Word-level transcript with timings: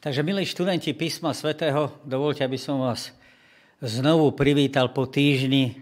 Takže, 0.00 0.24
milí 0.24 0.48
študenti 0.48 0.96
písma 0.96 1.36
svätého, 1.36 1.92
dovolte, 2.08 2.40
aby 2.40 2.56
som 2.56 2.80
vás 2.80 3.12
znovu 3.84 4.32
privítal 4.32 4.96
po 4.96 5.04
týždni 5.04 5.76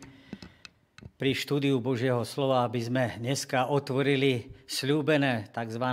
pri 1.14 1.38
štúdiu 1.38 1.78
Božieho 1.78 2.26
slova, 2.26 2.66
aby 2.66 2.82
sme 2.82 3.14
dneska 3.22 3.70
otvorili 3.70 4.50
slúbené 4.66 5.46
tzv. 5.54 5.86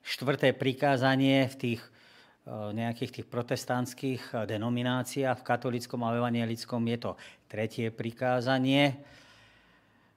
štvrté 0.00 0.56
prikázanie 0.56 1.44
v 1.52 1.54
tých 1.60 1.80
eh, 1.84 2.72
nejakých 2.72 3.20
tých 3.20 3.26
protestantských 3.28 4.22
eh, 4.32 4.48
denomináciách. 4.48 5.36
V 5.36 5.48
katolickom 5.52 6.00
a 6.08 6.16
evangelickom 6.16 6.80
je 6.88 6.98
to 7.04 7.20
tretie 7.52 7.92
prikázanie. 7.92 8.96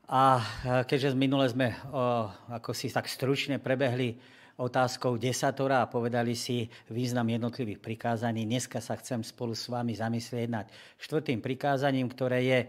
A 0.08 0.40
eh, 0.40 0.88
keďže 0.88 1.20
minule 1.20 1.52
sme 1.52 1.76
ako 2.48 2.72
si 2.72 2.88
tak 2.88 3.12
stručne 3.12 3.60
prebehli 3.60 4.40
otázkou 4.62 5.18
desatora 5.18 5.82
a 5.82 5.90
povedali 5.90 6.38
si 6.38 6.70
význam 6.94 7.26
jednotlivých 7.26 7.82
prikázaní. 7.82 8.46
Dneska 8.46 8.78
sa 8.78 8.94
chcem 9.02 9.26
spolu 9.26 9.58
s 9.58 9.66
vami 9.66 9.98
zamyslieť 9.98 10.48
nad 10.54 10.70
štvrtým 11.02 11.42
prikázaním, 11.42 12.06
ktoré 12.06 12.40
je 12.46 12.60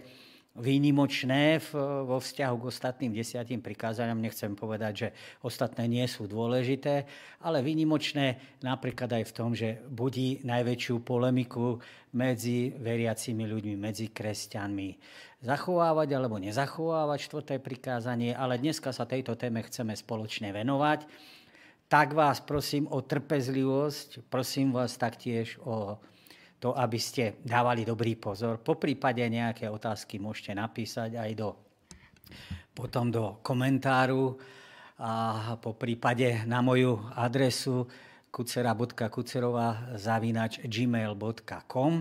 výnimočné 0.53 1.65
vo 2.05 2.21
vzťahu 2.21 2.55
k 2.61 2.69
ostatným 2.69 3.13
desiatým 3.17 3.65
prikázaniam. 3.65 4.21
Nechcem 4.21 4.53
povedať, 4.53 4.93
že 4.93 5.09
ostatné 5.41 5.89
nie 5.89 6.05
sú 6.05 6.29
dôležité, 6.29 7.09
ale 7.41 7.65
výnimočné 7.65 8.61
napríklad 8.61 9.17
aj 9.17 9.25
v 9.29 9.37
tom, 9.37 9.57
že 9.57 9.81
budí 9.89 10.45
najväčšiu 10.45 11.01
polemiku 11.01 11.81
medzi 12.13 12.69
veriacimi 12.77 13.49
ľuďmi, 13.49 13.75
medzi 13.81 14.13
kresťanmi. 14.13 14.89
Zachovávať 15.41 16.09
alebo 16.13 16.37
nezachovávať 16.37 17.19
štvrté 17.33 17.55
prikázanie, 17.57 18.37
ale 18.37 18.61
dneska 18.61 18.93
sa 18.93 19.09
tejto 19.09 19.41
téme 19.41 19.65
chceme 19.65 19.97
spoločne 19.97 20.53
venovať 20.53 21.09
tak 21.93 22.17
vás 22.17 22.41
prosím 22.41 22.89
o 22.89 23.05
trpezlivosť, 23.05 24.25
prosím 24.33 24.73
vás 24.73 24.97
taktiež 24.97 25.61
o 25.61 26.01
to, 26.57 26.73
aby 26.73 26.97
ste 26.97 27.37
dávali 27.45 27.85
dobrý 27.85 28.17
pozor. 28.17 28.65
Po 28.65 28.81
prípade 28.81 29.21
nejaké 29.29 29.69
otázky 29.69 30.17
môžete 30.17 30.57
napísať 30.57 31.21
aj 31.21 31.31
do, 31.37 31.53
potom 32.73 33.13
do 33.13 33.45
komentáru 33.45 34.41
a 35.05 35.53
po 35.61 35.77
prípade 35.77 36.49
na 36.49 36.65
moju 36.65 36.97
adresu 37.13 37.85
kucera.kucerová 38.33 39.93
zavinač 40.01 40.65
gmail.com 40.65 41.93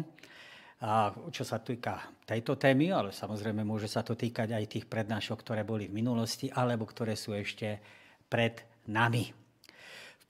a 0.87 1.11
čo 1.35 1.43
sa 1.43 1.59
týka 1.59 2.23
tejto 2.23 2.55
témy, 2.55 2.95
ale 2.95 3.11
samozrejme 3.11 3.67
môže 3.67 3.91
sa 3.91 4.07
to 4.07 4.15
týkať 4.15 4.55
aj 4.55 4.71
tých 4.71 4.85
prednášok, 4.87 5.43
ktoré 5.43 5.67
boli 5.67 5.91
v 5.91 5.99
minulosti, 5.99 6.47
alebo 6.47 6.87
ktoré 6.87 7.19
sú 7.19 7.35
ešte 7.35 7.83
pred 8.31 8.87
nami 8.87 9.40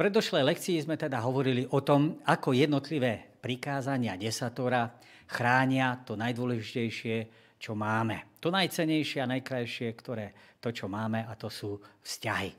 predošlej 0.01 0.41
lekcii 0.49 0.81
sme 0.81 0.97
teda 0.97 1.21
hovorili 1.21 1.61
o 1.69 1.85
tom, 1.85 2.17
ako 2.25 2.57
jednotlivé 2.57 3.37
prikázania 3.37 4.17
desatora 4.17 4.89
chránia 5.29 6.01
to 6.01 6.17
najdôležitejšie, 6.17 7.17
čo 7.61 7.77
máme. 7.77 8.41
To 8.41 8.49
najcenejšie 8.49 9.21
a 9.21 9.29
najkrajšie, 9.29 9.93
ktoré 9.93 10.57
to, 10.57 10.73
čo 10.73 10.89
máme, 10.89 11.21
a 11.21 11.37
to 11.37 11.53
sú 11.53 11.77
vzťahy. 12.01 12.49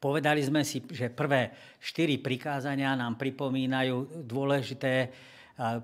Povedali 0.00 0.40
sme 0.40 0.64
si, 0.64 0.80
že 0.88 1.12
prvé 1.12 1.52
štyri 1.76 2.16
prikázania 2.16 2.96
nám 2.96 3.20
pripomínajú 3.20 4.24
dôležité, 4.24 5.12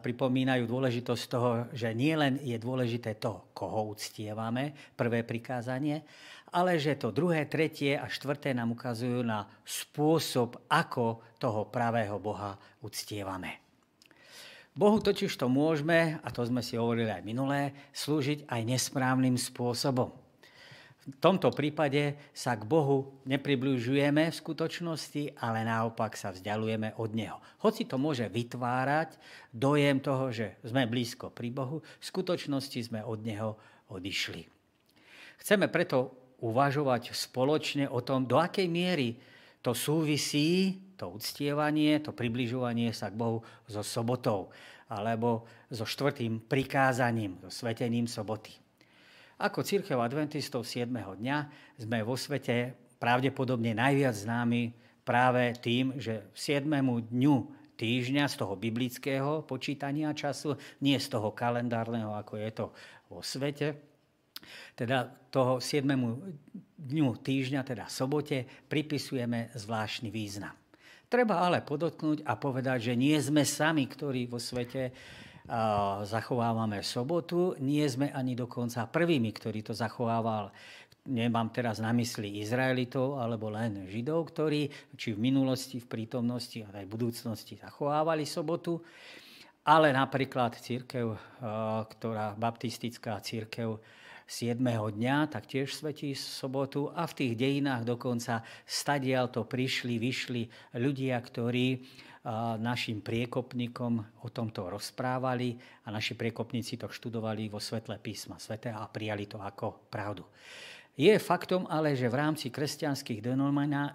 pripomínajú 0.00 0.64
dôležitosť 0.64 1.22
toho, 1.28 1.50
že 1.76 1.92
nielen 1.92 2.40
je 2.40 2.56
dôležité 2.56 3.20
to, 3.20 3.52
koho 3.52 3.92
uctievame, 3.92 4.72
prvé 4.96 5.28
prikázanie, 5.28 6.02
ale 6.52 6.80
že 6.80 6.96
to 6.96 7.12
druhé, 7.12 7.44
tretie 7.44 7.96
a 7.96 8.08
štvrté 8.08 8.56
nám 8.56 8.72
ukazujú 8.72 9.20
na 9.24 9.48
spôsob, 9.64 10.58
ako 10.68 11.20
toho 11.36 11.68
pravého 11.68 12.16
Boha 12.16 12.56
uctievame. 12.80 13.60
Bohu 14.78 15.02
totiž 15.02 15.34
to 15.34 15.50
môžeme, 15.50 16.22
a 16.22 16.28
to 16.30 16.46
sme 16.46 16.62
si 16.62 16.78
hovorili 16.78 17.10
aj 17.10 17.26
minulé, 17.26 17.74
slúžiť 17.90 18.46
aj 18.46 18.62
nesprávnym 18.62 19.34
spôsobom. 19.34 20.14
V 21.08 21.16
tomto 21.24 21.48
prípade 21.50 22.20
sa 22.36 22.52
k 22.52 22.68
Bohu 22.68 23.16
nepribližujeme 23.24 24.28
v 24.28 24.38
skutočnosti, 24.44 25.40
ale 25.40 25.64
naopak 25.64 26.14
sa 26.14 26.30
vzdialujeme 26.30 27.00
od 27.00 27.10
Neho. 27.16 27.40
Hoci 27.64 27.88
to 27.88 27.96
môže 27.96 28.28
vytvárať 28.28 29.16
dojem 29.50 30.04
toho, 30.04 30.28
že 30.28 30.60
sme 30.60 30.84
blízko 30.84 31.32
pri 31.32 31.48
Bohu, 31.48 31.80
v 31.80 32.04
skutočnosti 32.04 32.92
sme 32.92 33.00
od 33.02 33.24
Neho 33.24 33.56
odišli. 33.88 34.46
Chceme 35.40 35.72
preto 35.72 36.27
uvažovať 36.38 37.14
spoločne 37.14 37.90
o 37.90 37.98
tom, 38.02 38.26
do 38.26 38.38
akej 38.38 38.70
miery 38.70 39.18
to 39.62 39.74
súvisí, 39.74 40.78
to 40.94 41.10
uctievanie, 41.10 41.98
to 41.98 42.14
približovanie 42.14 42.94
sa 42.94 43.10
k 43.10 43.18
Bohu 43.18 43.42
so 43.66 43.82
sobotou 43.82 44.50
alebo 44.88 45.44
so 45.68 45.84
štvrtým 45.84 46.40
prikázaním, 46.48 47.36
so 47.44 47.50
svetením 47.52 48.08
soboty. 48.08 48.56
Ako 49.38 49.62
církev 49.62 50.00
adventistov 50.00 50.66
7. 50.66 50.90
dňa 50.90 51.38
sme 51.78 52.02
vo 52.02 52.18
svete 52.18 52.74
pravdepodobne 52.98 53.76
najviac 53.76 54.16
známi 54.16 54.74
práve 55.06 55.54
tým, 55.62 55.94
že 56.00 56.26
v 56.34 56.38
7. 56.38 56.66
dňu 57.12 57.36
týždňa 57.78 58.24
z 58.26 58.34
toho 58.34 58.58
biblického 58.58 59.46
počítania 59.46 60.10
času, 60.10 60.58
nie 60.82 60.98
z 60.98 61.06
toho 61.06 61.30
kalendárneho, 61.30 62.10
ako 62.18 62.34
je 62.42 62.50
to 62.50 62.66
vo 63.06 63.22
svete, 63.22 63.78
teda 64.74 65.10
toho 65.28 65.60
7. 65.60 65.88
dňu 66.78 67.08
týždňa, 67.20 67.60
teda 67.66 67.84
sobote, 67.90 68.46
pripisujeme 68.66 69.52
zvláštny 69.54 70.08
význam. 70.08 70.54
Treba 71.08 71.40
ale 71.40 71.64
podotknúť 71.64 72.24
a 72.28 72.36
povedať, 72.36 72.92
že 72.92 72.94
nie 72.94 73.16
sme 73.16 73.40
sami, 73.42 73.88
ktorí 73.88 74.28
vo 74.28 74.36
svete 74.36 74.92
zachovávame 76.04 76.84
sobotu, 76.84 77.56
nie 77.64 77.80
sme 77.88 78.12
ani 78.12 78.36
dokonca 78.36 78.84
prvými, 78.84 79.32
ktorí 79.32 79.64
to 79.64 79.72
zachovával. 79.72 80.52
Nemám 81.08 81.48
teraz 81.48 81.80
na 81.80 81.88
mysli 81.96 82.44
Izraelitov 82.44 83.16
alebo 83.16 83.48
len 83.48 83.88
Židov, 83.88 84.28
ktorí 84.28 84.68
či 84.92 85.16
v 85.16 85.24
minulosti, 85.24 85.80
v 85.80 85.88
prítomnosti, 85.88 86.60
ale 86.60 86.84
aj 86.84 86.86
v 86.86 86.92
budúcnosti 86.92 87.56
zachovávali 87.56 88.28
sobotu, 88.28 88.84
ale 89.64 89.88
napríklad 89.88 90.60
církev, 90.60 91.16
ktorá, 91.96 92.36
baptistická 92.36 93.16
církev, 93.24 93.80
7. 94.28 94.60
dňa, 94.60 95.32
tak 95.32 95.48
tiež 95.48 95.72
svetí 95.72 96.12
sobotu 96.12 96.92
a 96.92 97.08
v 97.08 97.16
tých 97.16 97.32
dejinách 97.32 97.88
dokonca 97.88 98.44
stadial 98.68 99.32
to 99.32 99.48
prišli, 99.48 99.96
vyšli 99.96 100.44
ľudia, 100.76 101.16
ktorí 101.16 101.80
našim 102.60 103.00
priekopníkom 103.00 104.20
o 104.20 104.28
tomto 104.28 104.68
rozprávali 104.68 105.56
a 105.56 105.88
naši 105.88 106.12
priekopníci 106.12 106.76
to 106.76 106.92
študovali 106.92 107.48
vo 107.48 107.56
svetle 107.56 107.96
písma 107.96 108.36
svete 108.36 108.68
a 108.68 108.84
prijali 108.84 109.24
to 109.24 109.40
ako 109.40 109.88
pravdu. 109.88 110.28
Je 110.92 111.14
faktom 111.16 111.64
ale, 111.64 111.96
že 111.96 112.10
v 112.12 112.20
rámci 112.20 112.52
kresťanských 112.52 113.24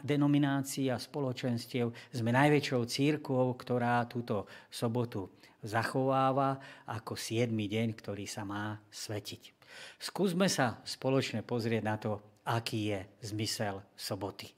denominácií 0.01 0.89
a 0.89 0.97
spoločenstiev 0.97 1.93
sme 2.09 2.33
najväčšou 2.33 2.81
církvou, 2.89 3.53
ktorá 3.53 4.01
túto 4.09 4.49
sobotu 4.71 5.29
zachováva 5.61 6.57
ako 6.89 7.13
7. 7.13 7.53
deň, 7.53 7.93
ktorý 7.93 8.25
sa 8.25 8.47
má 8.47 8.81
svetiť. 8.89 9.62
Skúsme 10.01 10.49
sa 10.51 10.81
spoločne 10.83 11.45
pozrieť 11.45 11.83
na 11.83 11.95
to, 11.95 12.19
aký 12.43 12.91
je 12.91 12.99
zmysel 13.31 13.79
soboty. 13.95 14.51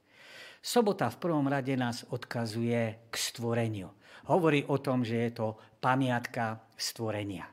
Sobota 0.65 1.13
v 1.13 1.21
prvom 1.21 1.45
rade 1.45 1.77
nás 1.77 2.01
odkazuje 2.09 3.09
k 3.09 3.13
stvoreniu. 3.13 3.93
Hovorí 4.25 4.65
o 4.65 4.81
tom, 4.81 5.05
že 5.05 5.29
je 5.29 5.31
to 5.37 5.47
pamiatka 5.77 6.57
stvorenia. 6.73 7.45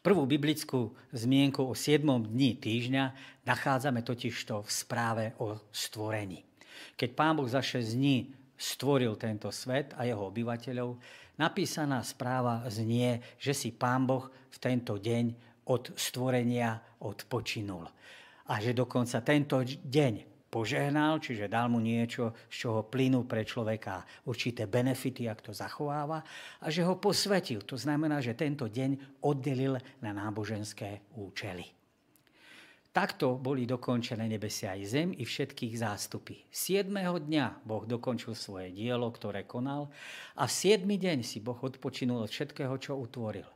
Prvú 0.00 0.24
biblickú 0.24 0.96
zmienku 1.12 1.60
o 1.60 1.74
7. 1.76 2.00
dni 2.06 2.56
týždňa 2.56 3.04
nachádzame 3.44 4.00
totižto 4.00 4.64
v 4.64 4.70
správe 4.70 5.24
o 5.42 5.60
stvorení. 5.68 6.46
Keď 6.96 7.10
Pán 7.12 7.36
Boh 7.36 7.50
za 7.50 7.60
6 7.60 7.98
dní 7.98 8.32
stvoril 8.56 9.20
tento 9.20 9.52
svet 9.52 9.92
a 10.00 10.08
jeho 10.08 10.32
obyvateľov, 10.32 10.96
napísaná 11.36 12.00
správa 12.00 12.64
znie, 12.72 13.20
že 13.36 13.52
si 13.52 13.74
Pán 13.76 14.08
Boh 14.08 14.32
v 14.48 14.56
tento 14.56 14.96
deň 14.96 15.45
od 15.66 15.94
stvorenia 15.98 16.78
odpočinul. 17.02 17.86
A 18.46 18.62
že 18.62 18.70
dokonca 18.70 19.18
tento 19.26 19.58
deň 19.66 20.36
požehnal, 20.46 21.18
čiže 21.18 21.50
dal 21.50 21.66
mu 21.66 21.82
niečo, 21.82 22.32
z 22.46 22.54
čoho 22.64 22.86
plynú 22.86 23.26
pre 23.26 23.42
človeka 23.42 24.06
určité 24.30 24.70
benefity, 24.70 25.26
ak 25.26 25.50
to 25.50 25.52
zachováva, 25.52 26.22
a 26.62 26.66
že 26.70 26.86
ho 26.86 26.96
posvetil. 26.96 27.66
To 27.66 27.74
znamená, 27.74 28.22
že 28.22 28.38
tento 28.38 28.70
deň 28.70 29.20
oddelil 29.26 29.76
na 30.00 30.14
náboženské 30.14 31.12
účely. 31.18 31.66
Takto 32.96 33.36
boli 33.36 33.68
dokončené 33.68 34.24
nebesia 34.24 34.72
aj 34.72 34.82
zem 34.88 35.08
i 35.12 35.28
všetkých 35.28 35.76
zástupy. 35.76 36.48
7. 36.48 36.88
dňa 36.96 37.60
Boh 37.60 37.84
dokončil 37.84 38.32
svoje 38.32 38.72
dielo, 38.72 39.12
ktoré 39.12 39.44
konal 39.44 39.92
a 40.32 40.48
v 40.48 40.52
7. 40.80 40.88
deň 40.88 41.20
si 41.20 41.44
Boh 41.44 41.60
odpočinul 41.60 42.24
od 42.24 42.32
všetkého, 42.32 42.72
čo 42.80 42.96
utvoril. 42.96 43.55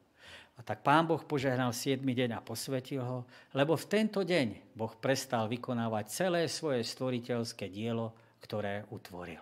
A 0.60 0.62
tak 0.62 0.84
pán 0.84 1.08
Boh 1.08 1.24
požehnal 1.24 1.72
7. 1.72 2.04
deň 2.04 2.36
a 2.36 2.44
posvetil 2.44 3.00
ho, 3.00 3.24
lebo 3.56 3.80
v 3.80 3.88
tento 3.88 4.20
deň 4.20 4.76
Boh 4.76 4.92
prestal 5.00 5.48
vykonávať 5.48 6.04
celé 6.12 6.44
svoje 6.52 6.84
stvoriteľské 6.84 7.72
dielo, 7.72 8.12
ktoré 8.44 8.84
utvoril. 8.92 9.40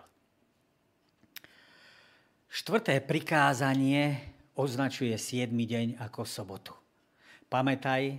Štvrté 2.47 3.03
prikázanie 3.03 4.15
označuje 4.55 5.11
7. 5.19 5.51
deň 5.51 5.99
ako 5.99 6.23
sobotu. 6.23 6.71
Pamätaj 7.51 8.15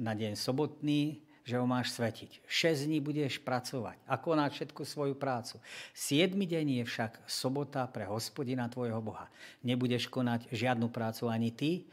na 0.00 0.16
deň 0.16 0.40
sobotný, 0.40 1.20
že 1.46 1.60
ho 1.60 1.68
máš 1.68 1.94
svetiť. 1.94 2.42
6 2.48 2.88
dní 2.90 2.98
budeš 2.98 3.38
pracovať 3.44 4.00
a 4.08 4.16
konať 4.16 4.50
všetku 4.50 4.82
svoju 4.88 5.14
prácu. 5.14 5.60
7. 5.92 6.32
deň 6.32 6.80
je 6.80 6.84
však 6.88 7.28
sobota 7.28 7.84
pre 7.86 8.08
hospodina 8.08 8.66
tvojho 8.72 8.98
Boha. 9.04 9.28
Nebudeš 9.62 10.08
konať 10.08 10.48
žiadnu 10.50 10.88
prácu 10.90 11.28
ani 11.28 11.52
ty, 11.54 11.86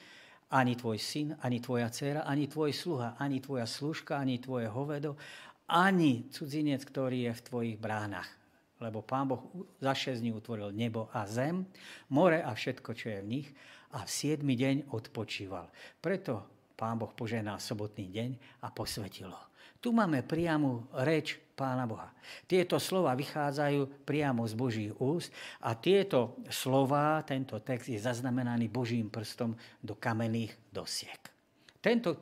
ani 0.53 0.77
tvoj 0.77 1.01
syn, 1.01 1.33
ani 1.41 1.57
tvoja 1.57 1.89
dcera, 1.89 2.29
ani 2.29 2.45
tvoj 2.45 2.69
sluha, 2.69 3.17
ani 3.17 3.41
tvoja 3.41 3.65
služka, 3.65 4.21
ani 4.21 4.37
tvoje 4.37 4.69
hovedo, 4.69 5.17
ani 5.65 6.29
cudzinec, 6.29 6.85
ktorý 6.85 7.25
je 7.25 7.33
v 7.33 7.45
tvojich 7.49 7.77
bránach. 7.81 8.29
Lebo 8.77 9.01
Pán 9.01 9.25
Boh 9.25 9.41
za 9.81 9.97
6 9.97 10.21
dní 10.21 10.29
utvoril 10.35 10.69
nebo 10.75 11.09
a 11.09 11.25
zem, 11.25 11.65
more 12.13 12.43
a 12.43 12.53
všetko, 12.53 12.93
čo 12.93 13.09
je 13.09 13.19
v 13.25 13.31
nich 13.41 13.47
a 13.97 14.05
v 14.05 14.09
7 14.09 14.45
deň 14.45 14.93
odpočíval. 14.93 15.73
Preto 15.97 16.45
Pán 16.77 17.01
Boh 17.01 17.09
poženal 17.09 17.57
sobotný 17.57 18.13
deň 18.13 18.29
a 18.61 18.69
posvetil 18.69 19.33
ho. 19.33 19.43
Tu 19.83 19.91
máme 19.91 20.23
priamu 20.23 20.87
reč 20.95 21.35
Pána 21.59 21.83
Boha. 21.83 22.07
Tieto 22.47 22.79
slova 22.79 23.11
vychádzajú 23.19 24.07
priamo 24.07 24.47
z 24.47 24.53
Božích 24.55 24.93
úst 24.95 25.35
a 25.59 25.75
tieto 25.75 26.39
slova, 26.47 27.19
tento 27.27 27.59
text 27.59 27.91
je 27.91 27.99
zaznamenaný 27.99 28.71
Božím 28.71 29.11
prstom 29.11 29.51
do 29.83 29.99
kamenných 29.99 30.55
dosiek. 30.71 31.19
Tento 31.83 32.15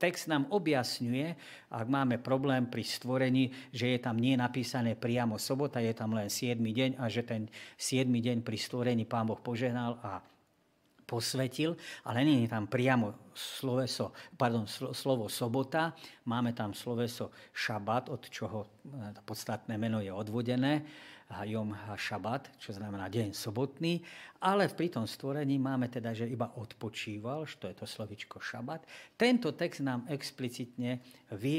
text 0.00 0.32
nám 0.32 0.48
objasňuje, 0.48 1.28
ak 1.68 1.86
máme 1.92 2.24
problém 2.24 2.64
pri 2.72 2.80
stvorení, 2.80 3.52
že 3.68 3.92
je 3.92 3.98
tam 4.00 4.16
nie 4.16 4.32
napísané 4.32 4.96
priamo 4.96 5.36
sobota, 5.36 5.84
je 5.84 5.92
tam 5.92 6.16
len 6.16 6.32
7 6.32 6.56
deň 6.56 6.96
a 6.96 7.04
že 7.12 7.20
ten 7.20 7.52
7 7.76 8.08
deň 8.08 8.40
pri 8.40 8.56
stvorení 8.56 9.04
Pán 9.04 9.28
Boh 9.28 9.36
požehnal 9.36 10.00
a 10.00 10.24
posvetil, 11.08 11.72
ale 12.04 12.20
nie 12.28 12.44
je 12.44 12.52
tam 12.52 12.68
priamo 12.68 13.32
sloveso, 13.32 14.12
pardon, 14.36 14.68
slovo 14.92 15.32
sobota, 15.32 15.96
máme 16.28 16.52
tam 16.52 16.76
sloveso 16.76 17.32
šabat, 17.56 18.12
od 18.12 18.28
čoho 18.28 18.68
e, 18.84 19.16
podstatné 19.24 19.80
meno 19.80 20.04
je 20.04 20.12
odvodené, 20.12 20.84
Jom 21.28 21.76
Šabat, 21.92 22.56
čo 22.56 22.72
znamená 22.72 23.12
deň 23.12 23.36
sobotný, 23.36 24.00
ale 24.40 24.64
pri 24.72 24.88
tom 24.88 25.04
stvorení 25.04 25.60
máme 25.60 25.92
teda, 25.92 26.16
že 26.16 26.24
iba 26.24 26.48
odpočíval, 26.56 27.44
čo 27.44 27.68
je 27.68 27.76
to 27.76 27.84
slovičko 27.84 28.40
šabat. 28.40 28.88
Tento 29.12 29.52
text 29.52 29.84
nám 29.84 30.08
explicitne 30.08 31.04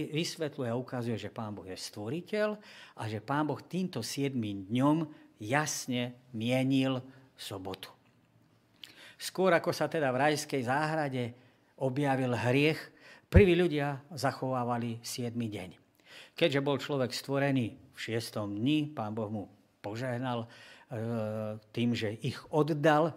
vysvetľuje 0.09 0.69
a 0.73 0.79
ukazuje, 0.79 1.21
že 1.21 1.29
Pán 1.29 1.53
Boh 1.53 1.69
je 1.69 1.77
stvoriteľ 1.77 2.49
a 2.97 3.03
že 3.05 3.21
Pán 3.21 3.45
Boh 3.45 3.61
týmto 3.61 4.01
siedmým 4.01 4.65
dňom 4.73 5.05
jasne 5.37 6.17
mienil 6.33 7.05
sobotu. 7.37 7.98
Skôr 9.19 9.51
ako 9.51 9.75
sa 9.75 9.91
teda 9.91 10.15
v 10.15 10.31
rajskej 10.31 10.63
záhrade 10.63 11.35
objavil 11.83 12.31
hriech, 12.31 12.79
prví 13.27 13.51
ľudia 13.51 13.99
zachovávali 14.15 15.03
7. 15.03 15.35
deň. 15.35 15.75
Keďže 16.39 16.63
bol 16.63 16.79
človek 16.79 17.11
stvorený 17.11 17.75
v 17.91 17.99
6. 17.99 18.47
dni, 18.47 18.95
pán 18.95 19.11
Boh 19.11 19.27
mu 19.27 19.43
požehnal 19.83 20.47
e, 20.47 20.47
tým, 21.75 21.91
že 21.91 22.15
ich 22.23 22.39
oddal. 22.47 23.11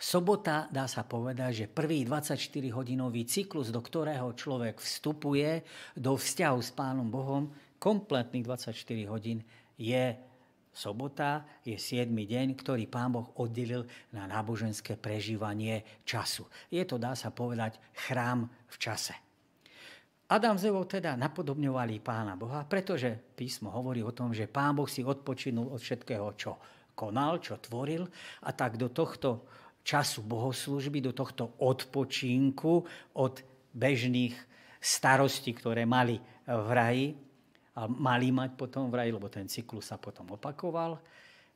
Sobota, 0.00 0.72
dá 0.72 0.88
sa 0.88 1.04
povedať, 1.04 1.52
že 1.52 1.66
prvý 1.68 2.08
24-hodinový 2.08 3.28
cyklus, 3.28 3.68
do 3.68 3.84
ktorého 3.84 4.32
človek 4.32 4.80
vstupuje 4.80 5.60
do 6.00 6.16
vzťahu 6.16 6.58
s 6.64 6.72
Pánom 6.72 7.12
Bohom, 7.12 7.52
kompletných 7.76 8.48
24 8.48 8.72
hodín, 9.12 9.44
je 9.76 10.16
Sobota 10.74 11.46
je 11.62 11.78
7. 11.78 12.10
deň, 12.10 12.58
ktorý 12.58 12.90
Pán 12.90 13.14
Boh 13.14 13.30
oddelil 13.38 13.86
na 14.10 14.26
náboženské 14.26 14.98
prežívanie 14.98 15.86
času. 16.02 16.50
Je 16.66 16.82
to, 16.82 16.98
dá 16.98 17.14
sa 17.14 17.30
povedať, 17.30 17.78
chrám 17.94 18.50
v 18.50 18.76
čase. 18.82 19.14
Adam 20.34 20.58
z 20.58 20.74
Evou 20.74 20.82
teda 20.82 21.14
napodobňovali 21.14 22.02
Pána 22.02 22.34
Boha, 22.34 22.66
pretože 22.66 23.14
písmo 23.38 23.70
hovorí 23.70 24.02
o 24.02 24.10
tom, 24.10 24.34
že 24.34 24.50
Pán 24.50 24.74
Boh 24.74 24.90
si 24.90 25.06
odpočinul 25.06 25.70
od 25.70 25.78
všetkého, 25.78 26.34
čo 26.34 26.58
konal, 26.98 27.38
čo 27.38 27.62
tvoril 27.62 28.02
a 28.42 28.50
tak 28.50 28.74
do 28.74 28.90
tohto 28.90 29.46
času 29.86 30.26
bohoslužby, 30.26 30.98
do 30.98 31.14
tohto 31.14 31.54
odpočinku 31.62 32.82
od 33.14 33.34
bežných 33.70 34.34
starostí, 34.82 35.54
ktoré 35.54 35.86
mali 35.86 36.18
v 36.50 36.68
raji, 36.74 37.06
a 37.74 37.90
mali 37.90 38.30
mať 38.30 38.54
potom 38.54 38.86
vraj, 38.86 39.10
lebo 39.10 39.26
ten 39.26 39.50
cyklus 39.50 39.90
sa 39.90 39.98
potom 39.98 40.30
opakoval, 40.34 41.02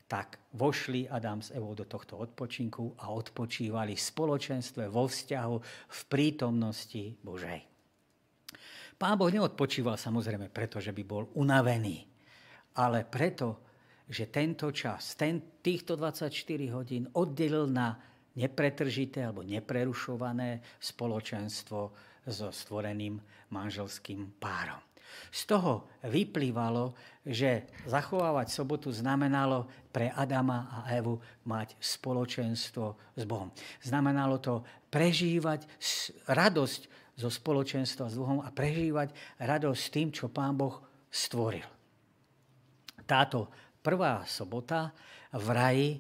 tak 0.09 0.41
vošli 0.57 1.05
Adam 1.07 1.45
s 1.45 1.53
Evou 1.53 1.77
do 1.77 1.85
tohto 1.85 2.17
odpočinku 2.17 2.97
a 3.05 3.13
odpočívali 3.13 3.93
v 3.93 4.03
spoločenstve, 4.03 4.89
vo 4.89 5.05
vzťahu, 5.05 5.57
v 5.89 6.01
prítomnosti 6.09 7.13
Božej. 7.21 7.61
Pán 8.99 9.15
Boh 9.15 9.31
neodpočíval 9.31 9.95
samozrejme 9.95 10.51
preto, 10.51 10.83
že 10.83 10.91
by 10.91 11.03
bol 11.07 11.31
unavený, 11.39 12.03
ale 12.81 13.07
preto, 13.07 13.63
že 14.09 14.33
tento 14.33 14.73
čas, 14.73 15.15
ten, 15.15 15.61
týchto 15.61 15.95
24 15.95 16.33
hodín 16.73 17.05
oddelil 17.15 17.69
na 17.69 17.95
nepretržité 18.41 19.29
alebo 19.29 19.45
neprerušované 19.45 20.81
spoločenstvo 20.81 21.81
so 22.25 22.49
stvoreným 22.49 23.21
manželským 23.53 24.41
párom. 24.41 24.88
Z 25.29 25.45
toho 25.49 25.89
vyplývalo, 26.05 26.97
že 27.25 27.69
zachovávať 27.85 28.49
sobotu 28.49 28.89
znamenalo 28.89 29.69
pre 29.93 30.09
Adama 30.13 30.83
a 30.83 30.91
Evu 30.95 31.21
mať 31.45 31.77
spoločenstvo 31.77 33.17
s 33.17 33.23
Bohom. 33.29 33.53
Znamenalo 33.85 34.41
to 34.41 34.65
prežívať 34.89 35.69
radosť 36.29 36.81
zo 37.19 37.29
spoločenstva 37.29 38.09
s 38.09 38.15
Bohom 38.15 38.41
a 38.41 38.55
prežívať 38.55 39.13
radosť 39.43 39.81
s 39.81 39.93
tým, 39.93 40.09
čo 40.15 40.31
Pán 40.31 40.55
Boh 40.55 40.79
stvoril. 41.11 41.67
Táto 43.09 43.51
prvá 43.83 44.23
sobota 44.29 44.93
v 45.33 45.47
raji 45.53 45.91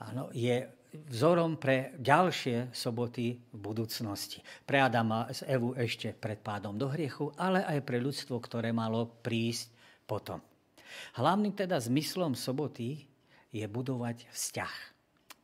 áno, 0.00 0.32
je 0.32 0.77
vzorom 0.92 1.60
pre 1.60 1.92
ďalšie 2.00 2.72
soboty 2.72 3.36
v 3.52 3.58
budúcnosti. 3.58 4.40
Pre 4.64 4.78
Adama 4.80 5.28
z 5.28 5.44
Evu 5.48 5.76
ešte 5.76 6.16
pred 6.16 6.40
pádom 6.40 6.76
do 6.76 6.88
hriechu, 6.88 7.32
ale 7.36 7.64
aj 7.64 7.84
pre 7.84 8.00
ľudstvo, 8.00 8.40
ktoré 8.40 8.72
malo 8.72 9.08
prísť 9.20 9.68
potom. 10.08 10.40
Hlavným 11.20 11.52
teda 11.52 11.76
zmyslom 11.76 12.32
soboty 12.32 13.04
je 13.52 13.64
budovať 13.68 14.28
vzťah, 14.32 14.74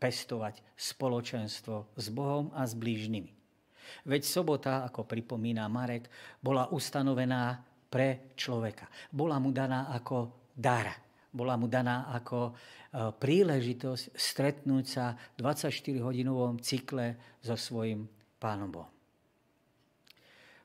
pestovať 0.00 0.64
spoločenstvo 0.76 1.96
s 1.96 2.06
Bohom 2.08 2.48
a 2.56 2.64
s 2.64 2.72
blížnymi. 2.72 3.32
Veď 4.08 4.24
sobota, 4.24 4.84
ako 4.88 5.04
pripomína 5.04 5.68
Marek, 5.68 6.08
bola 6.40 6.72
ustanovená 6.72 7.60
pre 7.92 8.32
človeka. 8.34 8.88
Bola 9.12 9.36
mu 9.36 9.52
daná 9.52 9.92
ako 9.92 10.48
dar. 10.56 11.03
Bola 11.34 11.58
mu 11.58 11.66
daná 11.66 12.14
ako 12.14 12.54
E, 12.94 13.10
príležitosť 13.10 14.14
stretnúť 14.14 14.84
sa 14.86 15.18
v 15.34 15.42
24-hodinovom 15.42 16.62
cykle 16.62 17.18
so 17.42 17.58
svojim 17.58 18.06
Pánom 18.38 18.70
Bohom. 18.70 18.92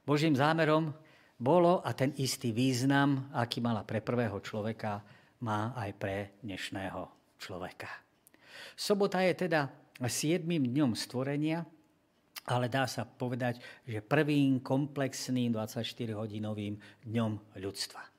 Božím 0.05 0.37
zámerom 0.37 0.93
bolo 1.41 1.81
a 1.81 1.89
ten 1.97 2.13
istý 2.21 2.53
význam, 2.53 3.33
aký 3.33 3.65
mala 3.65 3.81
pre 3.81 4.05
prvého 4.05 4.37
človeka, 4.45 5.01
má 5.41 5.73
aj 5.73 5.89
pre 5.97 6.17
dnešného 6.45 7.01
človeka. 7.41 7.89
Sobota 8.77 9.25
je 9.25 9.33
teda 9.49 9.65
siedmým 10.05 10.69
dňom 10.69 10.93
stvorenia, 10.93 11.65
ale 12.45 12.69
dá 12.69 12.85
sa 12.85 13.09
povedať, 13.09 13.57
že 13.89 14.05
prvým 14.05 14.61
komplexným 14.61 15.49
24-hodinovým 15.55 16.77
dňom 17.09 17.57
ľudstva. 17.57 18.18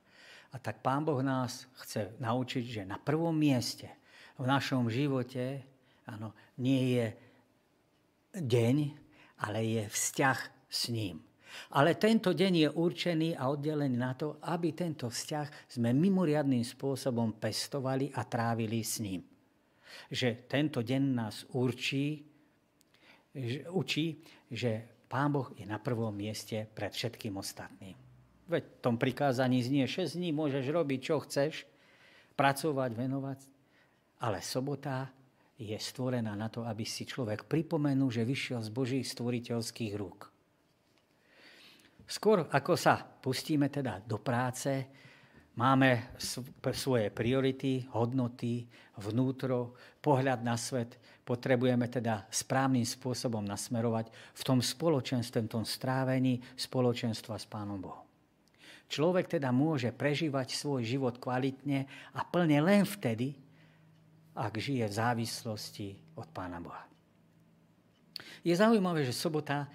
A 0.51 0.59
tak 0.59 0.83
Pán 0.83 1.07
Boh 1.07 1.23
nás 1.23 1.71
chce 1.87 2.19
naučiť, 2.19 2.65
že 2.67 2.83
na 2.83 2.99
prvom 2.99 3.35
mieste 3.35 3.87
v 4.35 4.45
našom 4.49 4.91
živote 4.91 5.63
áno, 6.11 6.35
nie 6.59 6.99
je 6.99 7.07
deň, 8.35 8.77
ale 9.47 9.59
je 9.63 9.83
vzťah 9.87 10.39
s 10.67 10.91
ním. 10.91 11.23
Ale 11.75 11.99
tento 11.99 12.31
deň 12.31 12.53
je 12.55 12.69
určený 12.71 13.35
a 13.35 13.51
oddelený 13.51 13.99
na 13.99 14.15
to, 14.15 14.39
aby 14.47 14.71
tento 14.71 15.11
vzťah 15.11 15.71
sme 15.75 15.91
mimoriadným 15.91 16.63
spôsobom 16.63 17.35
pestovali 17.43 18.15
a 18.15 18.23
trávili 18.23 18.87
s 18.87 19.03
ním. 19.03 19.27
Že 20.07 20.47
tento 20.47 20.87
deň 20.87 21.03
nás 21.11 21.43
určí, 21.51 22.23
učí, 23.75 24.23
že 24.47 25.03
Pán 25.11 25.35
Boh 25.35 25.51
je 25.59 25.67
na 25.67 25.83
prvom 25.83 26.15
mieste 26.15 26.63
pred 26.71 26.95
všetkým 26.95 27.35
ostatným. 27.35 28.10
Veď 28.51 28.67
v 28.67 28.83
tom 28.83 28.99
prikázaní 28.99 29.63
znie 29.63 29.87
6 29.87 30.19
dní, 30.19 30.35
môžeš 30.35 30.67
robiť, 30.67 31.01
čo 31.01 31.23
chceš, 31.23 31.65
pracovať, 32.35 32.91
venovať 32.99 33.39
ale 34.21 34.45
sobota 34.45 35.09
je 35.61 35.77
stvorená 35.77 36.37
na 36.37 36.49
to, 36.53 36.65
aby 36.65 36.85
si 36.85 37.09
človek 37.09 37.49
pripomenul, 37.49 38.13
že 38.13 38.25
vyšiel 38.25 38.61
z 38.61 38.71
Božích 38.73 39.07
stvoriteľských 39.09 39.93
rúk. 39.97 40.29
Skôr 42.05 42.49
ako 42.49 42.75
sa 42.77 43.01
pustíme 43.01 43.73
teda 43.73 44.05
do 44.05 44.21
práce, 44.21 45.01
Máme 45.51 46.17
svoje 46.73 47.13
priority, 47.13 47.85
hodnoty, 47.93 48.65
vnútro, 48.97 49.77
pohľad 50.01 50.41
na 50.41 50.57
svet. 50.57 50.97
Potrebujeme 51.27 51.85
teda 51.91 52.25
správnym 52.33 52.87
spôsobom 52.87 53.45
nasmerovať 53.45 54.09
v 54.09 54.43
tom 54.47 54.65
spoločenstve, 54.65 55.45
v 55.45 55.53
tom 55.53 55.67
strávení 55.69 56.41
spoločenstva 56.55 57.37
s 57.37 57.45
Pánom 57.45 57.77
Bohom. 57.77 58.10
Človek 58.91 59.39
teda 59.39 59.55
môže 59.55 59.95
prežívať 59.95 60.59
svoj 60.59 60.83
život 60.83 61.23
kvalitne 61.23 61.87
a 62.11 62.21
plne 62.27 62.59
len 62.59 62.83
vtedy, 62.83 63.39
ak 64.35 64.59
žije 64.59 64.91
v 64.91 64.99
závislosti 64.99 65.89
od 66.19 66.27
Pána 66.35 66.59
Boha. 66.59 66.91
Je 68.43 68.51
zaujímavé, 68.51 69.07
že 69.07 69.15
sobota 69.15 69.71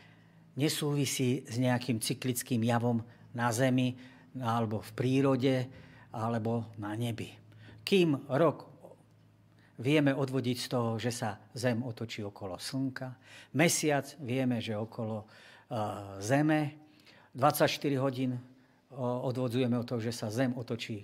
nesúvisí 0.59 1.47
s 1.47 1.55
nejakým 1.55 2.03
cyklickým 2.03 2.59
javom 2.67 2.99
na 3.31 3.55
Zemi, 3.55 3.95
alebo 4.35 4.83
v 4.83 4.91
prírode, 4.91 5.55
alebo 6.11 6.75
na 6.75 6.91
nebi. 6.99 7.31
Kým 7.87 8.27
rok 8.35 8.67
vieme 9.79 10.11
odvodiť 10.11 10.57
z 10.59 10.67
toho, 10.67 10.99
že 10.99 11.11
sa 11.15 11.39
Zem 11.55 11.83
otočí 11.83 12.19
okolo 12.19 12.59
Slnka, 12.59 13.15
mesiac 13.55 14.07
vieme, 14.19 14.59
že 14.59 14.75
okolo 14.75 15.23
uh, 15.23 16.19
Zeme, 16.19 16.75
24 17.35 17.71
hodín 17.99 18.39
odvodzujeme 18.99 19.75
od 19.75 19.85
toho, 19.85 20.01
že 20.01 20.15
sa 20.15 20.31
Zem 20.31 20.55
otočí 20.55 21.03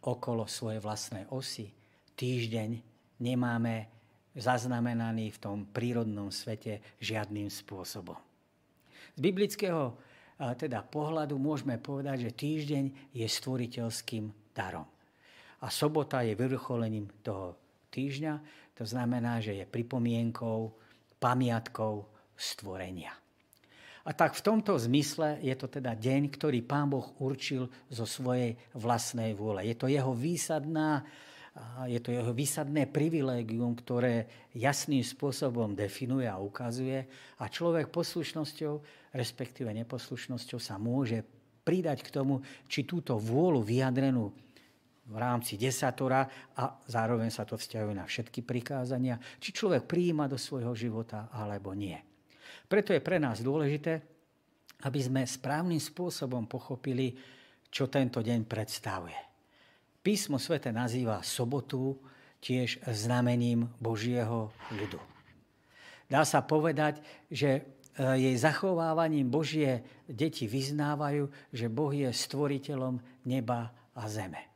okolo 0.00 0.48
svojej 0.48 0.80
vlastnej 0.80 1.28
osy. 1.28 1.68
Týždeň 2.16 2.70
nemáme 3.20 3.92
zaznamenaný 4.32 5.34
v 5.34 5.38
tom 5.42 5.58
prírodnom 5.68 6.32
svete 6.32 6.80
žiadnym 7.02 7.50
spôsobom. 7.52 8.16
Z 9.12 9.20
biblického 9.20 9.98
teda 10.40 10.80
pohľadu 10.80 11.36
môžeme 11.36 11.76
povedať, 11.76 12.30
že 12.30 12.38
týždeň 12.38 12.84
je 13.12 13.26
stvoriteľským 13.28 14.56
darom. 14.56 14.88
A 15.60 15.68
sobota 15.68 16.24
je 16.24 16.32
vrcholením 16.32 17.12
toho 17.20 17.60
týždňa, 17.92 18.40
to 18.72 18.88
znamená, 18.88 19.44
že 19.44 19.60
je 19.60 19.68
pripomienkou, 19.68 20.72
pamiatkou 21.20 22.08
stvorenia. 22.32 23.12
A 24.10 24.12
tak 24.12 24.34
v 24.34 24.42
tomto 24.42 24.74
zmysle 24.74 25.38
je 25.38 25.54
to 25.54 25.70
teda 25.70 25.94
deň, 25.94 26.34
ktorý 26.34 26.66
Pán 26.66 26.90
Boh 26.90 27.14
určil 27.22 27.70
zo 27.86 28.02
svojej 28.02 28.58
vlastnej 28.74 29.38
vôle. 29.38 29.62
Je 29.70 29.78
to 29.78 29.86
jeho 29.86 30.10
výsadná 30.10 31.06
je 31.90 31.98
to 31.98 32.14
jeho 32.14 32.30
výsadné 32.30 32.86
privilégium, 32.86 33.74
ktoré 33.74 34.30
jasným 34.54 35.02
spôsobom 35.02 35.74
definuje 35.74 36.22
a 36.30 36.38
ukazuje 36.38 37.02
a 37.42 37.44
človek 37.50 37.90
poslušnosťou, 37.90 38.74
respektíve 39.10 39.66
neposlušnosťou 39.82 40.58
sa 40.62 40.78
môže 40.78 41.26
pridať 41.66 42.06
k 42.06 42.14
tomu, 42.14 42.38
či 42.70 42.86
túto 42.86 43.18
vôľu 43.18 43.66
vyjadrenú 43.66 44.30
v 45.10 45.16
rámci 45.18 45.58
desatora 45.58 46.54
a 46.54 46.70
zároveň 46.86 47.34
sa 47.34 47.42
to 47.42 47.58
vzťahuje 47.58 47.94
na 47.98 48.06
všetky 48.06 48.46
prikázania, 48.46 49.18
či 49.42 49.50
človek 49.50 49.90
prijíma 49.90 50.30
do 50.30 50.38
svojho 50.38 50.70
života 50.78 51.26
alebo 51.34 51.74
nie. 51.74 52.09
Preto 52.70 52.94
je 52.94 53.02
pre 53.02 53.18
nás 53.18 53.42
dôležité, 53.42 53.98
aby 54.86 55.00
sme 55.02 55.26
správnym 55.26 55.82
spôsobom 55.82 56.46
pochopili, 56.46 57.18
čo 57.66 57.90
tento 57.90 58.22
deň 58.22 58.46
predstavuje. 58.46 59.18
Písmo 60.00 60.38
svete 60.38 60.70
nazýva 60.70 61.20
sobotu 61.20 61.98
tiež 62.40 62.80
znamením 62.88 63.68
Božieho 63.82 64.48
ľudu. 64.72 65.02
Dá 66.10 66.26
sa 66.26 66.42
povedať, 66.42 66.98
že 67.30 67.50
e, 67.54 67.62
jej 68.18 68.36
zachovávaním 68.38 69.28
Božie 69.30 69.84
deti 70.08 70.50
vyznávajú, 70.50 71.30
že 71.52 71.70
Boh 71.70 71.92
je 71.94 72.10
stvoriteľom 72.10 72.98
neba 73.28 73.70
a 73.94 74.02
zeme. 74.10 74.49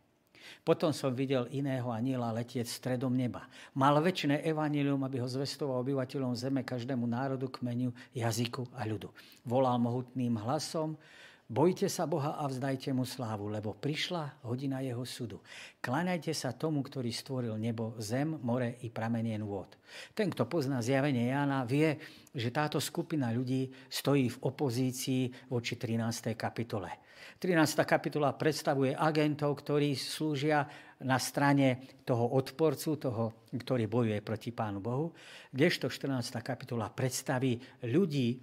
Potom 0.62 0.90
som 0.94 1.12
videl 1.12 1.48
iného 1.52 1.88
aniela 1.92 2.34
letieť 2.34 2.66
stredom 2.66 3.12
neba. 3.12 3.46
Mal 3.76 3.96
väčšie 4.00 4.44
evanilium, 4.44 5.00
aby 5.04 5.20
ho 5.20 5.28
zvestoval 5.28 5.82
obyvateľom 5.84 6.32
zeme, 6.34 6.60
každému 6.62 7.04
národu, 7.04 7.48
kmeniu, 7.48 7.92
jazyku 8.16 8.68
a 8.76 8.88
ľudu. 8.88 9.12
Volal 9.44 9.76
mohutným 9.80 10.36
hlasom, 10.40 10.96
Bojte 11.44 11.92
sa 11.92 12.08
Boha 12.08 12.40
a 12.40 12.48
vzdajte 12.48 12.88
mu 12.96 13.04
slávu, 13.04 13.52
lebo 13.52 13.76
prišla 13.76 14.40
hodina 14.48 14.80
jeho 14.80 15.04
súdu. 15.04 15.44
Kláňajte 15.84 16.32
sa 16.32 16.56
tomu, 16.56 16.80
ktorý 16.80 17.12
stvoril 17.12 17.60
nebo, 17.60 17.92
zem, 18.00 18.40
more 18.40 18.80
i 18.80 18.88
pramenien 18.88 19.44
vôd. 19.44 19.76
Ten, 20.16 20.32
kto 20.32 20.48
pozná 20.48 20.80
zjavenie 20.80 21.28
Jána, 21.28 21.68
vie, 21.68 22.00
že 22.32 22.48
táto 22.48 22.80
skupina 22.80 23.28
ľudí 23.28 23.68
stojí 23.92 24.32
v 24.32 24.40
opozícii 24.40 25.52
voči 25.52 25.76
13. 25.76 26.32
kapitole. 26.32 27.03
13. 27.40 27.84
kapitola 27.84 28.32
predstavuje 28.32 28.96
agentov, 28.96 29.60
ktorí 29.60 29.92
slúžia 29.98 30.64
na 31.04 31.20
strane 31.20 32.00
toho 32.06 32.36
odporcu, 32.38 32.96
toho, 32.96 33.24
ktorý 33.52 33.84
bojuje 33.84 34.18
proti 34.24 34.50
Pánu 34.54 34.80
Bohu, 34.80 35.12
kdežto 35.52 35.92
14. 35.92 36.40
kapitola 36.40 36.88
predstaví 36.88 37.60
ľudí, 37.84 38.40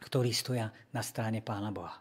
ktorí 0.00 0.32
stoja 0.32 0.72
na 0.94 1.02
strane 1.04 1.44
Pána 1.44 1.68
Boha. 1.74 2.00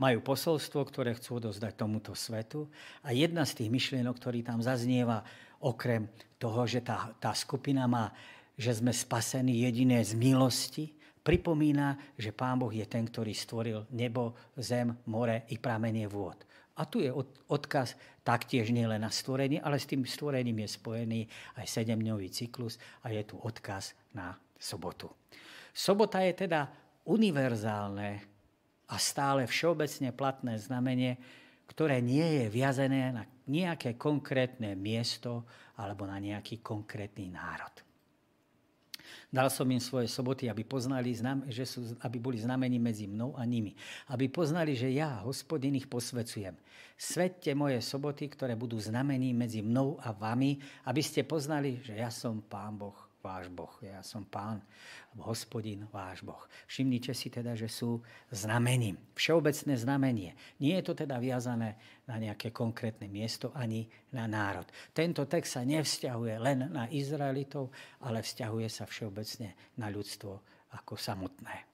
Majú 0.00 0.24
posolstvo, 0.24 0.82
ktoré 0.88 1.14
chcú 1.14 1.38
odozdať 1.38 1.76
tomuto 1.76 2.16
svetu 2.16 2.66
a 3.04 3.12
jedna 3.12 3.44
z 3.44 3.62
tých 3.62 3.70
myšlienok, 3.70 4.16
ktorý 4.16 4.40
tam 4.42 4.64
zaznieva, 4.64 5.22
okrem 5.62 6.08
toho, 6.36 6.68
že 6.68 6.84
tá, 6.84 7.12
tá 7.16 7.32
skupina 7.32 7.88
má, 7.88 8.12
že 8.56 8.76
sme 8.76 8.92
spasení 8.92 9.64
jediné 9.64 10.04
z 10.04 10.16
milosti, 10.16 10.96
pripomína, 11.26 12.14
že 12.14 12.30
Pán 12.30 12.62
Boh 12.62 12.70
je 12.70 12.86
ten, 12.86 13.02
ktorý 13.02 13.34
stvoril 13.34 13.90
nebo, 13.90 14.54
zem, 14.62 14.94
more 15.10 15.50
i 15.50 15.58
pramenie 15.58 16.06
vôd. 16.06 16.46
A 16.78 16.86
tu 16.86 17.02
je 17.02 17.10
odkaz 17.50 17.98
taktiež 18.22 18.70
nielen 18.70 19.02
na 19.02 19.10
stvorenie, 19.10 19.58
ale 19.58 19.82
s 19.82 19.90
tým 19.90 20.06
stvorením 20.06 20.62
je 20.62 20.76
spojený 20.76 21.20
aj 21.58 21.66
sedemdňový 21.66 22.28
cyklus 22.30 22.78
a 23.02 23.10
je 23.10 23.26
tu 23.26 23.40
odkaz 23.42 23.96
na 24.14 24.38
sobotu. 24.54 25.10
Sobota 25.74 26.22
je 26.22 26.46
teda 26.46 26.68
univerzálne 27.08 28.22
a 28.86 28.96
stále 29.00 29.48
všeobecne 29.48 30.14
platné 30.14 30.60
znamenie, 30.60 31.18
ktoré 31.66 31.98
nie 31.98 32.44
je 32.44 32.46
viazené 32.52 33.10
na 33.10 33.24
nejaké 33.50 33.98
konkrétne 33.98 34.76
miesto 34.78 35.48
alebo 35.80 36.06
na 36.06 36.20
nejaký 36.22 36.62
konkrétny 36.62 37.32
národ. 37.32 37.85
Dal 39.26 39.50
som 39.50 39.66
im 39.66 39.82
svoje 39.82 40.06
soboty, 40.06 40.46
aby 40.46 40.62
poznali, 40.62 41.10
že 41.50 41.66
sú, 41.66 41.98
aby 42.02 42.16
boli 42.18 42.38
znamení 42.38 42.78
medzi 42.78 43.10
mnou 43.10 43.34
a 43.34 43.42
nimi. 43.42 43.74
Aby 44.10 44.30
poznali, 44.30 44.78
že 44.78 44.90
ja, 44.90 45.22
hospodin, 45.26 45.74
ich 45.74 45.90
posvecujem. 45.90 46.54
Svette 46.94 47.52
moje 47.52 47.82
soboty, 47.82 48.30
ktoré 48.30 48.54
budú 48.54 48.78
znamení 48.78 49.34
medzi 49.34 49.60
mnou 49.62 49.98
a 50.02 50.14
vami, 50.14 50.58
aby 50.86 51.02
ste 51.02 51.26
poznali, 51.26 51.82
že 51.82 51.98
ja 51.98 52.08
som 52.08 52.42
Pán 52.42 52.78
Boh 52.78 53.05
váš 53.26 53.50
Boh. 53.50 53.74
Ja 53.82 54.06
som 54.06 54.22
pán, 54.22 54.62
hospodin, 55.18 55.90
váš 55.90 56.22
Boh. 56.22 56.38
Všimnite 56.70 57.10
si 57.10 57.26
teda, 57.26 57.58
že 57.58 57.66
sú 57.66 57.98
znamením. 58.30 58.94
Všeobecné 59.18 59.74
znamenie. 59.74 60.30
Nie 60.62 60.78
je 60.78 60.86
to 60.86 60.94
teda 60.94 61.18
viazané 61.18 61.74
na 62.06 62.22
nejaké 62.22 62.54
konkrétne 62.54 63.10
miesto 63.10 63.50
ani 63.58 63.90
na 64.14 64.30
národ. 64.30 64.70
Tento 64.94 65.26
text 65.26 65.58
sa 65.58 65.66
nevzťahuje 65.66 66.34
len 66.38 66.70
na 66.70 66.86
Izraelitov, 66.86 67.74
ale 68.06 68.22
vzťahuje 68.22 68.68
sa 68.70 68.86
všeobecne 68.86 69.58
na 69.74 69.90
ľudstvo 69.90 70.38
ako 70.78 70.94
samotné. 70.94 71.66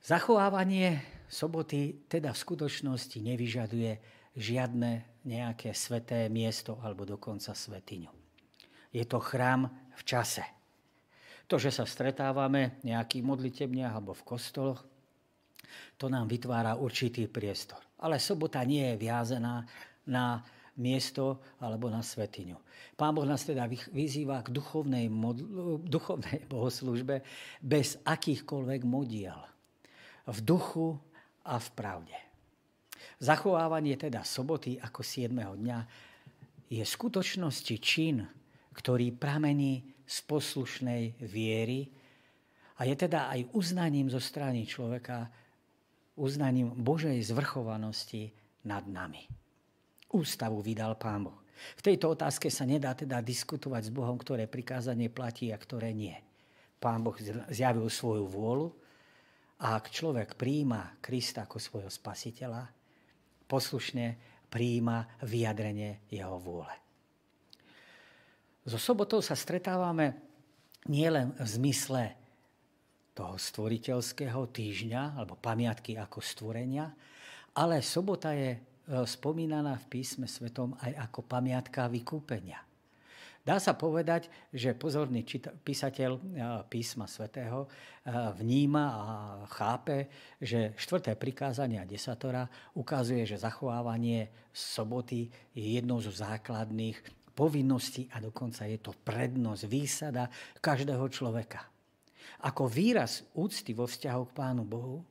Zachovávanie 0.00 1.02
soboty 1.28 2.08
teda 2.08 2.32
v 2.32 2.42
skutočnosti 2.42 3.18
nevyžaduje 3.20 3.92
žiadne 4.32 5.20
nejaké 5.28 5.76
sveté 5.76 6.30
miesto 6.32 6.80
alebo 6.80 7.04
dokonca 7.04 7.52
svetiňu. 7.52 8.08
Je 8.90 9.04
to 9.06 9.22
chrám 9.22 9.70
v 10.00 10.02
čase. 10.08 10.44
To, 11.44 11.60
že 11.60 11.68
sa 11.68 11.84
stretávame 11.84 12.80
v 12.80 12.94
nejakých 12.94 13.26
alebo 13.84 14.16
v 14.16 14.22
kostoloch, 14.24 14.80
to 16.00 16.08
nám 16.08 16.26
vytvára 16.26 16.80
určitý 16.80 17.28
priestor. 17.28 17.78
Ale 18.00 18.16
sobota 18.16 18.64
nie 18.64 18.94
je 18.94 18.96
viazená 18.96 19.68
na 20.08 20.40
miesto 20.80 21.44
alebo 21.60 21.92
na 21.92 22.00
svetiňu. 22.00 22.56
Pán 22.96 23.12
Boh 23.12 23.28
nás 23.28 23.44
teda 23.44 23.68
vyzýva 23.68 24.40
k 24.40 24.48
duchovnej, 24.48 25.12
modl- 25.12 25.80
duchovnej 25.84 26.46
bohoslužbe 26.52 27.20
bez 27.60 28.00
akýchkoľvek 28.08 28.80
modiel. 28.88 29.40
V 30.24 30.38
duchu 30.40 30.96
a 31.44 31.60
v 31.60 31.68
pravde. 31.76 32.16
Zachovávanie 33.20 34.00
teda 34.00 34.24
soboty 34.24 34.80
ako 34.80 35.04
7. 35.04 35.28
dňa 35.32 35.78
je 36.72 36.80
v 36.80 36.88
skutočnosti 36.88 37.76
čin, 37.82 38.24
ktorý 38.80 39.12
pramení 39.12 39.84
z 40.08 40.16
poslušnej 40.24 41.20
viery 41.20 41.92
a 42.80 42.88
je 42.88 42.96
teda 42.96 43.28
aj 43.28 43.52
uznaním 43.52 44.08
zo 44.08 44.16
strany 44.16 44.64
človeka, 44.64 45.28
uznaním 46.16 46.72
Božej 46.72 47.20
zvrchovanosti 47.28 48.32
nad 48.64 48.88
nami. 48.88 49.28
Ústavu 50.16 50.64
vydal 50.64 50.96
Pán 50.96 51.28
Boh. 51.28 51.44
V 51.76 51.84
tejto 51.84 52.16
otázke 52.16 52.48
sa 52.48 52.64
nedá 52.64 52.96
teda 52.96 53.20
diskutovať 53.20 53.92
s 53.92 53.94
Bohom, 53.94 54.16
ktoré 54.16 54.48
prikázanie 54.48 55.12
platí 55.12 55.52
a 55.52 55.60
ktoré 55.60 55.92
nie. 55.92 56.16
Pán 56.80 57.04
Boh 57.04 57.14
zjavil 57.52 57.84
svoju 57.92 58.24
vôľu 58.24 58.72
a 59.60 59.76
ak 59.76 59.92
človek 59.92 60.40
príjima 60.40 60.96
Krista 61.04 61.44
ako 61.44 61.60
svojho 61.60 61.92
spasiteľa, 61.92 62.64
poslušne 63.44 64.16
príjima 64.48 65.04
vyjadrenie 65.20 66.08
jeho 66.08 66.40
vôle. 66.40 66.89
So 68.68 68.76
sobotou 68.76 69.24
sa 69.24 69.32
stretávame 69.32 70.16
nielen 70.84 71.32
v 71.36 71.48
zmysle 71.48 72.02
toho 73.16 73.40
stvoriteľského 73.40 74.52
týždňa 74.52 75.16
alebo 75.16 75.36
pamiatky 75.36 75.96
ako 75.96 76.20
stvorenia, 76.20 76.92
ale 77.56 77.80
sobota 77.80 78.36
je 78.36 78.56
e, 78.56 78.58
spomínaná 79.04 79.76
v 79.80 79.98
písme 79.98 80.28
svetom 80.28 80.76
aj 80.80 80.92
ako 81.08 81.20
pamiatka 81.26 81.88
vykúpenia. 81.90 82.60
Dá 83.40 83.56
sa 83.56 83.72
povedať, 83.72 84.28
že 84.52 84.76
pozorný 84.76 85.24
písateľ 85.64 86.10
e, 86.16 86.20
písma 86.68 87.08
svätého 87.08 87.64
e, 87.64 87.68
vníma 88.36 88.84
a 88.84 89.02
chápe, 89.48 90.12
že 90.36 90.76
štvrté 90.76 91.16
prikázanie 91.16 91.80
a 91.80 91.88
desatora 91.88 92.44
ukazuje, 92.76 93.24
že 93.24 93.40
zachovávanie 93.40 94.28
soboty 94.52 95.32
je 95.56 95.80
jednou 95.80 96.04
zo 96.04 96.12
základných 96.12 97.19
povinností 97.30 98.10
a 98.12 98.18
dokonca 98.18 98.66
je 98.66 98.78
to 98.82 98.92
prednosť, 98.92 99.62
výsada 99.70 100.26
každého 100.58 101.06
človeka. 101.08 101.64
Ako 102.44 102.66
výraz 102.66 103.24
úcty 103.36 103.72
vo 103.76 103.84
vzťahu 103.86 104.22
k 104.30 104.36
Pánu 104.36 104.64
Bohu 104.64 105.04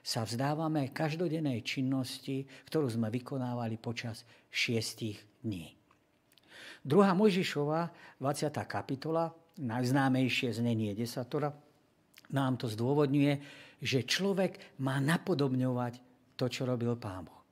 sa 0.00 0.24
vzdávame 0.24 0.90
každodennej 0.90 1.60
činnosti, 1.60 2.48
ktorú 2.68 2.88
sme 2.88 3.12
vykonávali 3.12 3.76
počas 3.76 4.24
šiestich 4.48 5.20
dní. 5.44 5.76
Druhá 6.80 7.12
Mojžišova, 7.12 7.92
20. 8.16 8.56
kapitola, 8.64 9.28
najznámejšie 9.60 10.56
znenie 10.56 10.96
desatora, 10.96 11.52
nám 12.32 12.56
to 12.56 12.70
zdôvodňuje, 12.70 13.34
že 13.84 14.08
človek 14.08 14.80
má 14.80 14.96
napodobňovať 15.02 16.00
to, 16.40 16.48
čo 16.48 16.64
robil 16.64 16.96
Pán 16.96 17.28
Boh. 17.28 17.44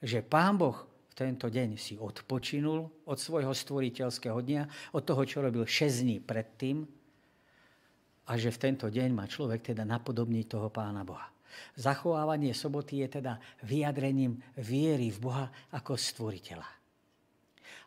Že 0.00 0.24
Pán 0.24 0.56
Boh 0.56 0.76
tento 1.14 1.46
deň 1.46 1.78
si 1.78 1.94
odpočinul 1.94 3.06
od 3.06 3.18
svojho 3.18 3.54
stvoriteľského 3.54 4.38
dňa, 4.42 4.62
od 4.92 5.02
toho, 5.06 5.22
čo 5.22 5.40
robil 5.40 5.62
6 5.62 6.02
dní 6.02 6.18
predtým, 6.18 6.82
a 8.24 8.40
že 8.40 8.48
v 8.48 8.60
tento 8.60 8.88
deň 8.88 9.12
má 9.12 9.28
človek 9.28 9.76
teda 9.76 9.84
napodobniť 9.84 10.44
toho 10.48 10.72
Pána 10.72 11.04
Boha. 11.04 11.28
Zachovávanie 11.76 12.56
soboty 12.56 13.04
je 13.04 13.20
teda 13.20 13.38
vyjadrením 13.62 14.40
viery 14.58 15.12
v 15.12 15.18
Boha 15.22 15.46
ako 15.70 15.94
stvoriteľa. 15.94 16.68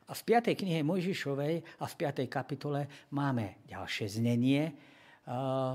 A 0.08 0.12
v 0.16 0.22
5. 0.24 0.56
knihe 0.56 0.88
Mojžišovej 0.88 1.84
a 1.84 1.86
v 1.90 1.94
5. 2.00 2.32
kapitole 2.32 2.88
máme 3.12 3.60
ďalšie 3.68 4.08
znenie, 4.08 4.72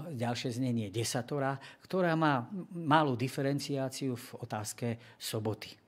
ďalšie 0.09 0.57
znenie 0.57 0.89
desatora, 0.89 1.61
ktorá 1.85 2.17
má 2.17 2.49
malú 2.73 3.13
diferenciáciu 3.13 4.17
v 4.17 4.29
otázke 4.41 4.97
soboty. 5.21 5.82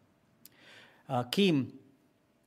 Kým 1.09 1.57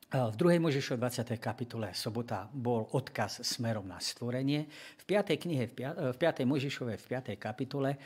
v 0.07 0.35
2. 0.39 0.57
Možišov 0.63 0.97
20. 0.97 1.35
kapitole 1.37 1.91
sobota 1.91 2.47
bol 2.47 2.89
odkaz 2.95 3.43
smerom 3.43 3.85
na 3.85 3.99
stvorenie, 3.99 4.65
v 4.97 5.03
5. 5.03 5.35
knihe, 5.35 5.67
v 5.75 6.15
5. 6.15 6.47
Možišove 6.47 6.95
v 6.95 7.05
5. 7.05 7.35
kapitole 7.35 7.99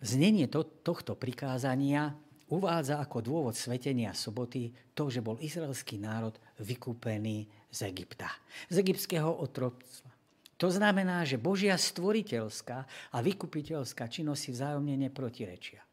Znenie 0.00 0.48
to, 0.48 0.64
tohto 0.80 1.12
prikázania 1.12 2.16
uvádza 2.48 3.04
ako 3.04 3.20
dôvod 3.20 3.52
svetenia 3.52 4.16
soboty 4.16 4.72
to, 4.96 5.12
že 5.12 5.20
bol 5.20 5.36
izraelský 5.36 6.00
národ 6.00 6.32
vykúpený 6.56 7.44
z 7.68 7.78
Egypta, 7.84 8.32
z 8.72 8.80
egyptského 8.80 9.28
otroctva. 9.28 10.08
To 10.56 10.68
znamená, 10.72 11.24
že 11.28 11.40
Božia 11.40 11.76
stvoriteľská 11.76 12.78
a 13.12 13.18
vykupiteľská 13.20 14.08
činnosť 14.08 14.40
si 14.40 14.50
vzájomne 14.56 14.96
neprotirečia. 15.08 15.84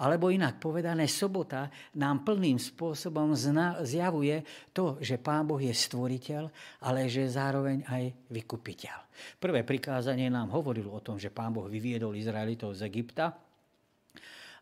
Alebo 0.00 0.32
inak 0.32 0.58
povedané, 0.58 1.06
sobota 1.06 1.70
nám 2.00 2.26
plným 2.26 2.58
spôsobom 2.58 3.36
zjavuje 3.84 4.42
to, 4.74 4.98
že 4.98 5.20
Pán 5.20 5.46
Boh 5.46 5.60
je 5.60 5.70
stvoriteľ, 5.70 6.42
ale 6.84 7.06
že 7.06 7.30
zároveň 7.30 7.86
aj 7.86 8.04
vykupiteľ. 8.30 8.98
Prvé 9.38 9.62
prikázanie 9.62 10.26
nám 10.26 10.50
hovorilo 10.50 10.90
o 10.90 11.04
tom, 11.04 11.20
že 11.20 11.30
Pán 11.30 11.54
Boh 11.54 11.70
vyviedol 11.70 12.18
Izraelitov 12.18 12.74
z 12.74 12.90
Egypta. 12.90 13.30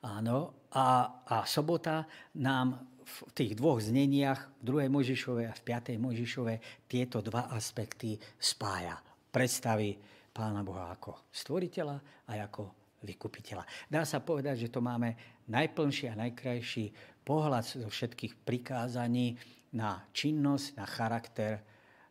Áno, 0.03 0.67
a, 0.75 1.23
a 1.25 1.37
sobota 1.47 2.05
nám 2.43 2.93
v 3.03 3.17
tých 3.35 3.53
dvoch 3.59 3.83
zneniach, 3.83 4.63
v 4.63 4.89
2. 4.89 4.91
Možišove 4.91 5.43
a 5.47 5.53
v 5.53 5.63
5. 5.63 5.99
Možišove, 5.99 6.87
tieto 6.89 7.21
dva 7.21 7.53
aspekty 7.53 8.17
spája. 8.39 8.99
Predstavy 9.33 9.97
Pána 10.33 10.65
Boha 10.65 10.89
ako 10.89 11.29
stvoriteľa 11.29 11.97
a 12.25 12.33
ako 12.41 12.82
vykupiteľa. 13.03 13.67
Dá 13.91 14.07
sa 14.07 14.23
povedať, 14.23 14.67
že 14.67 14.73
to 14.73 14.79
máme 14.83 15.15
najplnší 15.51 16.11
a 16.11 16.19
najkrajší 16.19 17.19
pohľad 17.23 17.87
zo 17.87 17.89
všetkých 17.91 18.47
prikázaní 18.47 19.39
na 19.75 20.03
činnosť, 20.11 20.67
na 20.79 20.87
charakter 20.87 21.63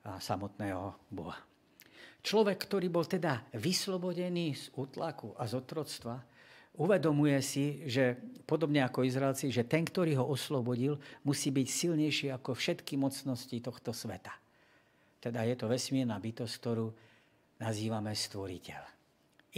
samotného 0.02 1.12
Boha. 1.12 1.38
Človek, 2.22 2.70
ktorý 2.70 2.88
bol 2.94 3.06
teda 3.06 3.50
vyslobodený 3.58 4.54
z 4.54 4.66
útlaku 4.78 5.34
a 5.38 5.50
z 5.50 5.58
otroctva, 5.58 6.22
uvedomuje 6.78 7.38
si, 7.42 7.84
že 7.90 8.16
podobne 8.46 8.86
ako 8.86 9.04
Izraelci, 9.04 9.50
že 9.50 9.68
ten, 9.68 9.84
ktorý 9.84 10.22
ho 10.22 10.26
oslobodil, 10.30 11.02
musí 11.26 11.50
byť 11.50 11.68
silnejší 11.68 12.28
ako 12.32 12.54
všetky 12.56 12.96
mocnosti 12.96 13.58
tohto 13.60 13.92
sveta. 13.92 14.32
Teda 15.22 15.46
je 15.46 15.54
to 15.58 15.70
vesmírna 15.70 16.18
bytosť, 16.18 16.54
ktorú 16.62 16.88
nazývame 17.62 18.14
stvoriteľ. 18.16 18.82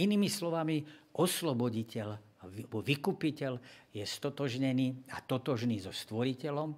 Inými 0.00 0.28
slovami, 0.28 0.84
osloboditeľ 1.14 2.18
alebo 2.44 2.84
vykupiteľ 2.84 3.52
je 3.94 4.04
stotožnený 4.04 5.08
a 5.16 5.24
totožný 5.24 5.80
so 5.80 5.94
stvoriteľom 5.94 6.70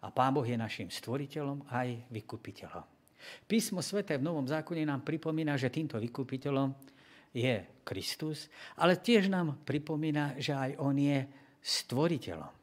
a 0.00 0.06
Pán 0.14 0.32
Boh 0.32 0.46
je 0.46 0.54
našim 0.54 0.88
stvoriteľom 0.88 1.66
aj 1.68 2.08
vykupiteľom. 2.14 2.84
Písmo 3.44 3.84
Sveté 3.84 4.16
v 4.16 4.24
Novom 4.24 4.48
zákone 4.48 4.80
nám 4.86 5.04
pripomína, 5.04 5.60
že 5.60 5.68
týmto 5.68 6.00
vykupiteľom 6.00 6.72
je 7.36 7.84
Kristus, 7.84 8.48
ale 8.80 8.96
tiež 8.96 9.28
nám 9.28 9.60
pripomína, 9.66 10.40
že 10.40 10.56
aj 10.56 10.70
On 10.80 10.96
je 10.96 11.26
stvoriteľom. 11.60 12.54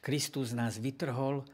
Kristus 0.00 0.56
nás 0.56 0.80
vytrhol 0.80 1.44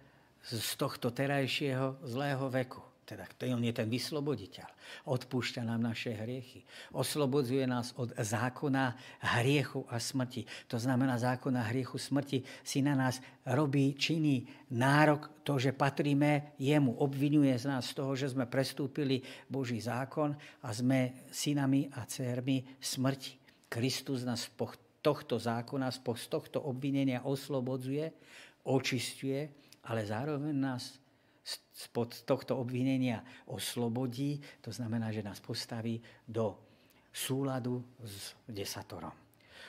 z 0.47 0.71
tohto 0.79 1.11
terajšieho 1.11 2.07
zlého 2.07 2.47
veku. 2.47 2.86
Teda 3.07 3.23
on 3.55 3.63
je 3.63 3.71
ten 3.71 3.87
vysloboditeľ. 3.87 4.67
Odpúšťa 5.07 5.63
nám 5.63 5.95
naše 5.95 6.11
hriechy. 6.11 6.67
Oslobodzuje 6.91 7.63
nás 7.63 7.95
od 7.95 8.11
zákona 8.19 8.99
hriechu 9.39 9.87
a 9.87 10.03
smrti. 10.03 10.43
To 10.67 10.75
znamená, 10.75 11.15
zákona 11.15 11.71
hriechu 11.71 12.03
smrti 12.03 12.43
si 12.67 12.83
na 12.83 12.99
nás 12.99 13.23
robí, 13.47 13.95
činí 13.95 14.51
nárok 14.75 15.31
to, 15.47 15.55
že 15.55 15.71
patríme 15.71 16.59
jemu. 16.59 16.99
Obvinuje 16.99 17.55
z 17.55 17.71
nás 17.71 17.87
z 17.87 17.95
toho, 17.95 18.19
že 18.19 18.35
sme 18.35 18.51
prestúpili 18.51 19.23
Boží 19.47 19.79
zákon 19.79 20.35
a 20.67 20.69
sme 20.75 21.31
synami 21.31 21.87
a 21.95 22.03
dcermi 22.11 22.83
smrti. 22.83 23.39
Kristus 23.71 24.27
nás 24.27 24.51
z 24.51 24.51
tohto 24.99 25.39
zákona, 25.39 25.95
z 25.95 26.27
tohto 26.27 26.59
obvinenia 26.67 27.23
oslobodzuje, 27.23 28.11
očistuje, 28.67 29.47
ale 29.87 30.03
zároveň 30.03 30.51
nás 30.59 30.99
spod 31.71 32.27
tohto 32.27 32.59
obvinenia 32.59 33.23
oslobodí, 33.47 34.43
to 34.59 34.75
znamená, 34.75 35.15
že 35.15 35.23
nás 35.23 35.39
postaví 35.39 36.03
do 36.27 36.59
súladu 37.15 37.81
s 38.03 38.35
desatorom. 38.51 39.15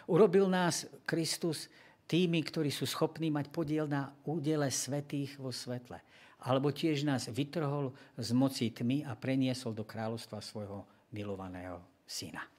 Urobil 0.09 0.49
nás 0.49 0.89
Kristus 1.05 1.69
tými, 2.07 2.39
ktorí 2.41 2.71
sú 2.71 2.87
schopní 2.87 3.27
mať 3.29 3.51
podiel 3.51 3.85
na 3.85 4.15
údele 4.23 4.71
svetých 4.71 5.35
vo 5.37 5.51
svetle. 5.51 5.99
Alebo 6.41 6.71
tiež 6.71 7.03
nás 7.03 7.27
vytrhol 7.27 7.91
z 8.15 8.29
moci 8.31 8.71
tmy 8.71 9.03
a 9.03 9.13
preniesol 9.19 9.75
do 9.75 9.83
kráľovstva 9.83 10.39
svojho 10.39 10.87
milovaného 11.11 11.83
syna. 12.07 12.56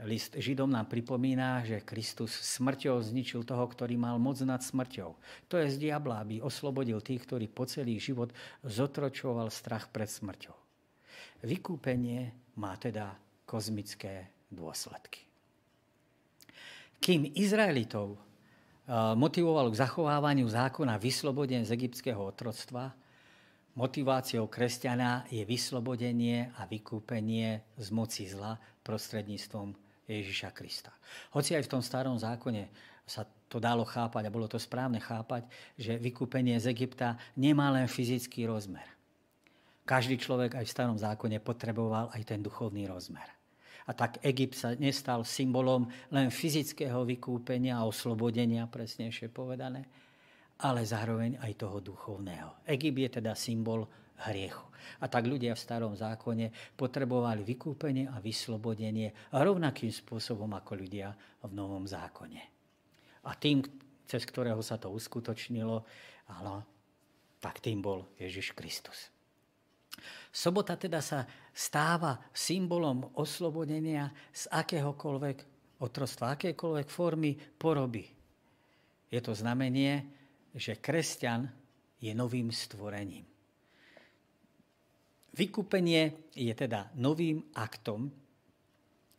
List 0.00 0.40
Židom 0.40 0.72
nám 0.72 0.88
pripomína, 0.88 1.68
že 1.68 1.84
Kristus 1.84 2.32
smrťou 2.32 3.04
zničil 3.04 3.44
toho, 3.44 3.60
ktorý 3.68 4.00
mal 4.00 4.16
moc 4.16 4.40
nad 4.40 4.64
smrťou. 4.64 5.10
To 5.52 5.54
je 5.60 5.68
z 5.68 5.76
diabla, 5.76 6.24
aby 6.24 6.40
oslobodil 6.40 7.04
tých, 7.04 7.28
ktorí 7.28 7.52
po 7.52 7.68
celý 7.68 8.00
život 8.00 8.32
zotročoval 8.64 9.52
strach 9.52 9.92
pred 9.92 10.08
smrťou. 10.08 10.56
Vykúpenie 11.44 12.32
má 12.56 12.72
teda 12.80 13.12
kozmické 13.44 14.32
dôsledky. 14.48 15.28
Kým 16.96 17.28
Izraelitov 17.36 18.16
motivoval 19.18 19.68
k 19.70 19.80
zachovávaniu 19.82 20.48
zákona 20.48 20.96
vysloboden 20.96 21.68
z 21.68 21.74
egyptského 21.76 22.18
otroctva, 22.18 22.96
motiváciou 23.76 24.48
kresťana 24.48 25.28
je 25.28 25.44
vyslobodenie 25.44 26.48
a 26.56 26.64
vykúpenie 26.64 27.60
z 27.76 27.88
moci 27.92 28.24
zla 28.30 28.56
prostredníctvom 28.86 29.81
Ježiša 30.20 30.52
Krista. 30.52 30.92
Hoci 31.32 31.56
aj 31.56 31.64
v 31.64 31.72
tom 31.72 31.82
starom 31.84 32.20
zákone 32.20 32.68
sa 33.08 33.24
to 33.48 33.60
dalo 33.60 33.84
chápať 33.84 34.28
a 34.28 34.34
bolo 34.34 34.48
to 34.48 34.56
správne 34.60 35.00
chápať, 35.00 35.44
že 35.76 35.96
vykúpenie 36.00 36.56
z 36.60 36.72
Egypta 36.72 37.16
nemá 37.36 37.68
len 37.72 37.88
fyzický 37.88 38.48
rozmer. 38.48 38.84
Každý 39.82 40.16
človek 40.16 40.56
aj 40.56 40.64
v 40.64 40.72
starom 40.72 40.98
zákone 40.98 41.42
potreboval 41.42 42.08
aj 42.14 42.22
ten 42.22 42.40
duchovný 42.40 42.86
rozmer. 42.86 43.26
A 43.82 43.90
tak 43.90 44.22
Egypt 44.22 44.54
sa 44.54 44.78
nestal 44.78 45.26
symbolom 45.26 45.90
len 46.14 46.30
fyzického 46.30 47.02
vykúpenia 47.02 47.82
a 47.82 47.86
oslobodenia, 47.90 48.70
presnejšie 48.70 49.26
povedané, 49.26 49.82
ale 50.62 50.86
zároveň 50.86 51.42
aj 51.42 51.52
toho 51.58 51.82
duchovného. 51.82 52.62
Egypt 52.70 52.98
je 53.02 53.10
teda 53.18 53.34
symbol 53.34 53.90
hriechu. 54.30 54.62
A 55.02 55.10
tak 55.10 55.26
ľudia 55.26 55.54
v 55.54 55.64
starom 55.64 55.94
zákone 55.94 56.74
potrebovali 56.78 57.42
vykúpenie 57.42 58.10
a 58.10 58.22
vyslobodenie 58.22 59.32
rovnakým 59.34 59.90
spôsobom 59.90 60.50
ako 60.54 60.78
ľudia 60.78 61.14
v 61.42 61.52
novom 61.54 61.86
zákone. 61.86 62.42
A 63.26 63.30
tým, 63.38 63.62
cez 64.06 64.22
ktorého 64.26 64.58
sa 64.62 64.78
to 64.78 64.90
uskutočnilo, 64.90 65.82
ale 66.30 66.62
tak 67.42 67.58
tým 67.58 67.82
bol 67.82 68.06
Ježiš 68.18 68.54
Kristus. 68.54 69.10
Sobota 70.32 70.78
teda 70.78 71.04
sa 71.04 71.28
stáva 71.52 72.16
symbolom 72.32 73.12
oslobodenia 73.18 74.08
z 74.32 74.48
akéhokoľvek 74.48 75.36
otrostva, 75.82 76.38
akékoľvek 76.38 76.88
formy 76.88 77.36
poroby. 77.36 78.06
Je 79.12 79.20
to 79.20 79.36
znamenie, 79.36 80.00
že 80.56 80.80
kresťan 80.80 81.50
je 82.00 82.12
novým 82.16 82.48
stvorením. 82.48 83.28
Vykúpenie 85.32 86.28
je 86.36 86.52
teda 86.52 86.92
novým 87.00 87.40
aktom, 87.56 88.12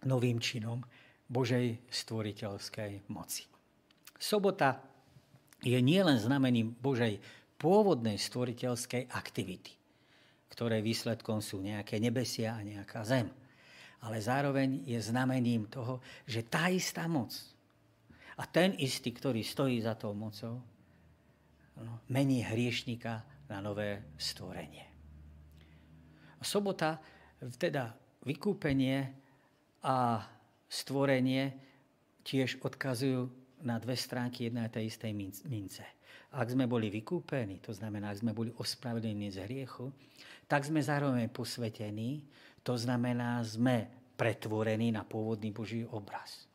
novým 0.06 0.38
činom 0.38 0.78
Božej 1.26 1.90
stvoriteľskej 1.90 3.10
moci. 3.10 3.50
Sobota 4.22 4.78
je 5.66 5.80
nielen 5.82 6.22
znamením 6.22 6.78
Božej 6.78 7.18
pôvodnej 7.58 8.22
stvoriteľskej 8.22 9.10
aktivity, 9.10 9.74
ktoré 10.54 10.86
výsledkom 10.86 11.42
sú 11.42 11.66
nejaké 11.66 11.98
nebesia 11.98 12.54
a 12.54 12.62
nejaká 12.62 13.02
zem. 13.08 13.32
Ale 14.06 14.22
zároveň 14.22 14.86
je 14.86 15.00
znamením 15.02 15.66
toho, 15.66 16.04
že 16.30 16.46
tá 16.46 16.70
istá 16.70 17.10
moc 17.10 17.34
a 18.38 18.44
ten 18.46 18.78
istý, 18.78 19.16
ktorý 19.16 19.42
stojí 19.42 19.82
za 19.82 19.98
tou 19.98 20.14
mocou, 20.14 20.62
no, 21.80 22.06
mení 22.12 22.46
hriešnika 22.46 23.24
na 23.50 23.64
nové 23.64 24.14
stvorenie. 24.20 24.93
Sobota, 26.44 27.02
teda 27.58 27.96
vykúpenie 28.28 29.10
a 29.84 30.24
stvorenie 30.70 31.56
tiež 32.24 32.60
odkazujú 32.64 33.28
na 33.64 33.80
dve 33.80 33.96
stránky 33.96 34.52
jednej 34.52 34.68
tej 34.68 34.92
istej 34.92 35.12
mince. 35.48 35.86
Ak 36.34 36.50
sme 36.50 36.68
boli 36.68 36.90
vykúpení, 36.90 37.62
to 37.64 37.72
znamená, 37.72 38.12
ak 38.12 38.26
sme 38.26 38.34
boli 38.36 38.52
ospravedlení 38.58 39.30
z 39.32 39.46
hriechu, 39.46 39.94
tak 40.50 40.66
sme 40.66 40.82
zároveň 40.82 41.30
posvetení, 41.30 42.26
to 42.66 42.74
znamená, 42.74 43.40
sme 43.46 43.88
pretvorení 44.18 44.90
na 44.92 45.06
pôvodný 45.06 45.54
Boží 45.54 45.86
obraz. 45.86 46.50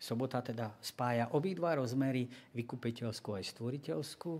Sobota 0.00 0.44
teda 0.44 0.72
spája 0.84 1.32
obidva 1.32 1.76
rozmery, 1.76 2.28
vykupiteľskú 2.52 3.40
aj 3.40 3.44
stvoriteľskú, 3.56 4.32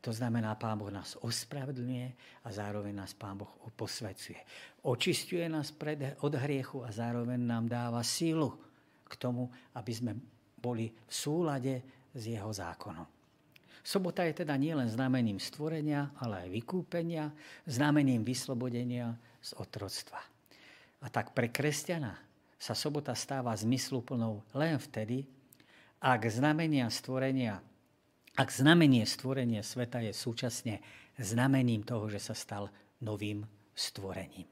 to 0.00 0.16
znamená, 0.16 0.56
Pán 0.56 0.80
Boh 0.80 0.88
nás 0.88 1.12
ospravedlňuje 1.20 2.08
a 2.44 2.48
zároveň 2.48 3.04
nás 3.04 3.12
Pán 3.12 3.36
Boh 3.36 3.52
posvecuje. 3.76 4.40
Očistuje 4.80 5.44
nás 5.44 5.68
pred, 5.76 6.16
od 6.24 6.32
hriechu 6.40 6.80
a 6.80 6.88
zároveň 6.88 7.36
nám 7.36 7.68
dáva 7.68 8.00
sílu 8.00 8.56
k 9.04 9.12
tomu, 9.20 9.52
aby 9.76 9.92
sme 9.92 10.12
boli 10.56 10.88
v 10.88 11.12
súlade 11.12 11.74
s 12.16 12.22
jeho 12.24 12.48
zákonom. 12.48 13.04
Sobota 13.80 14.24
je 14.24 14.44
teda 14.44 14.56
nielen 14.56 14.88
znamením 14.88 15.40
stvorenia, 15.40 16.12
ale 16.20 16.48
aj 16.48 16.48
vykúpenia, 16.52 17.32
znamením 17.64 18.24
vyslobodenia 18.24 19.16
z 19.40 19.56
otroctva. 19.56 20.20
A 21.00 21.06
tak 21.08 21.32
pre 21.32 21.48
kresťana 21.48 22.12
sa 22.60 22.76
sobota 22.76 23.16
stáva 23.16 23.56
zmysluplnou 23.56 24.44
len 24.52 24.76
vtedy, 24.76 25.24
ak 26.00 26.28
znamenia 26.28 26.88
stvorenia 26.92 27.64
ak 28.38 28.48
znamenie 28.50 29.02
stvorenia 29.06 29.64
sveta 29.64 30.02
je 30.04 30.14
súčasne 30.14 30.78
znamením 31.18 31.82
toho, 31.82 32.06
že 32.06 32.22
sa 32.22 32.34
stal 32.36 32.70
novým 33.02 33.42
stvorením. 33.74 34.46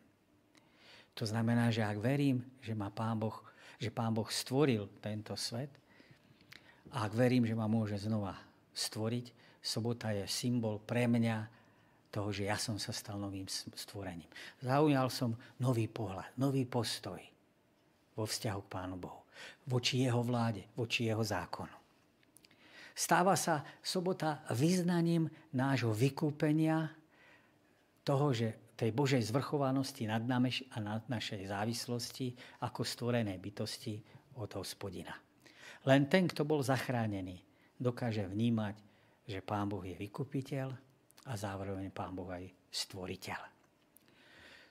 To 1.18 1.26
znamená, 1.26 1.74
že 1.74 1.82
ak 1.82 1.98
verím, 1.98 2.46
že, 2.62 2.78
má 2.78 2.94
Pán 2.94 3.18
boh, 3.18 3.34
že 3.78 3.90
Pán 3.90 4.14
Boh 4.14 4.26
stvoril 4.30 4.86
tento 5.02 5.34
svet, 5.34 5.70
a 6.88 7.04
ak 7.04 7.12
verím, 7.12 7.44
že 7.44 7.52
ma 7.52 7.68
môže 7.68 8.00
znova 8.00 8.32
stvoriť, 8.72 9.34
sobota 9.60 10.08
je 10.14 10.24
symbol 10.24 10.80
pre 10.80 11.04
mňa 11.04 11.36
toho, 12.08 12.32
že 12.32 12.48
ja 12.48 12.56
som 12.56 12.80
sa 12.80 12.96
stal 12.96 13.20
novým 13.20 13.44
stvorením. 13.76 14.28
Zaujal 14.64 15.12
som 15.12 15.36
nový 15.60 15.84
pohľad, 15.90 16.32
nový 16.40 16.64
postoj 16.64 17.20
vo 18.16 18.24
vzťahu 18.24 18.60
k 18.64 18.72
Pánu 18.72 18.96
Bohu, 18.96 19.22
voči 19.68 20.02
jeho 20.08 20.24
vláde, 20.24 20.64
voči 20.74 21.06
jeho 21.06 21.20
zákonu. 21.20 21.77
Stáva 22.98 23.38
sa 23.38 23.62
sobota 23.78 24.42
vyznaním 24.50 25.30
nášho 25.54 25.94
vykúpenia, 25.94 26.90
toho, 28.02 28.34
že 28.34 28.74
tej 28.74 28.90
Božej 28.90 29.22
zvrchovanosti 29.30 30.10
nad 30.10 30.24
nami 30.26 30.50
a 30.74 30.82
nad 30.82 31.06
našej 31.06 31.46
závislosti 31.46 32.34
ako 32.64 32.82
stvorené 32.82 33.38
bytosti 33.38 34.02
od 34.42 34.50
hospodina. 34.58 35.14
Len 35.86 36.10
ten, 36.10 36.26
kto 36.26 36.42
bol 36.42 36.58
zachránený, 36.64 37.38
dokáže 37.78 38.26
vnímať, 38.26 38.74
že 39.28 39.46
Pán 39.46 39.70
Boh 39.70 39.84
je 39.86 39.94
vykupiteľ 39.94 40.68
a 41.28 41.32
zároveň 41.38 41.94
Pán 41.94 42.18
Boh 42.18 42.32
aj 42.32 42.50
stvoriteľ. 42.66 43.40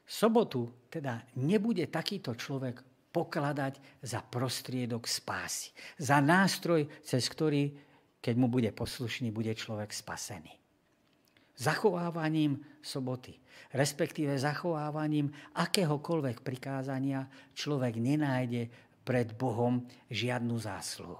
Sobotu 0.04 0.88
teda 0.92 1.24
nebude 1.40 1.88
takýto 1.88 2.36
človek 2.36 2.84
pokladať 3.12 4.04
za 4.04 4.20
prostriedok 4.20 5.08
spásy, 5.08 5.72
za 6.00 6.20
nástroj, 6.20 6.90
cez 7.04 7.24
ktorý 7.28 7.87
keď 8.22 8.36
mu 8.36 8.48
bude 8.50 8.70
poslušný, 8.74 9.30
bude 9.30 9.54
človek 9.54 9.94
spasený. 9.94 10.54
Zachovávaním 11.58 12.62
soboty, 12.86 13.34
respektíve 13.74 14.38
zachovávaním 14.38 15.34
akéhokoľvek 15.58 16.46
prikázania 16.46 17.26
človek 17.58 17.98
nenájde 17.98 18.70
pred 19.02 19.34
Bohom 19.34 19.82
žiadnu 20.12 20.54
zásluhu. 20.60 21.18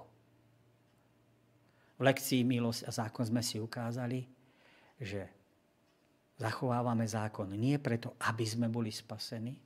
V 1.98 2.02
lekcii 2.06 2.46
Milosť 2.46 2.86
a 2.86 2.90
zákon 2.94 3.26
sme 3.26 3.42
si 3.42 3.58
ukázali, 3.58 4.22
že 5.02 5.26
zachovávame 6.38 7.02
zákon 7.02 7.50
nie 7.58 7.74
preto, 7.82 8.14
aby 8.22 8.46
sme 8.46 8.70
boli 8.70 8.94
spasení, 8.94 9.58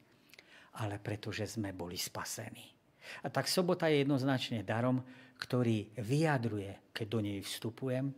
ale 0.81 0.97
preto, 0.97 1.29
že 1.29 1.45
sme 1.45 1.77
boli 1.77 2.01
spasení. 2.01 2.73
A 3.23 3.29
tak 3.29 3.51
sobota 3.51 3.91
je 3.91 4.03
jednoznačne 4.03 4.63
darom, 4.63 5.03
ktorý 5.43 5.91
vyjadruje, 5.99 6.95
keď 6.95 7.07
do 7.11 7.19
nej 7.19 7.39
vstupujem, 7.43 8.15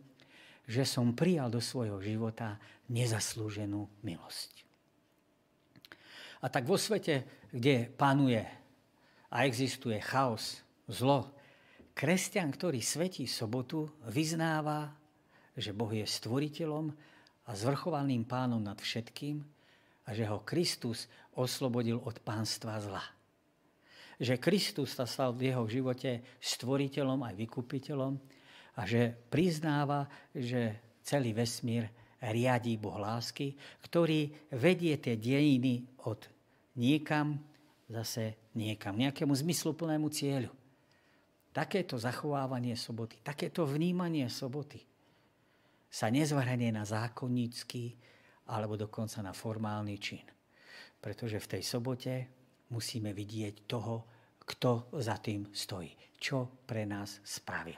že 0.65 0.85
som 0.85 1.13
prijal 1.17 1.49
do 1.49 1.61
svojho 1.61 1.97
života 2.01 2.61
nezaslúženú 2.89 3.85
milosť. 4.05 4.65
A 6.41 6.49
tak 6.49 6.69
vo 6.69 6.77
svete, 6.77 7.25
kde 7.49 7.89
panuje 7.89 8.45
a 9.33 9.37
existuje 9.49 9.97
chaos, 9.97 10.61
zlo, 10.85 11.33
kresťan, 11.97 12.53
ktorý 12.53 12.77
svetí 12.81 13.25
sobotu, 13.25 13.89
vyznáva, 14.05 14.93
že 15.57 15.73
Boh 15.73 15.89
je 15.89 16.05
stvoriteľom 16.05 16.93
a 17.49 17.51
zvrchovaným 17.57 18.27
pánom 18.29 18.61
nad 18.61 18.77
všetkým 18.77 19.41
a 20.05 20.09
že 20.13 20.29
ho 20.29 20.45
Kristus 20.45 21.09
oslobodil 21.33 21.97
od 21.97 22.21
pánstva 22.21 22.77
zla 22.77 23.14
že 24.19 24.39
Kristus 24.39 24.95
sa 24.95 25.03
stal 25.03 25.35
v 25.35 25.51
jeho 25.51 25.63
živote 25.67 26.23
stvoriteľom 26.39 27.19
aj 27.25 27.35
vykupiteľom 27.35 28.13
a 28.75 28.81
že 28.87 29.11
priznáva, 29.31 30.07
že 30.31 30.79
celý 31.03 31.35
vesmír 31.35 31.87
riadí 32.19 32.79
Boh 32.79 32.97
lásky, 32.97 33.53
ktorý 33.83 34.31
vedie 34.55 34.97
tie 34.97 35.19
dejiny 35.19 35.85
od 36.07 36.25
niekam 36.79 37.39
zase 37.85 38.49
niekam, 38.57 38.97
nejakému 38.97 39.33
zmysluplnému 39.35 40.09
cieľu. 40.09 40.51
Takéto 41.55 41.95
zachovávanie 41.95 42.75
soboty, 42.75 43.21
takéto 43.23 43.63
vnímanie 43.63 44.27
soboty 44.27 44.83
sa 45.87 46.11
nezvrhne 46.11 46.75
na 46.75 46.83
zákonnícky 46.83 47.95
alebo 48.51 48.75
dokonca 48.75 49.23
na 49.23 49.31
formálny 49.31 49.95
čin. 49.95 50.25
Pretože 50.99 51.39
v 51.39 51.49
tej 51.55 51.63
sobote 51.63 52.13
musíme 52.71 53.13
vidieť 53.13 53.67
toho, 53.69 54.05
kto 54.45 54.93
za 55.01 55.17
tým 55.21 55.49
stojí. 55.51 55.93
Čo 56.15 56.63
pre 56.65 56.85
nás 56.85 57.21
spravil. 57.21 57.77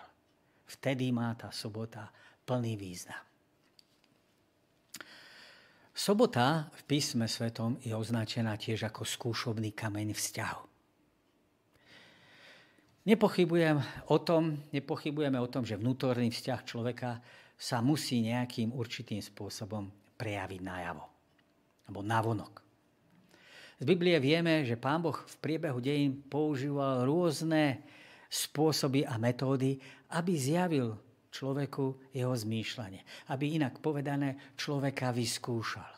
Vtedy 0.67 1.11
má 1.15 1.31
tá 1.35 1.51
sobota 1.51 2.11
plný 2.43 2.75
význam. 2.75 3.23
Sobota 5.97 6.69
v 6.77 6.81
písme 6.85 7.25
svetom 7.25 7.81
je 7.81 7.89
označená 7.95 8.53
tiež 8.53 8.85
ako 8.85 9.01
skúšobný 9.01 9.73
kameň 9.73 10.13
vzťahu. 10.13 10.63
Nepochybujem 13.07 13.79
o 14.11 14.17
tom, 14.19 14.61
nepochybujeme 14.75 15.39
o 15.39 15.47
tom, 15.47 15.63
že 15.63 15.79
vnútorný 15.79 16.29
vzťah 16.29 16.61
človeka 16.67 17.23
sa 17.55 17.81
musí 17.81 18.21
nejakým 18.21 18.75
určitým 18.75 19.23
spôsobom 19.23 19.89
prejaviť 20.19 20.61
najavo. 20.61 21.05
Alebo 21.87 21.99
navonok. 22.03 22.66
Z 23.77 23.83
Biblie 23.85 24.17
vieme, 24.17 24.65
že 24.65 24.73
Pán 24.73 25.05
Boh 25.05 25.13
v 25.13 25.35
priebehu 25.37 25.77
dejín 25.77 26.25
používal 26.25 27.05
rôzne 27.05 27.85
spôsoby 28.25 29.05
a 29.05 29.21
metódy, 29.21 29.77
aby 30.17 30.33
zjavil 30.33 30.97
človeku 31.29 32.09
jeho 32.09 32.33
zmýšľanie. 32.33 33.29
Aby 33.29 33.61
inak 33.61 33.77
povedané 33.77 34.57
človeka 34.57 35.13
vyskúšal. 35.13 35.93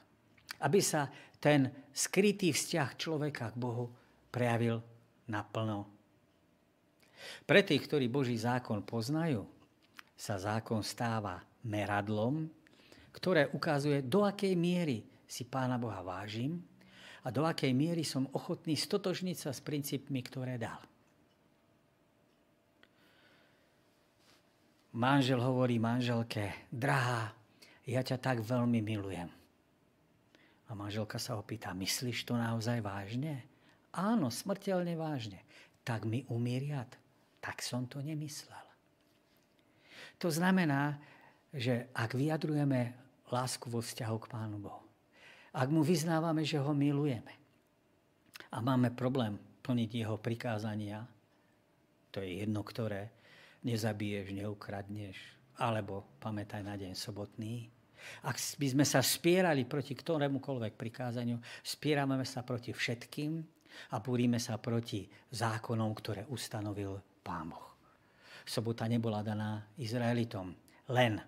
Aby 0.59 0.83
sa 0.83 1.07
ten 1.39 1.71
skrytý 1.95 2.51
vzťah 2.51 2.89
človeka 2.99 3.55
k 3.55 3.61
Bohu 3.63 3.87
prejavil 4.27 4.83
naplno. 5.31 5.87
Pre 7.47 7.61
tých, 7.63 7.87
ktorí 7.87 8.11
Boží 8.11 8.35
zákon 8.35 8.83
poznajú, 8.83 9.47
sa 10.19 10.35
zákon 10.35 10.83
stáva 10.83 11.39
meradlom, 11.63 12.43
ktoré 13.15 13.47
ukazuje, 13.55 14.03
do 14.03 14.27
akej 14.27 14.51
miery 14.59 15.07
si 15.23 15.47
Pána 15.47 15.79
Boha 15.79 16.03
vážim 16.03 16.59
a 17.23 17.27
do 17.29 17.43
akej 17.43 17.75
miery 17.75 18.07
som 18.07 18.29
ochotný 18.31 18.79
stotožniť 18.79 19.37
sa 19.37 19.51
s 19.51 19.59
princípmi, 19.59 20.19
ktoré 20.23 20.55
dal. 20.55 20.79
Manžel 24.95 25.37
hovorí 25.37 25.77
manželke, 25.77 26.65
drahá, 26.73 27.29
ja 27.85 28.01
ťa 28.01 28.17
tak 28.17 28.41
veľmi 28.41 28.81
milujem. 28.81 29.29
A 30.69 30.77
manželka 30.77 31.21
sa 31.21 31.37
opýta, 31.37 31.73
myslíš 31.73 32.25
to 32.25 32.37
naozaj 32.37 32.81
vážne? 32.81 33.45
Áno, 33.93 34.29
smrteľne 34.29 34.93
vážne. 34.97 35.41
Tak 35.81 36.05
mi 36.05 36.25
umíriat. 36.29 36.93
Tak 37.41 37.61
som 37.65 37.89
to 37.89 38.01
nemyslel. 38.01 38.65
To 40.21 40.29
znamená, 40.29 40.99
že 41.53 41.89
ak 41.95 42.13
vyjadrujeme 42.13 42.93
lásku 43.33 43.65
vo 43.69 43.81
vzťahu 43.81 44.17
k 44.21 44.29
Pánu 44.29 44.57
Bohu, 44.61 44.88
ak 45.53 45.67
mu 45.69 45.81
vyznávame, 45.81 46.45
že 46.45 46.61
ho 46.61 46.71
milujeme 46.73 47.33
a 48.49 48.57
máme 48.61 48.93
problém 48.93 49.37
plniť 49.61 49.89
jeho 50.05 50.17
prikázania, 50.17 51.05
to 52.09 52.25
je 52.25 52.41
jedno, 52.41 52.65
ktoré, 52.65 53.13
nezabiješ, 53.61 54.33
neukradneš, 54.33 55.17
alebo 55.61 56.17
pamätaj 56.17 56.65
na 56.65 56.73
deň 56.73 56.97
sobotný. 56.97 57.69
Ak 58.23 58.39
by 58.39 58.67
sme 58.71 58.85
sa 58.87 59.03
spierali 59.03 59.67
proti 59.67 59.93
ktorémukoľvek 59.93 60.73
prikázaniu, 60.73 61.37
spierame 61.61 62.23
sa 62.23 62.41
proti 62.41 62.71
všetkým 62.73 63.43
a 63.93 64.01
búrime 64.01 64.39
sa 64.41 64.57
proti 64.57 65.05
zákonom, 65.35 65.91
ktoré 65.93 66.25
ustanovil 66.31 66.97
Pán 67.21 67.51
Boh. 67.51 67.75
Sobota 68.47 68.89
nebola 68.89 69.21
daná 69.21 69.61
Izraelitom 69.77 70.55
len. 70.89 71.21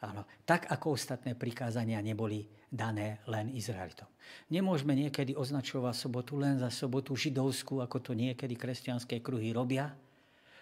Áno, 0.00 0.24
tak 0.48 0.72
ako 0.72 0.96
ostatné 0.96 1.36
prikázania 1.36 2.00
neboli 2.00 2.48
dané 2.70 3.18
len 3.26 3.50
Izraelitom. 3.50 4.06
Nemôžeme 4.46 4.94
niekedy 4.94 5.34
označovať 5.34 5.94
sobotu 5.94 6.38
len 6.38 6.62
za 6.62 6.70
sobotu 6.70 7.18
židovskú, 7.18 7.82
ako 7.82 7.98
to 7.98 8.12
niekedy 8.14 8.54
kresťanské 8.54 9.18
kruhy 9.18 9.50
robia, 9.50 9.90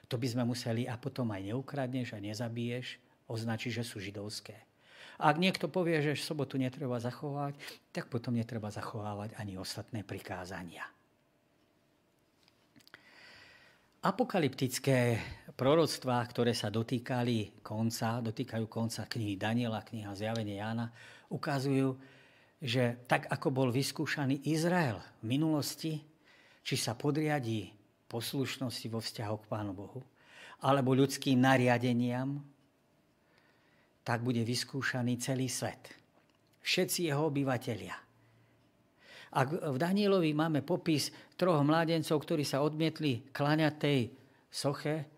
to 0.09 0.17
by 0.17 0.25
sme 0.25 0.49
museli, 0.49 0.89
a 0.89 0.97
potom 0.97 1.29
aj 1.37 1.53
neukradneš 1.53 2.17
a 2.17 2.19
nezabiješ, 2.25 2.97
označiť, 3.29 3.71
že 3.77 3.85
sú 3.85 4.01
židovské. 4.01 4.57
Ak 5.21 5.37
niekto 5.37 5.69
povie, 5.69 6.01
že 6.01 6.17
sobotu 6.17 6.57
netreba 6.57 6.97
zachovať, 6.97 7.61
tak 7.93 8.09
potom 8.09 8.33
netreba 8.33 8.73
zachovávať 8.73 9.37
ani 9.37 9.61
ostatné 9.61 10.01
prikázania. 10.01 10.89
Apokalyptické 14.01 15.19
proroctvá, 15.59 16.23
ktoré 16.31 16.55
sa 16.55 16.71
dotýkali 16.71 17.67
konca, 17.67 18.23
dotýkajú 18.23 18.71
konca 18.71 19.11
knihy 19.11 19.35
Daniela, 19.35 19.83
kniha 19.83 20.15
Zjavenie 20.15 20.63
Jána, 20.63 20.95
ukazujú, 21.35 21.99
že 22.63 23.03
tak 23.11 23.27
ako 23.27 23.51
bol 23.51 23.69
vyskúšaný 23.75 24.47
Izrael 24.47 25.03
v 25.19 25.35
minulosti, 25.35 25.99
či 26.63 26.75
sa 26.79 26.95
podriadí 26.95 27.75
poslušnosti 28.07 28.87
vo 28.87 29.03
vzťahu 29.03 29.37
k 29.43 29.49
Pánu 29.51 29.75
Bohu, 29.75 30.01
alebo 30.63 30.95
ľudským 30.95 31.43
nariadeniam, 31.43 32.39
tak 34.07 34.23
bude 34.23 34.41
vyskúšaný 34.47 35.19
celý 35.19 35.51
svet. 35.51 35.91
Všetci 36.63 37.11
jeho 37.11 37.29
obyvatelia. 37.29 37.99
Ak 39.29 39.53
v 39.53 39.77
Danielovi 39.77 40.33
máme 40.33 40.65
popis 40.65 41.13
troch 41.37 41.61
mládencov, 41.61 42.17
ktorí 42.25 42.47
sa 42.47 42.65
odmietli 42.65 43.29
kláňať 43.29 43.75
tej 43.77 44.01
soche 44.49 45.18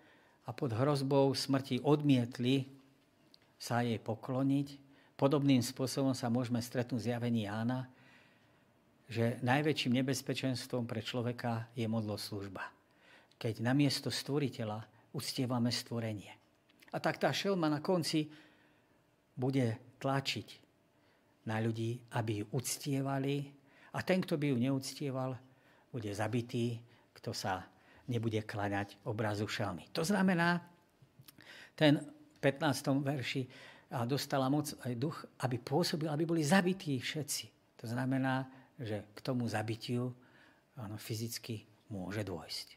a 0.50 0.54
pod 0.56 0.74
hrozbou 0.74 1.30
smrti 1.30 1.78
odmietli 1.86 2.66
sa 3.54 3.86
jej 3.86 4.02
pokloniť, 4.02 4.82
podobným 5.14 5.62
spôsobom 5.62 6.10
sa 6.10 6.26
môžeme 6.26 6.58
stretnúť 6.58 7.06
zjavení 7.06 7.46
Jána, 7.46 7.86
že 9.06 9.38
najväčším 9.46 10.02
nebezpečenstvom 10.02 10.90
pre 10.90 11.06
človeka 11.06 11.70
je 11.78 11.86
modloslužba. 11.86 12.66
Keď 13.38 13.62
namiesto 13.62 14.10
stvoriteľa 14.10 14.82
uctievame 15.14 15.70
stvorenie. 15.70 16.34
A 16.90 16.98
tak 16.98 17.22
tá 17.22 17.30
šelma 17.30 17.70
na 17.70 17.78
konci 17.78 18.26
bude 19.38 19.98
tlačiť 20.02 20.48
na 21.46 21.62
ľudí, 21.62 21.94
aby 22.18 22.42
ju 22.42 22.46
uctievali. 22.58 23.46
A 23.94 24.02
ten, 24.02 24.18
kto 24.18 24.34
by 24.34 24.50
ju 24.50 24.56
neúctieval, 24.58 25.30
bude 25.94 26.10
zabitý, 26.10 26.78
kto 27.14 27.30
sa 27.34 27.66
nebude 28.10 28.42
klaňať 28.42 28.98
obrazu 29.06 29.46
šelmy. 29.46 29.86
To 29.94 30.02
znamená, 30.02 30.58
ten 31.78 32.02
15. 32.42 33.06
verši 33.06 33.46
dostala 34.10 34.50
moc 34.50 34.74
aj 34.82 34.98
duch, 34.98 35.22
aby 35.46 35.62
pôsobil, 35.62 36.10
aby 36.10 36.26
boli 36.26 36.42
zabití 36.42 36.98
všetci. 36.98 37.78
To 37.78 37.86
znamená, 37.86 38.50
že 38.74 39.14
k 39.14 39.18
tomu 39.22 39.46
zabitiu 39.46 40.10
áno, 40.74 40.98
fyzicky 40.98 41.62
môže 41.94 42.26
dôjsť. 42.26 42.74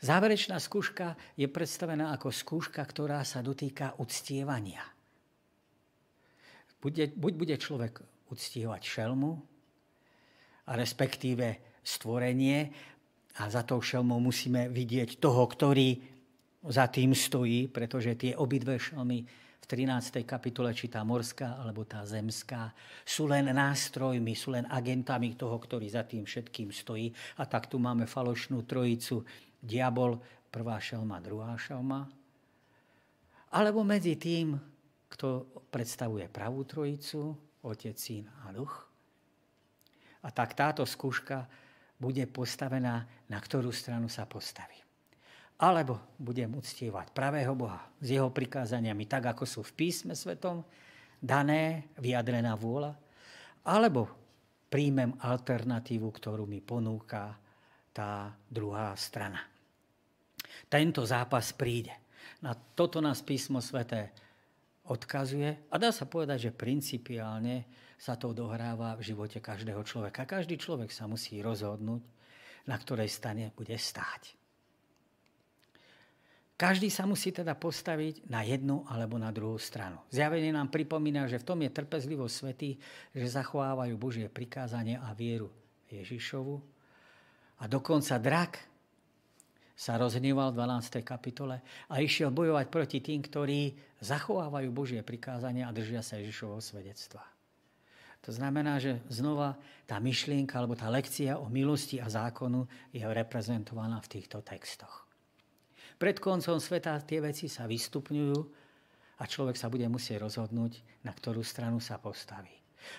Záverečná 0.00 0.56
skúška 0.62 1.18
je 1.34 1.50
predstavená 1.50 2.14
ako 2.14 2.30
skúška, 2.30 2.80
ktorá 2.86 3.26
sa 3.26 3.42
dotýka 3.42 3.98
uctievania. 3.98 4.86
Bude, 6.80 7.10
buď 7.12 7.32
bude 7.36 7.56
človek 7.60 8.00
uctievať 8.32 8.80
šelmu, 8.86 9.50
a 10.70 10.78
respektíve 10.78 11.80
stvorenie, 11.82 12.70
a 13.38 13.46
za 13.46 13.62
tou 13.62 13.78
šelmou 13.78 14.18
musíme 14.18 14.66
vidieť 14.66 15.22
toho, 15.22 15.46
ktorý 15.46 16.02
za 16.66 16.90
tým 16.90 17.14
stojí, 17.14 17.70
pretože 17.70 18.18
tie 18.18 18.32
obidve 18.36 18.76
šelmy 18.76 19.24
v 19.60 19.64
13. 19.64 20.26
kapitole, 20.26 20.74
či 20.74 20.90
tá 20.90 21.06
morská 21.06 21.62
alebo 21.62 21.86
tá 21.86 22.02
zemská, 22.02 22.74
sú 23.06 23.30
len 23.30 23.48
nástrojmi, 23.54 24.34
sú 24.34 24.52
len 24.56 24.66
agentami 24.66 25.38
toho, 25.38 25.56
ktorý 25.56 25.86
za 25.88 26.02
tým 26.04 26.26
všetkým 26.26 26.74
stojí. 26.74 27.14
A 27.38 27.46
tak 27.46 27.70
tu 27.70 27.78
máme 27.78 28.04
falošnú 28.04 28.66
trojicu, 28.66 29.22
diabol, 29.62 30.18
prvá 30.50 30.82
šelma, 30.82 31.22
druhá 31.22 31.54
šelma, 31.54 32.10
alebo 33.50 33.82
medzi 33.82 34.14
tým, 34.14 34.54
kto 35.10 35.46
predstavuje 35.70 36.30
pravú 36.30 36.62
trojicu, 36.62 37.34
Otec, 37.66 37.98
Syn 37.98 38.30
a 38.46 38.54
Duch. 38.54 38.86
A 40.22 40.28
tak 40.30 40.54
táto 40.54 40.86
skúška 40.86 41.50
bude 42.00 42.24
postavená, 42.26 43.04
na 43.28 43.38
ktorú 43.38 43.68
stranu 43.70 44.08
sa 44.08 44.24
postaví. 44.24 44.80
Alebo 45.60 46.16
budem 46.16 46.48
uctievať 46.56 47.12
pravého 47.12 47.52
Boha 47.52 47.84
s 48.00 48.16
jeho 48.16 48.32
prikázaniami, 48.32 49.04
tak 49.04 49.36
ako 49.36 49.44
sú 49.44 49.60
v 49.60 49.76
písme 49.76 50.16
svetom, 50.16 50.64
dané, 51.20 51.92
vyjadrená 52.00 52.56
vôľa, 52.56 52.96
alebo 53.68 54.08
príjmem 54.72 55.12
alternatívu, 55.20 56.08
ktorú 56.08 56.48
mi 56.48 56.64
ponúka 56.64 57.36
tá 57.92 58.32
druhá 58.48 58.96
strana. 58.96 59.44
Tento 60.72 61.04
zápas 61.04 61.52
príde. 61.52 61.92
Na 62.40 62.56
toto 62.56 63.04
nás 63.04 63.20
písmo 63.20 63.60
sveté 63.60 64.16
odkazuje 64.88 65.68
a 65.68 65.74
dá 65.76 65.92
sa 65.92 66.08
povedať, 66.08 66.48
že 66.48 66.56
principiálne 66.56 67.68
sa 68.00 68.16
to 68.16 68.32
dohráva 68.32 68.96
v 68.96 69.12
živote 69.12 69.44
každého 69.44 69.84
človeka. 69.84 70.24
Každý 70.24 70.56
človek 70.56 70.88
sa 70.88 71.04
musí 71.04 71.44
rozhodnúť, 71.44 72.00
na 72.64 72.76
ktorej 72.80 73.12
stane 73.12 73.52
bude 73.52 73.76
stáť. 73.76 74.40
Každý 76.56 76.92
sa 76.92 77.08
musí 77.08 77.32
teda 77.32 77.56
postaviť 77.56 78.28
na 78.28 78.44
jednu 78.44 78.84
alebo 78.84 79.16
na 79.16 79.32
druhú 79.32 79.56
stranu. 79.56 80.00
Zjavenie 80.12 80.52
nám 80.52 80.68
pripomína, 80.68 81.24
že 81.24 81.40
v 81.40 81.48
tom 81.48 81.60
je 81.64 81.72
trpezlivosť 81.72 82.34
svety, 82.36 82.70
že 83.16 83.26
zachovávajú 83.32 83.96
Božie 83.96 84.28
prikázanie 84.28 85.00
a 85.00 85.12
vieru 85.16 85.48
Ježišovu. 85.88 86.60
A 87.60 87.68
dokonca 87.68 88.16
drak 88.20 88.60
sa 89.72 89.96
rozhneval 89.96 90.52
v 90.52 90.60
12. 90.60 91.00
kapitole 91.00 91.64
a 91.88 91.94
išiel 92.04 92.28
bojovať 92.28 92.68
proti 92.68 93.00
tým, 93.00 93.24
ktorí 93.24 93.72
zachovávajú 94.04 94.68
Božie 94.68 95.00
prikázania 95.00 95.64
a 95.64 95.72
držia 95.72 96.04
sa 96.04 96.20
Ježišovho 96.20 96.60
svedectva. 96.60 97.39
To 98.20 98.30
znamená, 98.36 98.76
že 98.76 99.00
znova 99.08 99.56
tá 99.88 99.96
myšlienka 99.96 100.60
alebo 100.60 100.76
tá 100.76 100.92
lekcia 100.92 101.40
o 101.40 101.48
milosti 101.48 101.96
a 101.98 102.12
zákonu 102.12 102.68
je 102.92 103.00
reprezentovaná 103.00 103.96
v 104.04 104.10
týchto 104.20 104.44
textoch. 104.44 105.08
Pred 105.96 106.16
koncom 106.20 106.56
sveta 106.60 107.00
tie 107.04 107.20
veci 107.20 107.48
sa 107.48 107.64
vystupňujú 107.68 108.38
a 109.20 109.22
človek 109.28 109.56
sa 109.56 109.68
bude 109.68 109.84
musieť 109.88 110.24
rozhodnúť, 110.24 111.04
na 111.04 111.12
ktorú 111.12 111.44
stranu 111.44 111.80
sa 111.80 112.00
postaví. 112.00 112.52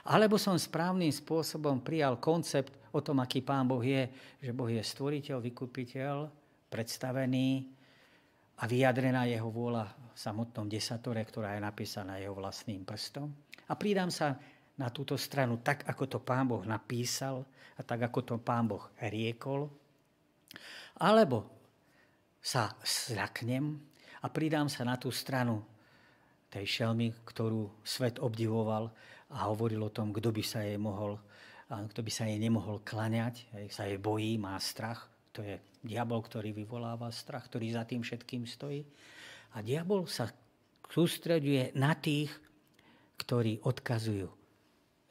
Alebo 0.06 0.38
som 0.38 0.54
správnym 0.54 1.10
spôsobom 1.10 1.82
prijal 1.82 2.22
koncept 2.22 2.70
o 2.94 3.02
tom, 3.02 3.18
aký 3.18 3.42
Pán 3.42 3.66
Boh 3.66 3.82
je, 3.82 4.06
že 4.38 4.54
Boh 4.54 4.70
je 4.70 4.82
stvoriteľ, 4.82 5.42
vykupiteľ, 5.42 6.16
predstavený 6.70 7.66
a 8.62 8.64
vyjadrená 8.70 9.26
jeho 9.26 9.50
vôľa 9.50 9.90
v 10.14 10.18
samotnom 10.18 10.70
desatore, 10.70 11.26
ktorá 11.26 11.58
je 11.58 11.66
napísaná 11.66 12.22
jeho 12.22 12.38
vlastným 12.38 12.86
prstom. 12.86 13.34
A 13.66 13.74
pridám 13.74 14.14
sa 14.14 14.38
na 14.80 14.88
túto 14.94 15.20
stranu 15.20 15.60
tak, 15.60 15.84
ako 15.90 16.04
to 16.08 16.20
pán 16.24 16.48
Boh 16.48 16.64
napísal 16.64 17.44
a 17.76 17.82
tak, 17.84 18.08
ako 18.08 18.20
to 18.24 18.36
pán 18.40 18.70
Boh 18.70 18.92
riekol. 19.02 19.68
Alebo 21.02 21.48
sa 22.42 22.74
zľaknem 22.82 23.78
a 24.22 24.28
pridám 24.30 24.70
sa 24.70 24.86
na 24.86 24.98
tú 24.98 25.14
stranu 25.14 25.62
tej 26.52 26.68
šelmy, 26.68 27.16
ktorú 27.24 27.86
svet 27.86 28.20
obdivoval 28.20 28.92
a 29.32 29.48
hovoril 29.48 29.88
o 29.88 29.94
tom, 29.94 30.12
kto 30.12 30.36
by 30.36 30.44
sa 30.44 30.66
jej 30.68 30.76
mohol, 30.76 31.16
kto 31.72 32.04
by 32.04 32.12
sa 32.12 32.28
jej 32.28 32.36
nemohol 32.36 32.84
klaňať, 32.84 33.48
sa 33.72 33.88
jej 33.88 33.96
bojí, 33.96 34.36
má 34.36 34.60
strach. 34.60 35.08
To 35.32 35.40
je 35.40 35.56
diabol, 35.80 36.20
ktorý 36.20 36.52
vyvoláva 36.52 37.08
strach, 37.16 37.48
ktorý 37.48 37.72
za 37.72 37.88
tým 37.88 38.04
všetkým 38.04 38.44
stojí. 38.44 38.84
A 39.56 39.64
diabol 39.64 40.04
sa 40.12 40.28
sústreduje 40.92 41.72
na 41.80 41.96
tých, 41.96 42.36
ktorí 43.16 43.64
odkazujú. 43.64 44.28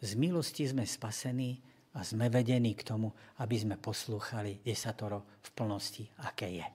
Z 0.01 0.17
milosti 0.17 0.65
sme 0.65 0.89
spasení 0.89 1.61
a 1.95 2.01
sme 2.01 2.33
vedení 2.33 2.73
k 2.73 2.87
tomu, 2.87 3.13
aby 3.43 3.57
sme 3.61 3.77
poslúchali 3.77 4.65
desatoro 4.65 5.39
v 5.45 5.49
plnosti, 5.53 6.05
aké 6.25 6.49
je. 6.61 6.69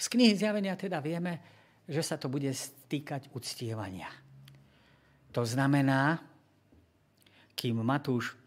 Z 0.00 0.06
knihy 0.08 0.32
zjavenia 0.38 0.78
teda 0.78 1.02
vieme, 1.02 1.42
že 1.90 2.00
sa 2.00 2.16
to 2.16 2.30
bude 2.30 2.48
stýkať 2.48 3.34
uctievania. 3.34 4.08
To 5.34 5.42
znamená, 5.42 6.22
kým 7.58 7.82
Matúš 7.82 8.38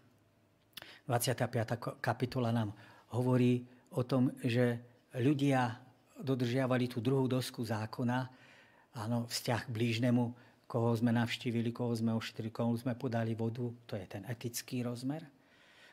25. 1.05 1.99
kapitola 1.99 2.55
nám 2.55 2.71
hovorí 3.11 3.67
o 3.93 4.01
tom, 4.07 4.31
že 4.41 4.79
ľudia 5.19 5.77
dodržiavali 6.17 6.87
tú 6.87 7.03
druhú 7.03 7.27
dosku 7.27 7.61
zákona, 7.67 8.19
áno, 8.95 9.27
vzťah 9.27 9.61
k 9.67 9.73
blížnemu, 9.73 10.23
koho 10.73 10.89
sme 10.97 11.13
navštívili, 11.13 11.69
koho 11.69 11.93
sme 11.93 12.17
ošetrili, 12.17 12.49
koho 12.49 12.73
sme 12.73 12.97
podali 12.97 13.37
vodu, 13.37 13.69
to 13.85 13.93
je 13.93 14.09
ten 14.09 14.25
etický 14.25 14.81
rozmer. 14.81 15.21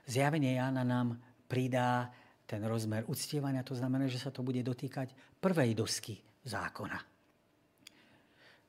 Zjavenie 0.09 0.57
Jána 0.57 0.89
nám 0.89 1.21
pridá 1.45 2.09
ten 2.49 2.65
rozmer 2.65 3.05
uctievania, 3.05 3.61
to 3.61 3.77
znamená, 3.77 4.09
že 4.09 4.17
sa 4.17 4.33
to 4.33 4.41
bude 4.41 4.65
dotýkať 4.65 5.13
prvej 5.37 5.77
dosky 5.77 6.17
zákona. 6.49 6.97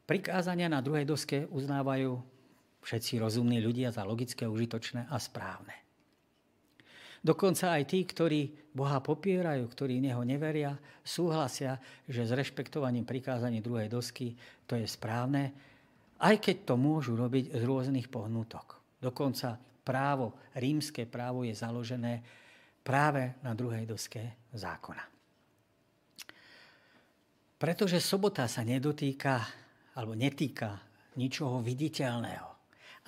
Prikázania 0.03 0.67
na 0.67 0.83
druhej 0.83 1.07
doske 1.07 1.47
uznávajú 1.47 2.19
všetci 2.83 3.15
rozumní 3.15 3.63
ľudia 3.63 3.95
za 3.95 4.03
logické, 4.03 4.43
užitočné 4.43 5.07
a 5.07 5.15
správne. 5.15 5.79
Dokonca 7.23 7.71
aj 7.79 7.87
tí, 7.87 8.03
ktorí 8.03 8.73
Boha 8.75 8.99
popierajú, 8.99 9.63
ktorí 9.63 10.03
Neho 10.03 10.27
neveria, 10.27 10.75
súhlasia, 11.05 11.79
že 12.03 12.27
s 12.27 12.35
rešpektovaním 12.35 13.07
prikázaní 13.07 13.63
druhej 13.63 13.87
dosky 13.87 14.35
to 14.67 14.75
je 14.75 14.83
správne, 14.83 15.70
aj 16.21 16.35
keď 16.37 16.57
to 16.69 16.75
môžu 16.77 17.17
robiť 17.17 17.57
z 17.57 17.61
rôznych 17.65 18.07
pohnutok. 18.13 18.77
Dokonca 19.01 19.57
právo, 19.81 20.37
rímske 20.53 21.09
právo 21.09 21.41
je 21.41 21.57
založené 21.57 22.21
práve 22.85 23.41
na 23.41 23.57
druhej 23.57 23.89
doske 23.89 24.49
zákona. 24.53 25.01
Pretože 27.57 28.01
sobota 28.01 28.49
sa 28.49 28.65
nedotýka 28.65 29.41
alebo 29.97 30.17
netýka 30.17 30.81
ničoho 31.17 31.61
viditeľného, 31.61 32.49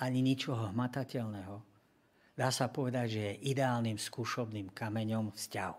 ani 0.02 0.20
ničoho 0.22 0.74
hmatateľného, 0.74 1.56
dá 2.38 2.50
sa 2.50 2.70
povedať, 2.70 3.06
že 3.10 3.22
je 3.22 3.42
ideálnym 3.54 3.98
skúšobným 3.98 4.74
kameňom 4.74 5.34
vzťahu. 5.34 5.78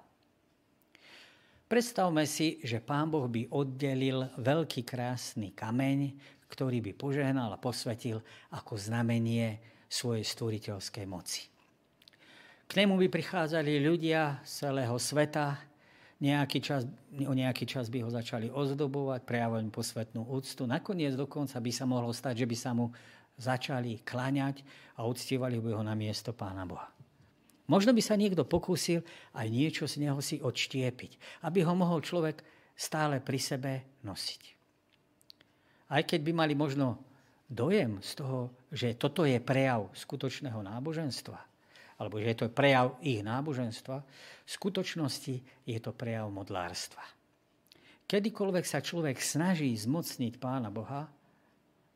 Predstavme 1.64 2.22
si, 2.28 2.62
že 2.62 2.78
Pán 2.78 3.10
Boh 3.10 3.26
by 3.26 3.50
oddelil 3.50 4.30
veľký 4.38 4.84
krásny 4.86 5.56
kameň, 5.56 6.14
ktorý 6.48 6.80
by 6.84 6.92
požehnal 6.96 7.50
a 7.52 7.60
posvetil 7.60 8.20
ako 8.52 8.76
znamenie 8.76 9.58
svojej 9.88 10.26
stvoriteľskej 10.26 11.06
moci. 11.06 11.46
K 12.64 12.72
nemu 12.80 12.96
by 12.96 13.08
prichádzali 13.12 13.78
ľudia 13.84 14.40
z 14.42 14.66
celého 14.66 14.96
sveta, 14.96 15.60
nejaký 16.24 16.58
čas, 16.64 16.88
o 17.28 17.34
nejaký 17.36 17.68
čas 17.68 17.92
by 17.92 18.00
ho 18.00 18.10
začali 18.10 18.48
ozdobovať, 18.48 19.28
prejavovať 19.28 19.64
posvetnú 19.68 20.24
úctu. 20.24 20.64
Nakoniec 20.64 21.12
dokonca 21.12 21.60
by 21.60 21.70
sa 21.74 21.84
mohlo 21.84 22.14
stať, 22.14 22.42
že 22.42 22.48
by 22.48 22.56
sa 22.56 22.72
mu 22.72 22.88
začali 23.36 24.00
kláňať 24.00 24.64
a 24.96 25.04
uctievali 25.04 25.60
by 25.60 25.76
ho 25.76 25.82
na 25.84 25.92
miesto 25.92 26.32
Pána 26.32 26.64
Boha. 26.64 26.88
Možno 27.66 27.96
by 27.96 28.02
sa 28.04 28.16
niekto 28.16 28.44
pokúsil 28.44 29.04
aj 29.32 29.46
niečo 29.48 29.84
z 29.88 30.04
neho 30.04 30.20
si 30.20 30.40
odštiepiť, 30.40 31.44
aby 31.48 31.64
ho 31.64 31.72
mohol 31.72 32.04
človek 32.04 32.44
stále 32.76 33.20
pri 33.20 33.38
sebe 33.40 33.72
nosiť. 34.04 34.53
Aj 35.90 36.02
keď 36.02 36.20
by 36.24 36.32
mali 36.32 36.54
možno 36.56 37.00
dojem 37.50 38.00
z 38.00 38.24
toho, 38.24 38.50
že 38.72 38.96
toto 38.96 39.28
je 39.28 39.36
prejav 39.38 39.92
skutočného 39.92 40.64
náboženstva, 40.64 41.38
alebo 42.00 42.18
že 42.18 42.32
je 42.32 42.38
to 42.40 42.46
prejav 42.50 42.96
ich 43.04 43.20
náboženstva, 43.20 43.96
v 44.44 44.50
skutočnosti 44.50 45.34
je 45.68 45.78
to 45.78 45.92
prejav 45.92 46.26
modlárstva. 46.32 47.04
Kedykoľvek 48.04 48.64
sa 48.68 48.84
človek 48.84 49.16
snaží 49.20 49.72
zmocniť 49.72 50.36
Pána 50.36 50.68
Boha 50.68 51.08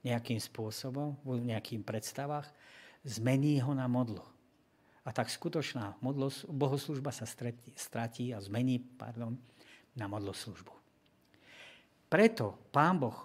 nejakým 0.06 0.40
spôsobom, 0.40 1.20
v 1.26 1.52
nejakým 1.52 1.84
predstavách, 1.84 2.48
zmení 3.04 3.60
ho 3.60 3.76
na 3.76 3.84
modlu. 3.90 4.24
A 5.04 5.12
tak 5.12 5.32
skutočná 5.32 5.96
modlos, 6.04 6.44
bohoslužba 6.44 7.12
sa 7.12 7.24
stretí, 7.24 7.72
stratí 7.72 8.32
a 8.32 8.40
zmení 8.40 8.80
pardon, 8.80 9.36
na 9.96 10.04
modloslužbu. 10.04 10.72
Preto 12.08 12.56
Pán 12.72 13.00
Boh 13.00 13.16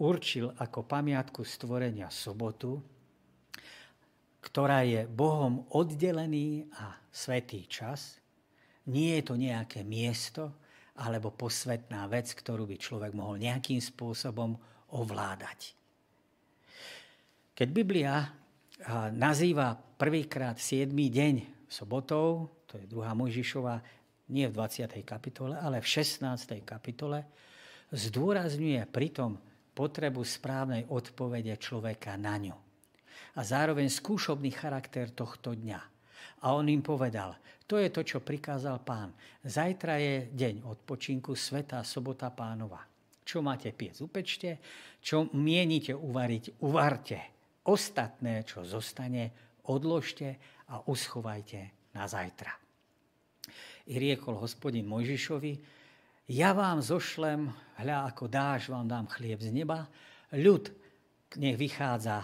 určil 0.00 0.48
ako 0.56 0.88
pamiatku 0.88 1.44
stvorenia 1.44 2.08
sobotu, 2.08 2.80
ktorá 4.40 4.80
je 4.88 5.04
Bohom 5.04 5.68
oddelený 5.76 6.64
a 6.80 6.96
svetý 7.12 7.68
čas. 7.68 8.16
Nie 8.88 9.20
je 9.20 9.24
to 9.28 9.34
nejaké 9.36 9.84
miesto 9.84 10.56
alebo 10.96 11.28
posvetná 11.28 12.08
vec, 12.08 12.32
ktorú 12.32 12.64
by 12.64 12.76
človek 12.80 13.12
mohol 13.12 13.36
nejakým 13.36 13.78
spôsobom 13.78 14.56
ovládať. 14.96 15.76
Keď 17.52 17.68
Biblia 17.68 18.24
nazýva 19.12 19.76
prvýkrát 19.76 20.56
7. 20.56 20.88
deň 20.88 21.68
sobotou, 21.68 22.48
to 22.64 22.80
je 22.80 22.88
2. 22.88 22.96
Mojžišova, 23.04 23.84
nie 24.32 24.48
v 24.48 24.56
20. 24.56 24.88
kapitole, 25.04 25.60
ale 25.60 25.84
v 25.84 25.86
16. 25.86 26.64
kapitole, 26.64 27.28
zdôrazňuje 27.92 28.80
pritom 28.88 29.36
potrebu 29.72 30.22
správnej 30.22 30.86
odpovede 30.90 31.56
človeka 31.56 32.18
na 32.18 32.36
ňu 32.36 32.56
a 33.36 33.40
zároveň 33.46 33.86
skúšobný 33.86 34.50
charakter 34.50 35.12
tohto 35.14 35.54
dňa. 35.54 35.80
A 36.40 36.56
on 36.56 36.66
im 36.66 36.80
povedal, 36.80 37.36
to 37.68 37.78
je 37.78 37.92
to, 37.92 38.02
čo 38.02 38.18
prikázal 38.24 38.82
pán. 38.82 39.14
Zajtra 39.44 40.00
je 40.00 40.14
deň 40.34 40.66
odpočinku, 40.66 41.36
sveta 41.36 41.84
sobota 41.86 42.32
pánova. 42.32 42.82
Čo 43.22 43.44
máte 43.44 43.70
piec, 43.70 44.00
upečte. 44.02 44.58
Čo 44.98 45.30
mienite 45.36 45.94
uvariť, 45.94 46.64
uvarte. 46.66 47.18
Ostatné, 47.68 48.42
čo 48.42 48.66
zostane, 48.66 49.30
odložte 49.70 50.40
a 50.72 50.82
uschovajte 50.82 51.92
na 51.94 52.08
zajtra. 52.10 52.50
I 53.86 53.94
riekol 54.00 54.40
hospodin 54.40 54.88
Mojžišovi, 54.88 55.79
ja 56.30 56.54
vám 56.54 56.78
zošlem, 56.78 57.50
hľa 57.82 58.14
ako 58.14 58.30
dáš, 58.30 58.70
vám 58.70 58.86
dám 58.86 59.10
chlieb 59.10 59.42
z 59.42 59.50
neba, 59.50 59.90
ľud 60.30 60.70
nech 61.34 61.58
vychádza 61.58 62.22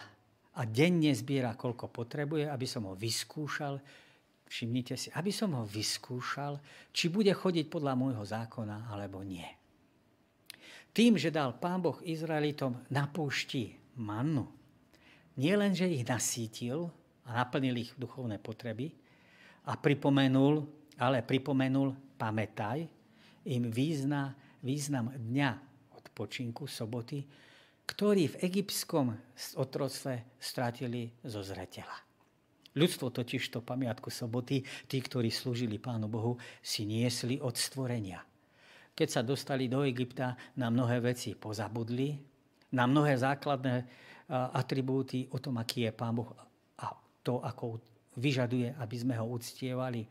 a 0.57 0.61
denne 0.63 1.11
zbiera, 1.11 1.59
koľko 1.59 1.91
potrebuje, 1.91 2.47
aby 2.47 2.67
som 2.71 2.87
ho 2.87 2.95
vyskúšal. 2.95 3.83
Všimnite 4.47 4.95
si, 4.95 5.11
aby 5.11 5.35
som 5.35 5.59
ho 5.59 5.67
vyskúšal, 5.67 6.63
či 6.95 7.11
bude 7.11 7.35
chodiť 7.35 7.67
podľa 7.67 7.99
môjho 7.99 8.23
zákona, 8.23 8.87
alebo 8.95 9.27
nie. 9.27 9.47
Tým, 10.95 11.19
že 11.19 11.35
dal 11.35 11.59
Pán 11.59 11.83
Boh 11.83 11.99
Izraelitom 12.07 12.87
na 12.95 13.11
púšti 13.11 13.75
mannu, 13.99 14.47
nie 15.37 15.53
len, 15.53 15.77
že 15.77 15.91
ich 15.91 16.07
nasítil 16.07 16.89
a 17.27 17.43
naplnil 17.43 17.77
ich 17.85 17.93
duchovné 17.99 18.41
potreby 18.41 18.89
a 19.69 19.77
pripomenul, 19.77 20.65
ale 20.97 21.21
pripomenul, 21.21 21.93
pamätaj, 22.17 22.96
im 23.47 23.71
význa, 23.71 24.35
význam 24.61 25.15
dňa 25.15 25.51
odpočinku, 25.95 26.67
soboty, 26.67 27.23
ktorí 27.87 28.35
v 28.35 28.37
egyptskom 28.43 29.15
otroctve 29.55 30.37
stratili 30.43 31.07
zo 31.23 31.47
zreteľa. 31.47 32.03
Ľudstvo 32.77 33.09
totiž 33.09 33.49
to 33.49 33.65
pamiatku 33.65 34.13
soboty, 34.13 34.61
tí, 34.91 34.99
ktorí 35.01 35.33
slúžili 35.33 35.81
Pánu 35.81 36.13
Bohu, 36.13 36.37
si 36.61 36.85
niesli 36.85 37.41
od 37.41 37.57
stvorenia. 37.57 38.21
Keď 38.93 39.09
sa 39.09 39.23
dostali 39.25 39.71
do 39.71 39.81
Egypta, 39.87 40.37
na 40.61 40.69
mnohé 40.69 41.01
veci 41.01 41.33
pozabudli, 41.33 42.19
na 42.77 42.85
mnohé 42.85 43.17
základné 43.17 43.75
atribúty 44.29 45.31
o 45.31 45.39
tom, 45.39 45.57
aký 45.57 45.89
je 45.89 45.93
Pán 45.95 46.19
Boh 46.19 46.35
a 46.83 46.87
to, 47.23 47.41
ako 47.41 47.81
vyžaduje, 48.19 48.75
aby 48.77 48.97
sme 48.99 49.15
ho 49.17 49.25
uctievali, 49.25 50.05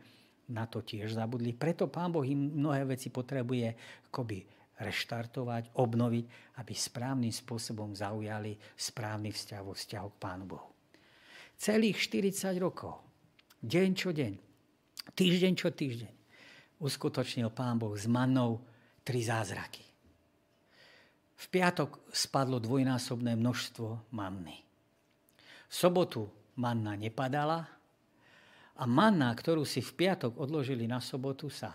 na 0.50 0.66
to 0.70 0.82
tiež 0.82 1.18
zabudli. 1.18 1.50
Preto 1.56 1.90
Pán 1.90 2.14
Boh 2.14 2.22
im 2.22 2.54
mnohé 2.54 2.86
veci 2.86 3.10
potrebuje 3.10 3.74
akoby 4.10 4.46
reštartovať, 4.76 5.72
obnoviť, 5.80 6.24
aby 6.60 6.72
správnym 6.76 7.32
spôsobom 7.32 7.96
zaujali 7.96 8.54
správny 8.76 9.32
vzťah 9.32 9.60
vo 9.64 9.72
vzťahu 9.72 10.08
k 10.12 10.20
Pánu 10.20 10.44
Bohu. 10.44 10.68
Celých 11.56 11.96
40 11.96 12.60
rokov, 12.60 13.00
deň 13.64 13.88
čo 13.96 14.12
deň, 14.12 14.32
týždeň 15.16 15.52
čo 15.56 15.72
týždeň, 15.72 16.12
uskutočnil 16.76 17.48
Pán 17.56 17.80
Boh 17.80 17.96
s 17.96 18.04
mannou 18.04 18.60
tri 19.00 19.24
zázraky. 19.24 19.80
V 21.36 21.44
piatok 21.52 22.12
spadlo 22.12 22.60
dvojnásobné 22.60 23.36
množstvo 23.36 24.12
manny. 24.12 24.60
V 25.68 25.74
sobotu 25.74 26.28
manna 26.60 26.96
nepadala 26.96 27.75
a 28.76 28.84
manna, 28.84 29.32
ktorú 29.32 29.64
si 29.64 29.80
v 29.80 29.92
piatok 30.06 30.36
odložili 30.36 30.84
na 30.84 31.00
sobotu, 31.00 31.48
sa 31.48 31.72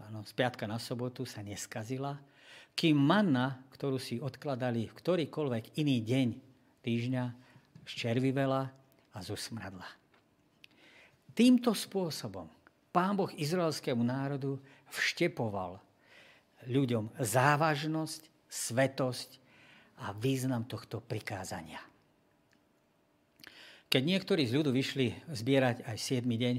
áno, 0.00 0.24
z 0.24 0.32
piatka 0.36 0.68
na 0.68 0.80
sobotu 0.80 1.24
sa 1.24 1.40
neskazila, 1.40 2.20
kým 2.76 2.96
manna, 2.96 3.64
ktorú 3.72 3.96
si 3.96 4.20
odkladali 4.20 4.88
v 4.88 4.96
ktorýkoľvek 4.96 5.80
iný 5.80 6.04
deň 6.04 6.28
týždňa, 6.84 7.24
ščervivela 7.86 8.68
a 9.14 9.18
zosmradla. 9.24 9.86
Týmto 11.32 11.72
spôsobom 11.72 12.48
pán 12.92 13.16
Boh 13.16 13.28
izraelskému 13.32 14.00
národu 14.04 14.60
vštepoval 14.92 15.80
ľuďom 16.66 17.12
závažnosť, 17.20 18.22
svetosť 18.48 19.30
a 20.00 20.12
význam 20.16 20.64
tohto 20.64 21.00
prikázania. 21.00 21.80
Keď 23.96 24.04
niektorí 24.04 24.44
z 24.44 24.60
ľudu 24.60 24.76
vyšli 24.76 25.24
zbierať 25.24 25.88
aj 25.88 25.96
7. 25.96 26.28
deň, 26.28 26.56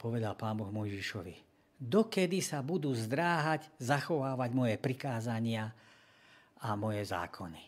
povedal 0.00 0.32
pán 0.32 0.56
Boh 0.56 0.72
Mojžišovi, 0.72 1.36
dokedy 1.76 2.40
sa 2.40 2.64
budú 2.64 2.96
zdráhať 2.96 3.68
zachovávať 3.76 4.56
moje 4.56 4.80
prikázania 4.80 5.68
a 6.64 6.72
moje 6.72 7.04
zákony. 7.04 7.60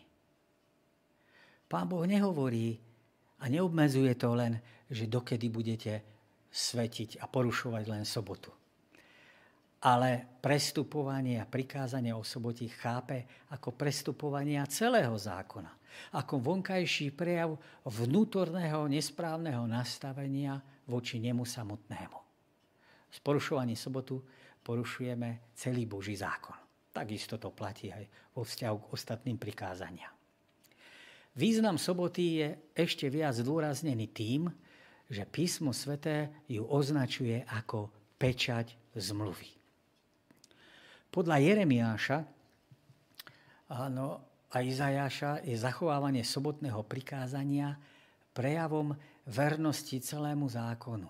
Pán 1.69 1.85
Boh 1.85 2.01
nehovorí 2.09 2.81
a 3.37 3.45
neobmedzuje 3.45 4.17
to 4.17 4.33
len, 4.33 4.57
že 4.89 5.05
dokedy 5.05 5.53
budete 5.53 6.01
svetiť 6.49 7.21
a 7.21 7.29
porušovať 7.29 7.83
len 7.85 8.09
sobotu 8.09 8.49
ale 9.85 10.41
prestupovanie 10.41 11.37
a 11.37 11.45
prikázanie 11.45 12.09
o 12.09 12.25
sobote 12.25 12.65
chápe 12.73 13.45
ako 13.53 13.69
prestupovanie 13.77 14.57
celého 14.65 15.13
zákona. 15.13 15.69
Ako 16.15 16.39
vonkajší 16.39 17.11
prejav 17.13 17.57
vnútorného 17.85 18.87
nesprávneho 18.89 19.65
nastavenia 19.67 20.61
voči 20.87 21.17
nemu 21.19 21.43
samotnému. 21.43 22.19
S 23.09 23.17
porušovaním 23.23 23.79
sobotu 23.79 24.19
porušujeme 24.65 25.55
celý 25.55 25.85
Boží 25.85 26.17
zákon. 26.17 26.57
Takisto 26.91 27.35
to 27.35 27.51
platí 27.51 27.91
aj 27.91 28.03
vo 28.31 28.47
vzťahu 28.47 28.77
k 28.79 28.89
ostatným 28.91 29.35
prikázaniam. 29.35 30.11
Význam 31.35 31.75
soboty 31.75 32.39
je 32.39 32.47
ešte 32.71 33.11
viac 33.11 33.35
zdôraznený 33.35 34.07
tým, 34.15 34.47
že 35.11 35.27
písmo 35.27 35.75
sveté 35.75 36.31
ju 36.47 36.63
označuje 36.63 37.43
ako 37.51 37.91
pečať 38.15 38.73
zmluvy. 38.95 39.51
Podľa 41.11 41.37
Jeremiáša 41.43 42.17
áno, 43.69 44.23
a 44.53 44.61
Izajaša 44.61 45.45
je 45.47 45.57
zachovávanie 45.57 46.21
sobotného 46.21 46.85
prikázania 46.85 47.79
prejavom 48.35 48.93
vernosti 49.25 49.97
celému 49.97 50.45
zákonu. 50.45 51.09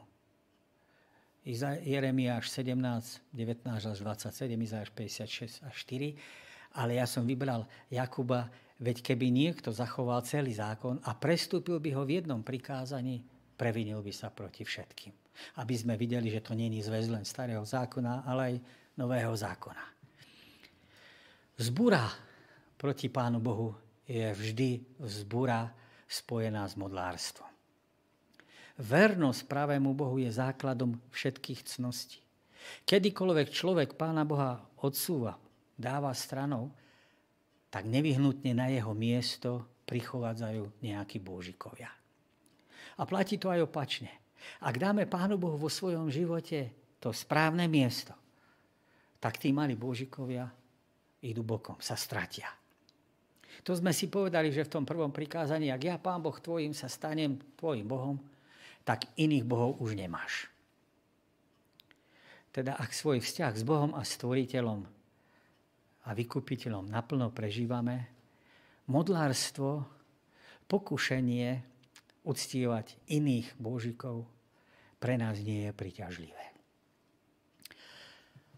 Jeremiáš 1.86 2.49
17, 2.49 3.21
19 3.29 3.69
až 3.69 3.97
27, 4.01 4.49
Izajaš 4.65 4.89
56 4.93 5.61
až 5.61 5.75
4. 5.86 6.17
Ale 6.75 6.97
ja 6.97 7.05
som 7.05 7.21
vybral 7.21 7.69
Jakuba, 7.88 8.49
veď 8.81 9.13
keby 9.13 9.29
niekto 9.29 9.69
zachoval 9.69 10.25
celý 10.25 10.57
zákon 10.57 10.97
a 11.05 11.13
prestúpil 11.13 11.77
by 11.77 11.89
ho 11.93 12.03
v 12.03 12.19
jednom 12.19 12.41
prikázaní, 12.41 13.21
previnil 13.55 14.01
by 14.01 14.11
sa 14.11 14.33
proti 14.33 14.65
všetkým. 14.65 15.13
Aby 15.61 15.75
sme 15.77 15.93
videli, 15.99 16.33
že 16.33 16.41
to 16.41 16.57
není 16.57 16.81
zväz 16.81 17.13
len 17.13 17.23
starého 17.23 17.61
zákona, 17.61 18.25
ale 18.25 18.41
aj 18.41 18.55
nového 18.97 19.36
zákona. 19.38 19.86
Zbúra 21.55 22.24
proti 22.86 23.09
Pánu 23.09 23.41
Bohu 23.41 23.73
je 24.05 24.29
vždy 24.29 25.01
zbúra 25.09 25.73
spojená 26.05 26.69
s 26.69 26.77
modlárstvom. 26.77 27.49
Vernosť 28.77 29.49
pravému 29.49 29.97
Bohu 29.97 30.21
je 30.21 30.29
základom 30.29 30.93
všetkých 31.09 31.65
cností. 31.65 32.21
Kedykoľvek 32.86 33.49
človek 33.49 33.89
Pána 33.97 34.21
Boha 34.21 34.61
odsúva, 34.86 35.33
dáva 35.73 36.13
stranou, 36.13 36.69
tak 37.73 37.89
nevyhnutne 37.89 38.53
na 38.53 38.69
jeho 38.69 38.93
miesto 38.93 39.65
prichádzajú 39.89 40.86
nejakí 40.86 41.17
božikovia. 41.17 41.89
A 41.89 43.03
platí 43.09 43.41
to 43.41 43.49
aj 43.49 43.65
opačne. 43.65 44.13
Ak 44.61 44.77
dáme 44.77 45.09
Pánu 45.09 45.41
Bohu 45.41 45.57
vo 45.57 45.73
svojom 45.73 46.13
živote 46.13 46.69
to 47.01 47.09
správne 47.09 47.65
miesto, 47.65 48.13
tak 49.17 49.41
tí 49.41 49.49
mali 49.49 49.73
božikovia 49.73 50.45
idú 51.25 51.41
bokom, 51.41 51.81
sa 51.81 51.97
stratia. 51.97 52.45
To 53.64 53.72
sme 53.78 53.95
si 53.95 54.12
povedali, 54.12 54.51
že 54.51 54.68
v 54.68 54.74
tom 54.74 54.84
prvom 54.84 55.14
prikázaní, 55.14 55.72
ak 55.72 55.82
ja, 55.86 55.95
Pán 55.95 56.20
Boh 56.20 56.36
tvojim, 56.36 56.76
sa 56.76 56.91
stanem 56.91 57.39
tvojim 57.56 57.88
Bohom, 57.88 58.18
tak 58.84 59.10
iných 59.18 59.45
bohov 59.47 59.82
už 59.82 59.97
nemáš. 59.97 60.51
Teda 62.51 62.78
ak 62.78 62.93
svoj 62.93 63.20
vzťah 63.20 63.53
s 63.56 63.64
Bohom 63.64 63.91
a 63.97 64.06
stvoriteľom 64.06 64.86
a 66.06 66.10
vykupiteľom 66.14 66.88
naplno 66.88 67.34
prežívame, 67.34 68.08
modlárstvo, 68.86 69.84
pokušenie 70.70 71.76
uctívať 72.26 73.10
iných 73.10 73.58
božikov 73.58 74.26
pre 75.01 75.18
nás 75.18 75.41
nie 75.41 75.70
je 75.70 75.74
priťažlivé. 75.74 76.45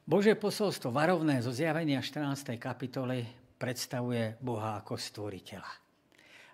Božie 0.08 0.39
posolstvo 0.39 0.88
varovné 0.88 1.43
zo 1.43 1.52
zjavenia 1.52 2.00
14. 2.00 2.56
kapitoly 2.56 3.28
predstavuje 3.58 4.38
Boha 4.39 4.80
ako 4.80 4.95
stvoriteľa. 4.95 5.72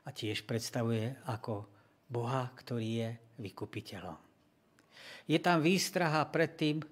A 0.04 0.10
tiež 0.12 0.43
predstavuje 0.43 1.12
ako 1.28 1.68
Boha, 2.08 2.51
ktorý 2.56 2.89
je 3.04 3.10
vykupiteľom. 3.39 4.18
Je 5.28 5.39
tam 5.39 5.64
výstraha 5.64 6.28
pred 6.28 6.51
tým, 6.56 6.84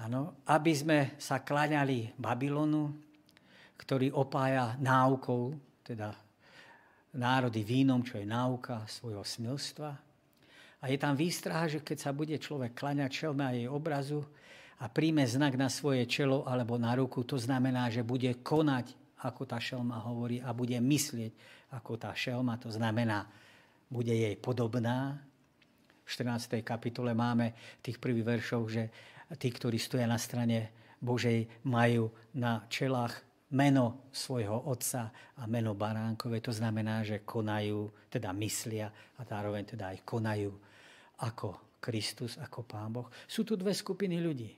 ano, 0.00 0.44
aby 0.48 0.72
sme 0.72 0.98
sa 1.16 1.40
klaňali 1.40 2.16
Babylonu, 2.16 2.92
ktorý 3.80 4.12
opája 4.12 4.76
náukou, 4.80 5.56
teda 5.80 6.12
národy 7.16 7.64
vínom, 7.64 8.04
čo 8.04 8.20
je 8.20 8.28
náuka 8.28 8.84
svojho 8.84 9.24
smilstva. 9.24 9.90
A 10.78 10.84
je 10.86 10.98
tam 11.00 11.16
výstraha, 11.16 11.66
že 11.66 11.82
keď 11.82 11.98
sa 11.98 12.10
bude 12.14 12.36
človek 12.36 12.76
klaňať 12.76 13.10
šelme 13.10 13.42
a 13.42 13.56
jej 13.56 13.66
obrazu, 13.66 14.22
a 14.78 14.86
príjme 14.86 15.26
znak 15.26 15.58
na 15.58 15.66
svoje 15.66 16.06
čelo 16.06 16.46
alebo 16.46 16.78
na 16.78 16.94
ruku, 16.94 17.26
to 17.26 17.34
znamená, 17.34 17.90
že 17.90 18.06
bude 18.06 18.30
konať, 18.46 18.94
ako 19.22 19.42
tá 19.48 19.58
šelma 19.58 19.98
hovorí, 20.04 20.38
a 20.38 20.54
bude 20.54 20.78
myslieť, 20.78 21.32
ako 21.74 21.98
tá 21.98 22.14
šelma. 22.14 22.60
To 22.62 22.70
znamená, 22.70 23.26
bude 23.88 24.12
jej 24.12 24.36
podobná. 24.38 25.18
V 26.04 26.08
14. 26.08 26.60
kapitole 26.64 27.12
máme 27.12 27.52
tých 27.84 28.00
prvých 28.00 28.26
veršov, 28.38 28.62
že 28.68 28.84
tí, 29.36 29.48
ktorí 29.52 29.76
stoja 29.76 30.08
na 30.08 30.16
strane 30.16 30.72
Božej, 31.00 31.64
majú 31.68 32.08
na 32.36 32.64
čelách 32.72 33.28
meno 33.48 34.08
svojho 34.12 34.68
otca 34.68 35.08
a 35.36 35.42
meno 35.48 35.72
baránkové. 35.72 36.40
To 36.44 36.52
znamená, 36.52 37.00
že 37.04 37.24
konajú, 37.24 38.08
teda 38.12 38.32
myslia 38.36 38.92
a 39.16 39.20
zároveň 39.24 39.64
teda 39.76 39.96
aj 39.96 39.98
konajú 40.04 40.52
ako 41.24 41.80
Kristus, 41.80 42.36
ako 42.36 42.64
Pán 42.68 42.92
Boh. 42.92 43.08
Sú 43.24 43.46
tu 43.48 43.56
dve 43.56 43.72
skupiny 43.72 44.20
ľudí. 44.20 44.52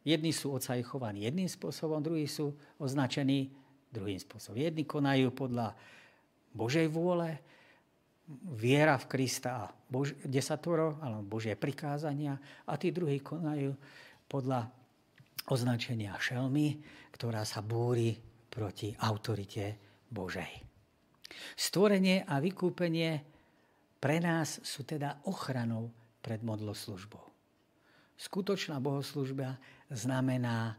Jedni 0.00 0.32
sú 0.32 0.56
chovaní 0.88 1.28
jedným 1.28 1.48
spôsobom, 1.48 2.00
druhí 2.00 2.24
sú 2.24 2.56
označení 2.80 3.52
druhým 3.90 4.18
spôsobom. 4.18 4.58
Jedni 4.58 4.86
konajú 4.86 5.34
podľa 5.34 5.74
Božej 6.54 6.86
vôle, 6.90 7.38
viera 8.54 8.94
v 8.94 9.08
Krista 9.10 9.66
a 9.66 9.70
Bož- 9.70 10.14
desatoro, 10.22 11.02
alebo 11.02 11.38
Božie 11.38 11.58
prikázania 11.58 12.38
a 12.66 12.78
tí 12.78 12.94
druhí 12.94 13.18
konajú 13.18 13.74
podľa 14.30 14.70
označenia 15.50 16.14
šelmy, 16.14 16.78
ktorá 17.10 17.42
sa 17.42 17.58
búri 17.58 18.14
proti 18.46 18.94
autorite 18.94 19.74
Božej. 20.06 20.62
Stvorenie 21.58 22.22
a 22.26 22.38
vykúpenie 22.38 23.22
pre 23.98 24.22
nás 24.22 24.62
sú 24.62 24.86
teda 24.86 25.26
ochranou 25.26 25.90
pred 26.22 26.42
modloslužbou. 26.46 27.22
Skutočná 28.20 28.78
bohoslužba 28.78 29.56
znamená 29.88 30.76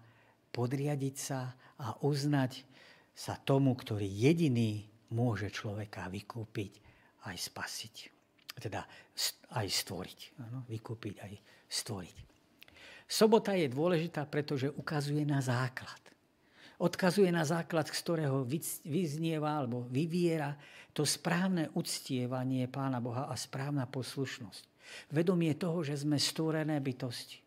podriadiť 0.53 1.15
sa 1.17 1.57
a 1.81 1.97
uznať 2.05 2.70
sa 3.11 3.37
tomu, 3.37 3.75
ktorý 3.75 4.07
jediný 4.07 4.87
môže 5.11 5.51
človeka 5.51 6.07
vykúpiť 6.07 6.71
aj 7.27 7.35
spasiť. 7.37 7.95
Teda 8.57 8.83
aj 9.55 9.67
stvoriť. 9.67 10.19
Ano, 10.43 10.63
vykúpiť 10.67 11.15
aj 11.21 11.33
stvoriť. 11.67 12.17
Sobota 13.11 13.51
je 13.51 13.67
dôležitá, 13.67 14.23
pretože 14.23 14.71
ukazuje 14.71 15.27
na 15.27 15.43
základ. 15.43 15.99
Odkazuje 16.81 17.29
na 17.29 17.43
základ, 17.43 17.85
z 17.91 17.99
ktorého 17.99 18.47
vyznieva 18.87 19.61
alebo 19.61 19.85
vyviera 19.91 20.55
to 20.95 21.05
správne 21.05 21.69
uctievanie 21.77 22.65
Pána 22.71 23.03
Boha 23.03 23.27
a 23.27 23.35
správna 23.37 23.85
poslušnosť. 23.85 24.63
Vedomie 25.13 25.53
toho, 25.55 25.83
že 25.85 25.99
sme 25.99 26.17
stvorené 26.17 26.79
bytosti. 26.81 27.39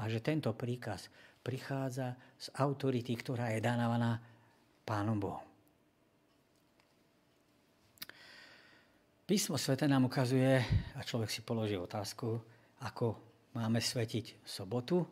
A 0.00 0.08
že 0.08 0.24
tento 0.24 0.50
príkaz 0.56 1.12
prichádza 1.44 2.16
z 2.38 2.48
autority, 2.56 3.12
ktorá 3.18 3.52
je 3.52 3.60
dávaná 3.60 4.16
Pánom 4.82 5.18
Bohom. 5.18 5.46
Písmo 9.22 9.56
svete 9.56 9.86
nám 9.86 10.10
ukazuje, 10.10 10.60
a 10.98 11.00
človek 11.00 11.30
si 11.30 11.40
položí 11.40 11.78
otázku, 11.78 12.36
ako 12.84 13.16
máme 13.54 13.78
svetiť 13.80 14.42
sobotu. 14.44 15.06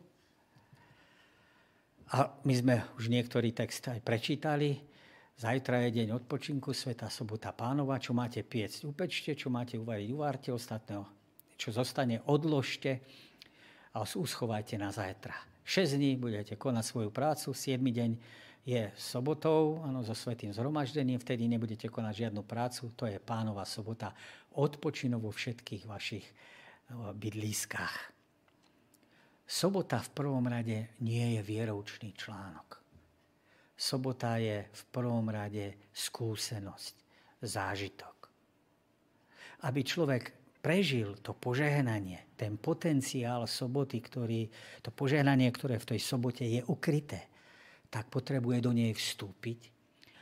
A 2.11 2.27
my 2.43 2.53
sme 2.53 2.75
už 2.99 3.07
niektorý 3.07 3.55
text 3.55 3.87
aj 3.87 4.03
prečítali. 4.03 4.75
Zajtra 5.39 5.87
je 5.87 6.03
deň 6.03 6.21
odpočinku, 6.21 6.75
sveta 6.75 7.07
sobota 7.07 7.55
pánova. 7.55 8.03
Čo 8.03 8.11
máte 8.11 8.43
piecť, 8.43 8.85
upečte, 8.85 9.31
čo 9.33 9.47
máte 9.47 9.79
uvariť, 9.79 10.07
uvárte 10.11 10.49
ostatného. 10.51 11.07
Čo 11.55 11.71
zostane, 11.71 12.19
odložte 12.27 12.99
a 13.95 14.03
uschovajte 14.03 14.75
na 14.75 14.91
zajtra. 14.91 15.33
6 15.63 15.97
dní 15.97 16.19
budete 16.19 16.59
konať 16.59 16.83
svoju 16.83 17.09
prácu, 17.15 17.55
7 17.55 17.79
deň 17.79 18.11
je 18.61 18.93
sobotou, 18.93 19.81
áno, 19.81 20.05
so 20.05 20.13
svetým 20.13 20.53
zhromaždením, 20.53 21.17
vtedy 21.17 21.49
nebudete 21.49 21.89
konať 21.89 22.29
žiadnu 22.29 22.45
prácu, 22.45 22.93
to 22.93 23.09
je 23.09 23.17
pánova 23.17 23.65
sobota, 23.65 24.13
odpočinov 24.53 25.25
vo 25.25 25.31
všetkých 25.33 25.83
vašich 25.89 26.25
bydliskách. 26.93 27.97
Sobota 29.47 29.99
v 29.99 30.09
prvom 30.15 30.45
rade 30.47 30.95
nie 31.03 31.35
je 31.35 31.41
vieroučný 31.43 32.13
článok. 32.15 32.79
Sobota 33.75 34.37
je 34.37 34.69
v 34.69 34.83
prvom 34.93 35.25
rade 35.25 35.89
skúsenosť, 35.89 36.95
zážitok. 37.41 38.17
Aby 39.65 39.81
človek 39.81 40.23
prežil 40.61 41.17
to 41.25 41.33
požehnanie, 41.33 42.37
ten 42.37 42.61
potenciál 42.61 43.49
soboty, 43.49 43.97
ktorý, 44.05 44.45
to 44.85 44.93
požehnanie, 44.93 45.49
ktoré 45.49 45.81
v 45.81 45.97
tej 45.97 45.99
sobote 45.99 46.45
je 46.45 46.61
ukryté, 46.69 47.30
tak 47.91 48.07
potrebuje 48.07 48.63
do 48.63 48.71
nej 48.71 48.95
vstúpiť 48.95 49.59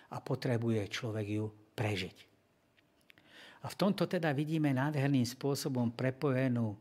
a 0.10 0.18
potrebuje 0.18 0.90
človek 0.90 1.28
ju 1.38 1.46
prežiť. 1.78 2.18
A 3.64 3.66
v 3.70 3.76
tomto 3.78 4.10
teda 4.10 4.34
vidíme 4.34 4.74
nádherným 4.74 5.28
spôsobom 5.28 5.94
prepojenú 5.94 6.74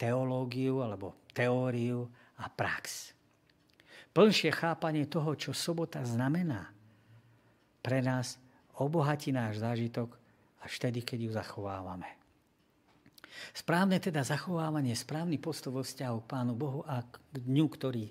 teológiu 0.00 0.80
alebo 0.80 1.14
teóriu 1.36 2.08
a 2.40 2.48
prax. 2.48 3.12
Plnšie 4.12 4.50
chápanie 4.56 5.04
toho, 5.04 5.36
čo 5.36 5.52
sobota 5.52 6.00
znamená, 6.04 6.72
pre 7.82 8.00
nás 8.00 8.38
obohatí 8.78 9.34
náš 9.34 9.60
zážitok 9.60 10.14
až 10.62 10.70
vtedy, 10.78 11.02
keď 11.02 11.18
ju 11.26 11.30
zachovávame. 11.34 12.08
Správne 13.50 13.98
teda 13.98 14.22
zachovávanie, 14.22 14.94
správny 14.94 15.40
postup 15.40 15.80
vo 15.80 15.82
vzťahu 15.82 16.16
k 16.22 16.30
Pánu 16.30 16.52
Bohu 16.54 16.80
a 16.86 17.02
k 17.02 17.18
dňu, 17.42 17.66
ktorý 17.66 18.06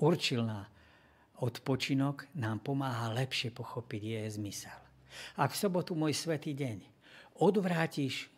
určil 0.00 0.46
na 0.46 0.64
odpočinok 1.42 2.30
nám 2.38 2.62
pomáha 2.62 3.10
lepšie 3.14 3.50
pochopiť 3.50 4.02
jej 4.02 4.28
zmysel. 4.30 4.78
Ak 5.38 5.54
v 5.54 5.60
sobotu 5.60 5.94
môj 5.94 6.14
svetý 6.14 6.54
deň 6.54 6.82
odvrátiš 7.38 8.30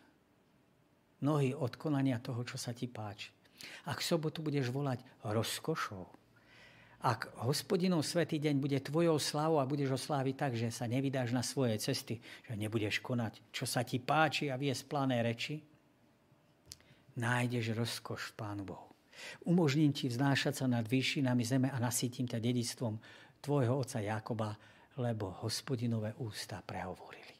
nohy 1.21 1.53
od 1.53 1.73
konania 1.77 2.21
toho, 2.21 2.41
čo 2.45 2.57
sa 2.57 2.73
ti 2.73 2.85
páči, 2.89 3.33
ak 3.89 4.01
v 4.01 4.07
sobotu 4.07 4.45
budeš 4.45 4.69
volať 4.69 5.01
rozkošou, 5.25 6.05
ak 6.97 7.45
hospodinov 7.45 8.01
svetý 8.01 8.41
deň 8.41 8.57
bude 8.57 8.77
tvojou 8.81 9.21
slávou 9.21 9.61
a 9.61 9.69
budeš 9.69 9.93
ho 9.93 9.99
sláviť 10.01 10.35
tak, 10.35 10.51
že 10.57 10.73
sa 10.73 10.89
nevydáš 10.89 11.29
na 11.29 11.45
svoje 11.45 11.77
cesty, 11.77 12.17
že 12.17 12.57
nebudeš 12.57 13.05
konať, 13.05 13.53
čo 13.53 13.69
sa 13.69 13.85
ti 13.85 14.01
páči 14.01 14.49
a 14.49 14.57
viesť 14.57 14.89
plané 14.89 15.21
reči, 15.21 15.61
nájdeš 17.21 17.77
rozkoš 17.77 18.33
v 18.33 18.37
Pánu 18.37 18.63
Bohu. 18.65 18.86
Umožním 19.45 19.93
ti 19.93 20.07
vznášať 20.07 20.63
sa 20.63 20.65
nad 20.69 20.85
výšinami 20.85 21.43
zeme 21.43 21.69
a 21.71 21.77
nasytím 21.81 22.27
ťa 22.27 22.43
dedictvom 22.43 22.99
tvojho 23.41 23.79
oca 23.79 23.99
Jakoba, 24.01 24.49
lebo 24.97 25.33
hospodinové 25.45 26.13
ústa 26.21 26.61
prehovorili. 26.65 27.33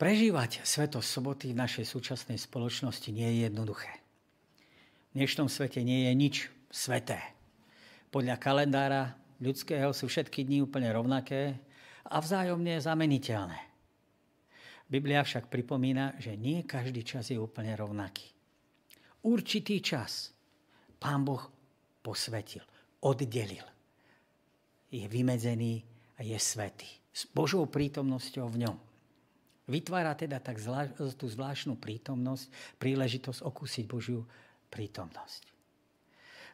Prežívať 0.00 0.64
svetosť 0.64 1.08
soboty 1.08 1.52
v 1.52 1.60
našej 1.60 1.84
súčasnej 1.84 2.40
spoločnosti 2.40 3.12
nie 3.12 3.28
je 3.36 3.38
jednoduché. 3.48 3.92
V 5.12 5.20
dnešnom 5.20 5.52
svete 5.52 5.84
nie 5.84 6.08
je 6.08 6.12
nič 6.16 6.36
sveté. 6.72 7.20
Podľa 8.08 8.40
kalendára 8.40 9.12
ľudského 9.44 9.92
sú 9.92 10.08
všetky 10.08 10.48
dni 10.48 10.64
úplne 10.64 10.88
rovnaké 10.88 11.60
a 12.08 12.16
vzájomne 12.16 12.80
zameniteľné. 12.80 13.60
Biblia 14.88 15.20
však 15.20 15.52
pripomína, 15.52 16.16
že 16.16 16.32
nie 16.34 16.64
každý 16.64 17.04
čas 17.04 17.28
je 17.28 17.36
úplne 17.36 17.76
rovnaký 17.76 18.39
určitý 19.24 19.80
čas 19.80 20.32
Pán 21.00 21.24
Boh 21.24 21.48
posvetil, 22.04 22.64
oddelil. 23.00 23.64
Je 24.90 25.06
vymedzený 25.06 25.80
a 26.18 26.26
je 26.26 26.36
svetý. 26.36 26.88
S 27.10 27.24
Božou 27.30 27.64
prítomnosťou 27.66 28.46
v 28.52 28.68
ňom. 28.68 28.76
Vytvára 29.70 30.18
teda 30.18 30.42
tak 30.42 30.58
zvláš- 30.58 30.92
tú 31.14 31.30
zvláštnu 31.30 31.78
prítomnosť, 31.78 32.50
príležitosť 32.82 33.40
okúsiť 33.46 33.84
Božiu 33.86 34.26
prítomnosť. 34.68 35.46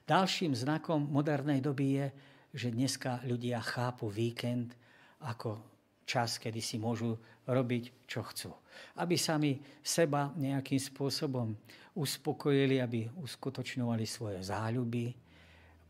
Dalším 0.06 0.54
znakom 0.54 1.02
modernej 1.10 1.58
doby 1.58 1.86
je, 1.98 2.06
že 2.54 2.68
dneska 2.70 3.24
ľudia 3.26 3.58
chápu 3.58 4.06
víkend 4.06 4.76
ako 5.24 5.58
čas, 6.06 6.38
kedy 6.38 6.62
si 6.62 6.78
môžu 6.78 7.18
robiť, 7.48 8.06
čo 8.06 8.22
chcú. 8.22 8.54
Aby 9.00 9.18
sami 9.18 9.58
seba 9.82 10.30
nejakým 10.36 10.78
spôsobom 10.78 11.56
uspokojili, 11.96 12.78
aby 12.78 13.08
uskutočňovali 13.16 14.04
svoje 14.04 14.44
záľuby. 14.44 15.16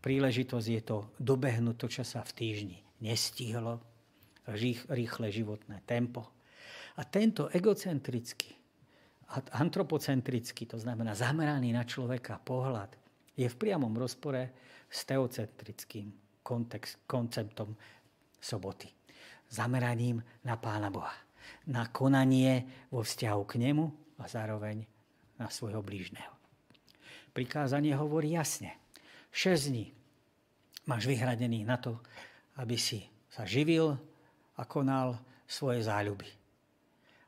Príležitosť 0.00 0.68
je 0.70 0.82
to 0.86 0.98
dobehnúť 1.18 1.76
to, 1.76 1.86
čo 1.90 2.04
sa 2.06 2.22
v 2.22 2.32
týždni 2.32 2.78
nestihlo, 3.02 3.82
rýchle 4.88 5.28
životné 5.28 5.82
tempo. 5.82 6.30
A 6.96 7.04
tento 7.04 7.50
egocentrický, 7.50 8.54
antropocentrický, 9.58 10.70
to 10.70 10.78
znamená 10.78 11.12
zameraný 11.12 11.74
na 11.74 11.82
človeka 11.82 12.38
pohľad, 12.40 12.94
je 13.36 13.44
v 13.44 13.58
priamom 13.58 13.92
rozpore 13.92 14.54
s 14.88 15.04
teocentrickým 15.04 16.40
kontext, 16.40 17.04
konceptom 17.04 17.74
soboty 18.40 18.96
zameraním 19.50 20.22
na 20.44 20.56
Pána 20.56 20.90
Boha. 20.90 21.14
Na 21.70 21.86
konanie 21.90 22.86
vo 22.90 23.06
vzťahu 23.06 23.42
k 23.46 23.54
nemu 23.62 23.84
a 24.18 24.24
zároveň 24.26 24.82
na 25.36 25.52
svojho 25.52 25.80
blížneho. 25.84 26.32
Prikázanie 27.36 27.92
hovorí 27.92 28.32
jasne. 28.32 28.72
6 29.32 29.68
dní 29.68 29.92
máš 30.88 31.04
vyhradený 31.04 31.68
na 31.68 31.76
to, 31.76 32.00
aby 32.56 32.80
si 32.80 33.04
sa 33.28 33.44
živil 33.44 33.92
a 34.56 34.62
konal 34.64 35.20
svoje 35.44 35.84
záľuby. 35.84 36.28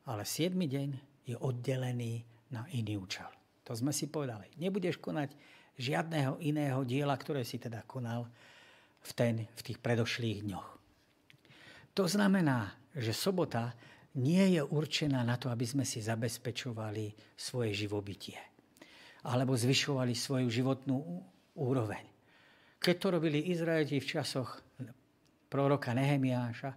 Ale 0.09 0.25
7 0.25 0.57
deň 0.57 0.89
je 1.29 1.37
oddelený 1.37 2.25
na 2.49 2.65
iný 2.73 2.97
účel. 2.97 3.29
To 3.69 3.77
sme 3.77 3.93
si 3.93 4.09
povedali. 4.09 4.49
Nebudeš 4.57 4.97
konať 4.97 5.37
žiadného 5.77 6.41
iného 6.41 6.81
diela, 6.89 7.13
ktoré 7.13 7.45
si 7.45 7.61
teda 7.61 7.85
konal 7.85 8.25
v, 9.05 9.11
ten, 9.13 9.35
v 9.45 9.61
tých 9.61 9.79
predošlých 9.79 10.49
dňoch. 10.49 10.69
To 12.01 12.05
znamená, 12.09 12.73
že 12.97 13.13
sobota 13.13 13.77
nie 14.17 14.57
je 14.57 14.63
určená 14.65 15.21
na 15.21 15.37
to, 15.37 15.53
aby 15.53 15.69
sme 15.69 15.85
si 15.85 16.01
zabezpečovali 16.01 17.37
svoje 17.37 17.77
živobytie 17.77 18.39
alebo 19.29 19.53
zvyšovali 19.53 20.15
svoju 20.15 20.49
životnú 20.49 20.97
úroveň. 21.59 22.05
Keď 22.79 22.97
to 22.97 23.09
robili 23.19 23.51
Izraeliti 23.51 23.99
v 23.99 24.11
časoch 24.17 24.63
proroka 25.51 25.91
Nehemiáša, 25.91 26.71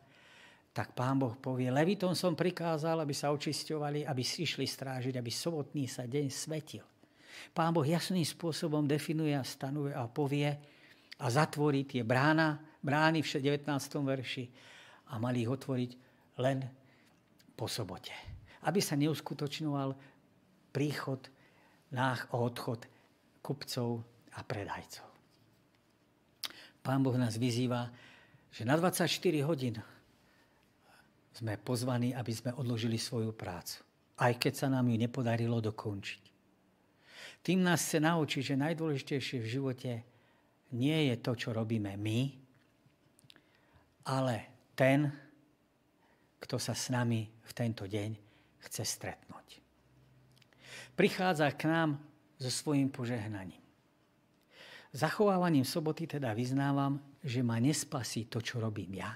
tak 0.71 0.95
pán 0.95 1.19
Boh 1.19 1.36
povie, 1.36 1.67
Levitom 1.67 2.15
som 2.15 2.34
prikázal, 2.34 3.03
aby 3.03 3.11
sa 3.11 3.29
očisťovali, 3.36 4.07
aby 4.07 4.23
si 4.23 4.47
išli 4.47 4.63
strážiť, 4.63 5.19
aby 5.19 5.32
sobotný 5.32 5.86
sa 5.86 6.07
deň 6.07 6.25
svetil. 6.32 6.84
Pán 7.51 7.75
Boh 7.75 7.84
jasným 7.84 8.23
spôsobom 8.23 8.88
definuje 8.88 9.36
a 9.36 9.43
stanuje 9.43 9.91
a 9.91 10.07
povie 10.07 10.47
a 11.21 11.25
zatvorí 11.27 11.86
tie 11.86 12.01
brána, 12.01 12.57
brány 12.82 13.21
v 13.21 13.27
19. 13.43 13.67
verši 14.01 14.45
a 15.11 15.19
mali 15.19 15.43
ich 15.43 15.51
otvoriť 15.51 15.91
len 16.39 16.80
po 17.62 17.70
sobote. 17.70 18.09
Aby 18.66 18.82
sa 18.82 18.97
neuskutočňoval 18.97 19.93
príchod 20.74 21.22
a 21.93 22.18
odchod 22.34 22.89
kupcov 23.45 24.01
a 24.34 24.41
predajcov. 24.41 25.05
Pán 26.82 27.05
Boh 27.05 27.14
nás 27.14 27.38
vyzýva, 27.38 27.93
že 28.49 28.66
na 28.66 28.74
24 28.74 29.05
hodín 29.45 29.78
sme 31.38 31.62
pozvaní, 31.62 32.18
aby 32.18 32.34
sme 32.34 32.57
odložili 32.57 32.97
svoju 32.97 33.30
prácu. 33.38 33.86
Aj 34.18 34.34
keď 34.34 34.53
sa 34.66 34.68
nám 34.74 34.89
ju 34.89 34.97
nepodarilo 34.97 35.62
dokončiť. 35.62 36.22
Tým 37.45 37.62
nás 37.62 37.86
chce 37.86 38.01
naučiť, 38.01 38.41
že 38.53 38.62
najdôležitejšie 38.62 39.38
v 39.38 39.51
živote 39.51 39.91
nie 40.74 41.14
je 41.14 41.16
to, 41.22 41.38
čo 41.38 41.53
robíme 41.53 41.93
my, 41.93 42.20
ale 44.09 44.49
ten, 44.74 45.14
kto 46.42 46.58
sa 46.58 46.74
s 46.74 46.89
nami 46.89 47.30
v 47.30 47.52
tento 47.54 47.86
deň 47.86 48.18
chce 48.66 48.84
stretnúť. 48.84 49.62
Prichádza 50.98 51.48
k 51.54 51.70
nám 51.70 52.02
so 52.42 52.50
svojím 52.50 52.89
požehnaním. 52.89 53.62
Zachovávaním 54.92 55.64
soboty 55.64 56.04
teda 56.04 56.36
vyznávam, 56.36 57.00
že 57.24 57.39
ma 57.39 57.62
nespasí 57.64 58.28
to, 58.28 58.44
čo 58.44 58.60
robím 58.60 59.00
ja, 59.00 59.16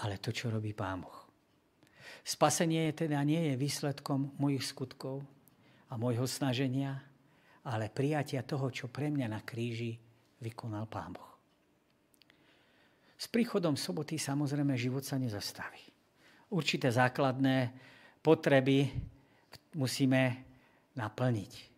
ale 0.00 0.16
to, 0.16 0.32
čo 0.32 0.48
robí 0.48 0.72
Pán 0.72 1.04
Boh. 1.04 1.28
Spasenie 2.24 2.88
teda 2.96 3.20
nie 3.20 3.52
je 3.52 3.60
výsledkom 3.60 4.32
mojich 4.40 4.64
skutkov 4.64 5.20
a 5.92 6.00
môjho 6.00 6.24
snaženia, 6.24 7.04
ale 7.68 7.92
prijatia 7.92 8.40
toho, 8.40 8.72
čo 8.72 8.88
pre 8.88 9.12
mňa 9.12 9.28
na 9.28 9.40
kríži 9.44 10.00
vykonal 10.40 10.88
Pán 10.88 11.12
Boh. 11.12 11.29
S 13.20 13.28
príchodom 13.28 13.76
soboty 13.76 14.16
samozrejme 14.16 14.72
život 14.80 15.04
sa 15.04 15.20
nezastaví. 15.20 15.84
Určité 16.48 16.88
základné 16.88 17.68
potreby 18.24 18.88
musíme 19.76 20.40
naplniť 20.96 21.70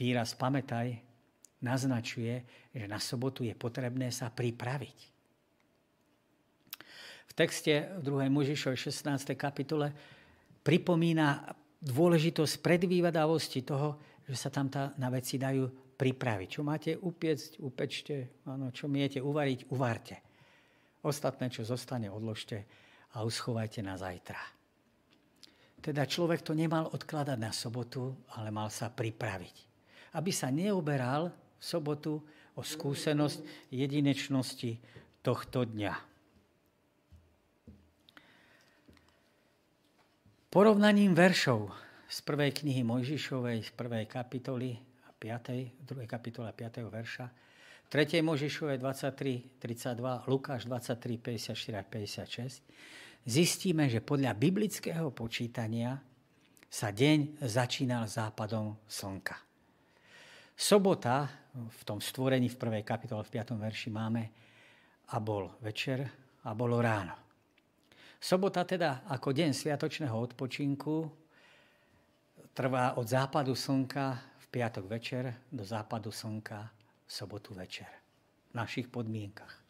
výraz 0.00 0.32
pamätaj 0.32 0.96
naznačuje, 1.60 2.40
že 2.72 2.88
na 2.88 2.96
sobotu 2.96 3.44
je 3.44 3.52
potrebné 3.52 4.08
sa 4.08 4.32
pripraviť. 4.32 4.98
V 7.28 7.32
texte 7.36 8.00
2. 8.00 8.32
Možišovej 8.32 8.80
16. 8.88 9.36
kapitole 9.36 9.92
pripomína 10.64 11.52
dôležitosť 11.84 12.64
predvývadavosti 12.64 13.60
toho, 13.60 14.00
že 14.24 14.36
sa 14.40 14.48
tam 14.48 14.72
tá, 14.72 14.96
na 14.96 15.12
veci 15.12 15.36
dajú 15.36 15.68
pripraviť. 16.00 16.48
Čo 16.48 16.62
máte 16.64 16.96
upiecť, 16.96 17.60
upečte, 17.60 18.40
áno, 18.48 18.72
čo 18.72 18.88
miete 18.88 19.20
uvariť, 19.20 19.68
uvarte. 19.68 20.16
Ostatné, 21.04 21.52
čo 21.52 21.68
zostane, 21.68 22.08
odložte 22.08 22.64
a 23.12 23.20
uschovajte 23.28 23.84
na 23.84 24.00
zajtra. 24.00 24.40
Teda 25.84 26.08
človek 26.08 26.40
to 26.40 26.56
nemal 26.56 26.88
odkladať 26.88 27.36
na 27.36 27.52
sobotu, 27.52 28.16
ale 28.36 28.48
mal 28.48 28.72
sa 28.72 28.88
pripraviť 28.88 29.70
aby 30.14 30.30
sa 30.34 30.50
neoberal 30.50 31.30
v 31.30 31.62
sobotu 31.62 32.18
o 32.58 32.62
skúsenosť 32.62 33.70
jedinečnosti 33.70 34.80
tohto 35.22 35.62
dňa. 35.68 35.94
Porovnaním 40.50 41.14
veršov 41.14 41.70
z 42.10 42.18
prvej 42.26 42.50
knihy 42.50 42.82
Mojžišovej, 42.82 43.58
z 43.62 43.70
prvej 43.70 44.04
kapitoly, 44.10 44.74
5. 45.20 45.84
2. 45.84 46.08
kapitola 46.08 46.48
5. 46.56 46.80
verša, 46.88 47.28
3. 47.92 48.24
Mojžišovej 48.24 48.80
23, 48.80 49.60
32, 49.60 50.24
Lukáš 50.24 50.64
23, 50.64 51.20
54 51.52 51.76
a 51.76 51.82
56, 51.84 52.64
zistíme, 53.28 53.84
že 53.92 54.00
podľa 54.00 54.32
biblického 54.32 55.12
počítania 55.12 56.00
sa 56.70 56.88
deň 56.88 57.44
začínal 57.44 58.08
západom 58.08 58.80
slnka. 58.88 59.36
Sobota 60.56 61.28
v 61.52 61.80
tom 61.84 62.00
stvorení 62.00 62.48
v 62.48 62.56
prvej 62.56 62.84
kapitole 62.86 63.20
v 63.26 63.42
5. 63.42 63.60
verši 63.60 63.90
máme 63.92 64.22
a 65.12 65.16
bol 65.20 65.52
večer 65.60 66.06
a 66.46 66.56
bolo 66.56 66.80
ráno. 66.80 67.18
Sobota 68.16 68.64
teda 68.64 69.04
ako 69.08 69.36
deň 69.36 69.50
sviatočného 69.52 70.16
odpočinku 70.16 71.10
trvá 72.54 72.94
od 73.00 73.08
západu 73.08 73.56
slnka 73.56 74.29
piatok 74.50 74.84
večer 74.90 75.46
do 75.48 75.62
západu 75.62 76.10
slnka 76.10 76.60
v 77.06 77.10
sobotu 77.10 77.54
večer. 77.54 77.88
V 78.50 78.54
našich 78.58 78.90
podmienkach. 78.90 79.62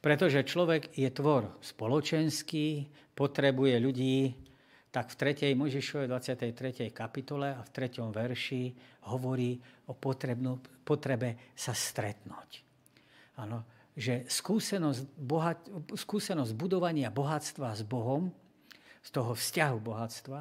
Pretože 0.00 0.48
človek 0.48 0.96
je 0.96 1.08
tvor 1.12 1.60
spoločenský, 1.60 2.88
potrebuje 3.12 3.76
ľudí, 3.76 4.32
tak 4.90 5.12
v 5.12 5.54
3. 5.54 5.54
Možišovej 5.54 6.08
23. 6.08 6.90
kapitole 6.90 7.52
a 7.52 7.60
v 7.60 7.70
3. 7.70 8.10
verši 8.10 8.62
hovorí 9.12 9.60
o 9.86 9.94
potrebnú, 9.94 10.58
potrebe 10.82 11.52
sa 11.54 11.76
stretnúť. 11.76 12.64
Ano, 13.38 13.62
že 13.94 14.26
skúsenosť, 14.26 15.00
bohat, 15.20 15.60
skúsenosť 15.94 16.52
budovania 16.56 17.12
bohatstva 17.12 17.76
s 17.76 17.84
Bohom, 17.84 18.32
z 19.04 19.08
toho 19.12 19.36
vzťahu 19.36 19.76
bohatstva, 19.78 20.40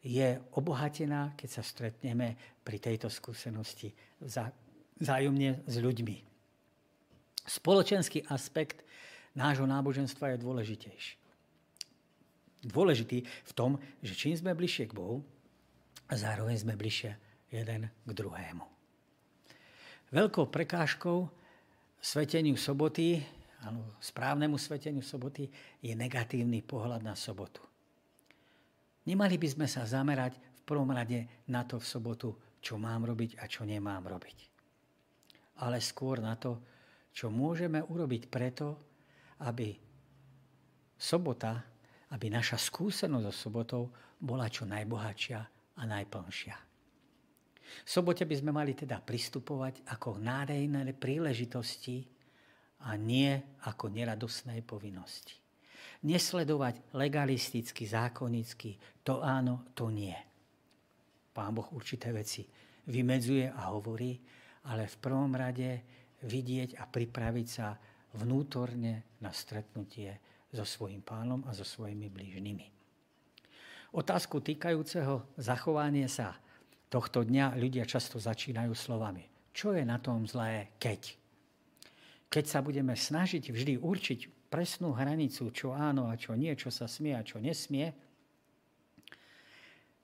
je 0.00 0.40
obohatená, 0.56 1.36
keď 1.36 1.48
sa 1.60 1.62
stretneme 1.62 2.36
pri 2.64 2.80
tejto 2.80 3.12
skúsenosti 3.12 3.92
vzájomne 4.98 5.64
s 5.68 5.74
ľuďmi. 5.76 6.16
Spoločenský 7.44 8.24
aspekt 8.28 8.84
nášho 9.36 9.68
náboženstva 9.68 10.36
je 10.36 10.42
dôležitejší 10.44 11.20
dôležitý 12.64 13.24
v 13.24 13.52
tom, 13.56 13.80
že 14.04 14.16
čím 14.16 14.36
sme 14.36 14.52
bližšie 14.52 14.92
k 14.92 14.96
Bohu, 14.96 15.24
zároveň 16.12 16.60
sme 16.60 16.76
bližšie 16.76 17.16
jeden 17.50 17.88
k 17.88 18.10
druhému. 18.10 18.64
Veľkou 20.10 20.50
prekážkou 20.50 21.30
sveteniu 22.02 22.58
soboty, 22.58 23.22
áno, 23.62 23.94
správnemu 24.02 24.58
sveteniu 24.58 25.04
soboty 25.04 25.46
je 25.80 25.94
negatívny 25.94 26.60
pohľad 26.66 27.00
na 27.00 27.14
sobotu. 27.14 27.62
Nemali 29.08 29.40
by 29.40 29.48
sme 29.48 29.66
sa 29.70 29.88
zamerať 29.88 30.36
v 30.36 30.62
prvom 30.66 30.90
rade 30.92 31.24
na 31.48 31.64
to 31.64 31.80
v 31.80 31.88
sobotu, 31.88 32.28
čo 32.60 32.76
mám 32.76 33.08
robiť 33.08 33.40
a 33.40 33.48
čo 33.48 33.64
nemám 33.64 34.04
robiť. 34.04 34.38
Ale 35.64 35.80
skôr 35.80 36.20
na 36.20 36.36
to, 36.36 36.60
čo 37.10 37.32
môžeme 37.32 37.80
urobiť 37.80 38.28
preto, 38.28 38.76
aby 39.40 39.72
sobota 41.00 41.70
aby 42.10 42.26
naša 42.26 42.58
skúsenosť 42.58 43.24
so 43.30 43.34
sobotou 43.34 43.82
bola 44.18 44.50
čo 44.50 44.66
najbohatšia 44.66 45.40
a 45.78 45.82
najplnšia. 45.86 46.56
V 47.86 47.88
sobote 47.88 48.26
by 48.26 48.34
sme 48.34 48.50
mali 48.50 48.74
teda 48.74 48.98
pristupovať 48.98 49.86
ako 49.94 50.18
nádejné 50.18 50.90
príležitosti 50.98 52.02
a 52.82 52.98
nie 52.98 53.30
ako 53.62 53.94
neradosnej 53.94 54.66
povinnosti. 54.66 55.38
Nesledovať 56.00 56.96
legalisticky, 56.96 57.84
zákonicky, 57.84 58.80
to 59.04 59.20
áno, 59.20 59.68
to 59.76 59.92
nie. 59.92 60.16
Pán 61.30 61.52
Boh 61.52 61.68
určité 61.76 62.08
veci 62.10 62.48
vymedzuje 62.88 63.52
a 63.52 63.68
hovorí, 63.68 64.16
ale 64.72 64.88
v 64.88 64.96
prvom 64.96 65.32
rade 65.36 65.84
vidieť 66.24 66.80
a 66.80 66.88
pripraviť 66.88 67.46
sa 67.48 67.76
vnútorne 68.16 69.20
na 69.20 69.30
stretnutie 69.30 70.16
so 70.50 70.64
svojím 70.64 71.04
pánom 71.04 71.44
a 71.46 71.54
so 71.54 71.62
svojimi 71.62 72.10
blížnymi. 72.10 72.66
Otázku 73.90 74.40
týkajúceho 74.40 75.34
zachovania 75.38 76.06
sa 76.06 76.38
tohto 76.90 77.22
dňa 77.26 77.58
ľudia 77.58 77.86
často 77.86 78.18
začínajú 78.18 78.74
slovami. 78.74 79.26
Čo 79.50 79.74
je 79.74 79.82
na 79.82 79.98
tom 79.98 80.26
zlé, 80.26 80.74
keď? 80.78 81.18
Keď 82.30 82.44
sa 82.46 82.62
budeme 82.62 82.94
snažiť 82.94 83.50
vždy 83.50 83.82
určiť 83.82 84.20
presnú 84.50 84.90
hranicu, 84.92 85.54
čo 85.54 85.70
áno 85.70 86.10
a 86.10 86.18
čo 86.18 86.34
nie, 86.34 86.50
čo 86.58 86.68
sa 86.74 86.90
smie 86.90 87.14
a 87.14 87.22
čo 87.22 87.38
nesmie, 87.38 87.94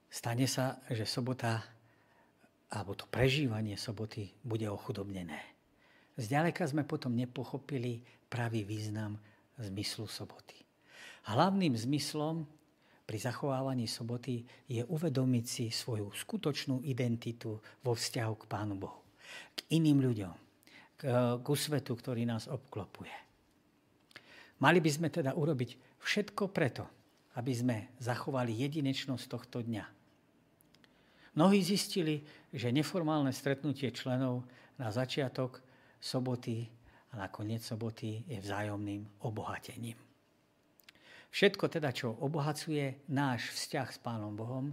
stane 0.07 0.47
sa, 0.47 0.79
že 0.87 1.03
sobota 1.03 1.61
alebo 2.71 2.99
to 2.99 3.07
prežívanie 3.07 3.79
soboty 3.79 4.31
bude 4.43 4.67
ochudobnené. 4.67 5.39
Zďaleka 6.17 6.67
sme 6.67 6.83
potom 6.83 7.15
nepochopili 7.15 8.03
pravý 8.27 8.65
význam 8.67 9.19
zmyslu 9.61 10.09
soboty. 10.11 10.57
Hlavným 11.31 11.75
zmyslom 11.75 12.47
pri 13.07 13.19
zachovávaní 13.23 13.87
soboty 13.87 14.43
je 14.67 14.83
uvedomiť 14.83 15.45
si 15.47 15.65
svoju 15.71 16.11
skutočnú 16.11 16.83
identitu 16.83 17.59
vo 17.83 17.93
vzťahu 17.95 18.35
k 18.35 18.45
Pánu 18.51 18.75
Bohu, 18.75 18.99
k 19.55 19.59
iným 19.79 20.03
ľuďom, 20.03 20.35
k, 20.99 21.03
k 21.39 21.47
svetu, 21.55 21.95
ktorý 21.95 22.27
nás 22.27 22.51
obklopuje. 22.51 23.26
Mali 24.57 24.81
by 24.81 24.91
sme 24.91 25.09
teda 25.13 25.37
urobiť 25.37 26.01
všetko 26.01 26.49
preto, 26.49 26.85
aby 27.37 27.53
sme 27.53 27.77
zachovali 28.01 28.57
jedinečnosť 28.57 29.25
tohto 29.29 29.61
dňa. 29.61 29.85
Mnohí 31.37 31.61
zistili, 31.61 32.25
že 32.49 32.73
neformálne 32.73 33.29
stretnutie 33.29 33.93
členov 33.93 34.49
na 34.81 34.89
začiatok 34.89 35.61
soboty 36.01 36.65
a 37.13 37.29
nakoniec 37.29 37.61
soboty 37.61 38.25
je 38.25 38.41
vzájomným 38.41 39.05
obohatením. 39.21 40.01
Všetko 41.29 41.69
teda, 41.69 41.93
čo 41.93 42.17
obohacuje 42.17 43.05
náš 43.13 43.53
vzťah 43.53 43.89
s 43.93 43.99
Pánom 44.01 44.33
Bohom 44.33 44.73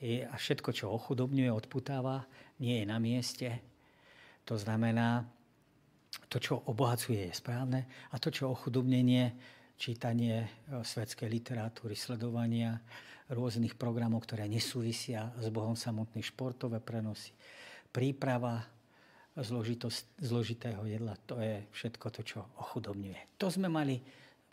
je, 0.00 0.24
a 0.24 0.34
všetko, 0.34 0.72
čo 0.72 0.88
ochudobňuje, 0.88 1.52
odputáva, 1.52 2.24
nie 2.56 2.80
je 2.80 2.86
na 2.88 2.96
mieste. 2.96 3.60
To 4.48 4.56
znamená, 4.56 5.28
to, 6.28 6.36
čo 6.40 6.60
obohacuje, 6.68 7.28
je 7.28 7.34
správne 7.36 7.88
a 8.12 8.16
to, 8.16 8.28
čo 8.28 8.52
ochudobnenie, 8.52 9.32
čítanie 9.76 10.44
e, 10.44 10.48
svetskej 10.84 11.28
literatúry, 11.28 11.96
sledovania 11.96 12.80
rôznych 13.32 13.76
programov, 13.80 14.24
ktoré 14.28 14.44
nesúvisia 14.48 15.32
s 15.40 15.48
Bohom 15.48 15.76
samotný, 15.76 16.20
športové 16.20 16.80
prenosy, 16.84 17.32
príprava 17.88 18.64
zložitého 20.20 20.84
jedla. 20.84 21.16
To 21.24 21.40
je 21.40 21.64
všetko 21.72 22.06
to, 22.12 22.20
čo 22.20 22.40
ochudobňuje. 22.60 23.40
To 23.40 23.48
sme 23.48 23.72
mali 23.72 23.96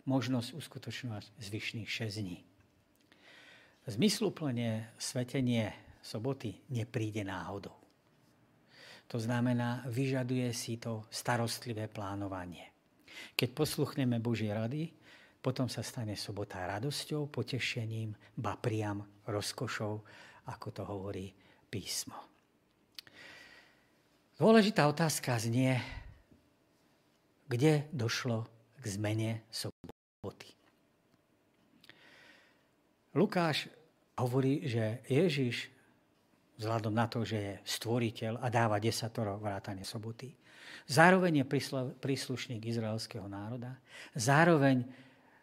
možnosť 0.08 0.56
uskutočňovať 0.56 1.24
zvyšných 1.36 1.88
6 1.88 2.24
dní. 2.24 2.38
Zmysluplne 3.84 4.92
svetenie 4.96 5.72
soboty 6.00 6.56
nepríde 6.72 7.24
náhodou. 7.24 7.79
To 9.10 9.18
znamená, 9.18 9.82
vyžaduje 9.90 10.46
si 10.54 10.78
to 10.78 11.02
starostlivé 11.10 11.90
plánovanie. 11.90 12.70
Keď 13.34 13.48
posluchneme 13.50 14.22
Božie 14.22 14.54
rady, 14.54 14.86
potom 15.42 15.66
sa 15.66 15.82
stane 15.82 16.14
sobota 16.14 16.62
radosťou, 16.62 17.26
potešením, 17.26 18.14
ba 18.38 18.54
priam 18.54 19.02
rozkošou, 19.26 19.94
ako 20.46 20.68
to 20.70 20.82
hovorí 20.86 21.26
písmo. 21.66 22.14
Dôležitá 24.38 24.86
otázka 24.86 25.36
znie, 25.42 25.76
kde 27.50 27.90
došlo 27.90 28.46
k 28.78 28.84
zmene 28.86 29.42
soboty. 29.50 30.54
Lukáš 33.10 33.66
hovorí, 34.14 34.70
že 34.70 35.02
Ježiš, 35.10 35.66
vzhľadom 36.60 36.92
na 36.92 37.08
to, 37.08 37.24
že 37.24 37.38
je 37.40 37.54
stvoriteľ 37.64 38.44
a 38.44 38.52
dáva 38.52 38.76
desatoro 38.76 39.40
vrátane 39.40 39.80
soboty, 39.80 40.28
zároveň 40.84 41.40
je 41.40 41.46
príslušník 41.96 42.60
izraelského 42.68 43.24
národa, 43.24 43.80
zároveň 44.12 44.84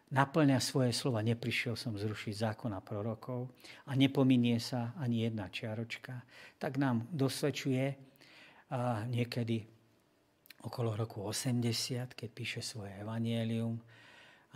naplňa 0.08 0.56
svoje 0.62 0.94
slova, 0.94 1.20
neprišiel 1.20 1.76
som 1.76 1.92
zrušiť 1.98 2.54
zákon 2.54 2.72
a 2.72 2.80
prorokov 2.80 3.50
a 3.84 3.98
nepominie 3.98 4.56
sa 4.56 4.96
ani 4.96 5.26
jedna 5.26 5.50
čiaročka, 5.52 6.22
tak 6.56 6.78
nám 6.78 7.04
dosvedčuje, 7.12 8.08
a 8.68 9.04
niekedy 9.08 9.64
okolo 10.60 10.92
roku 10.92 11.24
80, 11.24 12.12
keď 12.12 12.28
píše 12.32 12.60
svoje 12.60 12.92
evanielium. 13.00 13.80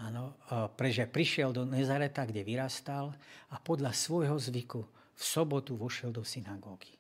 Áno, 0.01 0.37
preže 0.77 1.09
prišiel 1.09 1.53
do 1.53 1.65
Nezareta, 1.65 2.29
kde 2.29 2.45
vyrastal 2.45 3.13
a 3.53 3.57
podľa 3.61 3.97
svojho 3.97 4.37
zvyku 4.37 4.85
v 5.23 5.25
sobotu 5.25 5.79
vošiel 5.79 6.11
do 6.11 6.27
synagógy. 6.27 6.99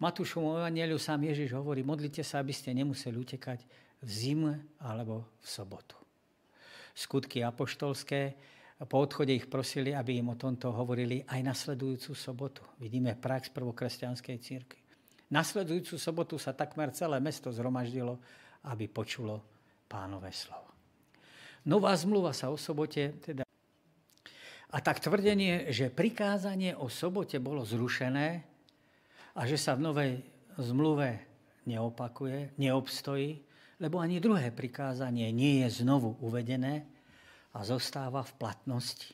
Matúšovom 0.00 0.64
evanieliu 0.64 0.96
sám 0.96 1.28
Ježiš 1.28 1.52
hovorí, 1.52 1.84
modlite 1.84 2.24
sa, 2.24 2.40
aby 2.40 2.56
ste 2.56 2.72
nemuseli 2.72 3.12
utekať 3.12 3.60
v 4.00 4.08
zime 4.08 4.64
alebo 4.80 5.28
v 5.44 5.46
sobotu. 5.46 6.00
Skutky 6.96 7.44
apoštolské, 7.44 8.34
po 8.88 8.98
odchode 8.98 9.30
ich 9.30 9.46
prosili, 9.46 9.94
aby 9.94 10.18
im 10.18 10.34
o 10.34 10.40
tomto 10.40 10.74
hovorili 10.74 11.22
aj 11.28 11.38
nasledujúcu 11.44 12.12
sobotu. 12.18 12.64
Vidíme 12.82 13.14
prax 13.14 13.52
prvokresťanskej 13.54 14.36
círky. 14.42 14.80
Nasledujúcu 15.30 15.94
sobotu 16.00 16.34
sa 16.40 16.56
takmer 16.56 16.90
celé 16.90 17.22
mesto 17.22 17.54
zhromaždilo, 17.54 18.18
aby 18.66 18.90
počulo 18.90 19.38
pánové 19.86 20.34
slovo. 20.34 20.72
Nová 21.68 21.94
zmluva 21.94 22.34
sa 22.34 22.50
o 22.50 22.58
sobote 22.58 23.22
teda 23.22 23.46
a 24.72 24.78
tak 24.80 25.04
tvrdenie, 25.04 25.68
že 25.68 25.92
prikázanie 25.92 26.72
o 26.72 26.88
sobote 26.88 27.36
bolo 27.36 27.62
zrušené 27.62 28.40
a 29.36 29.40
že 29.44 29.60
sa 29.60 29.76
v 29.76 29.84
novej 29.84 30.12
zmluve 30.56 31.20
neopakuje, 31.68 32.56
neobstojí, 32.56 33.38
lebo 33.78 34.00
ani 34.00 34.18
druhé 34.18 34.48
prikázanie 34.48 35.28
nie 35.30 35.62
je 35.64 35.84
znovu 35.84 36.16
uvedené 36.24 36.88
a 37.52 37.60
zostáva 37.62 38.24
v 38.24 38.32
platnosti. 38.40 39.12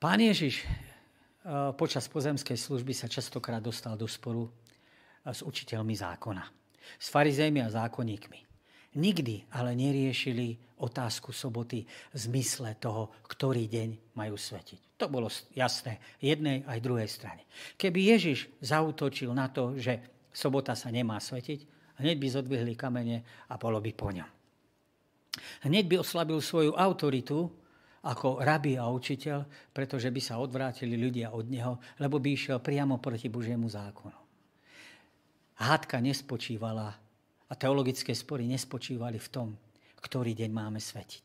Pán 0.00 0.20
Ježiš 0.20 0.64
Eh, 1.40 1.72
počas 1.72 2.04
pozemskej 2.04 2.52
služby 2.52 2.92
sa 2.92 3.08
častokrát 3.08 3.64
dostal 3.64 3.96
do 3.96 4.04
sporu 4.04 4.44
eh, 4.44 5.32
s 5.32 5.40
učiteľmi 5.40 5.96
zákona, 5.96 6.44
s 7.00 7.06
farizejmi 7.08 7.64
a 7.64 7.72
zákonníkmi. 7.72 8.49
Nikdy 8.90 9.54
ale 9.54 9.78
neriešili 9.78 10.58
otázku 10.82 11.30
soboty 11.30 11.86
v 11.86 12.16
zmysle 12.16 12.74
toho, 12.80 13.12
ktorý 13.28 13.70
deň 13.70 14.18
majú 14.18 14.34
svetiť. 14.34 14.98
To 14.98 15.06
bolo 15.06 15.30
jasné 15.54 16.02
jednej 16.18 16.66
aj 16.66 16.82
druhej 16.82 17.06
strane. 17.06 17.46
Keby 17.78 18.16
Ježiš 18.16 18.50
zautočil 18.60 19.30
na 19.30 19.48
to, 19.48 19.78
že 19.78 20.26
sobota 20.34 20.74
sa 20.74 20.90
nemá 20.90 21.22
svetiť, 21.22 21.60
hneď 22.02 22.16
by 22.18 22.26
zodvihli 22.28 22.74
kamene 22.74 23.22
a 23.48 23.54
bolo 23.56 23.78
by 23.78 23.92
po 23.94 24.10
ňom. 24.10 24.30
Hneď 25.70 25.84
by 25.86 25.96
oslabil 26.02 26.42
svoju 26.42 26.74
autoritu 26.74 27.48
ako 28.00 28.40
rabi 28.40 28.80
a 28.80 28.88
učiteľ, 28.88 29.44
pretože 29.76 30.08
by 30.08 30.20
sa 30.20 30.40
odvrátili 30.40 30.96
ľudia 30.96 31.36
od 31.36 31.46
neho, 31.52 31.76
lebo 32.00 32.16
by 32.16 32.32
išiel 32.32 32.58
priamo 32.58 32.96
proti 32.96 33.28
Božiemu 33.28 33.68
zákonu. 33.68 34.16
Hádka 35.60 36.00
nespočívala 36.00 36.96
a 37.50 37.52
teologické 37.58 38.14
spory 38.14 38.46
nespočívali 38.46 39.18
v 39.18 39.28
tom, 39.28 39.48
ktorý 40.00 40.32
deň 40.38 40.50
máme 40.54 40.78
svetiť. 40.78 41.24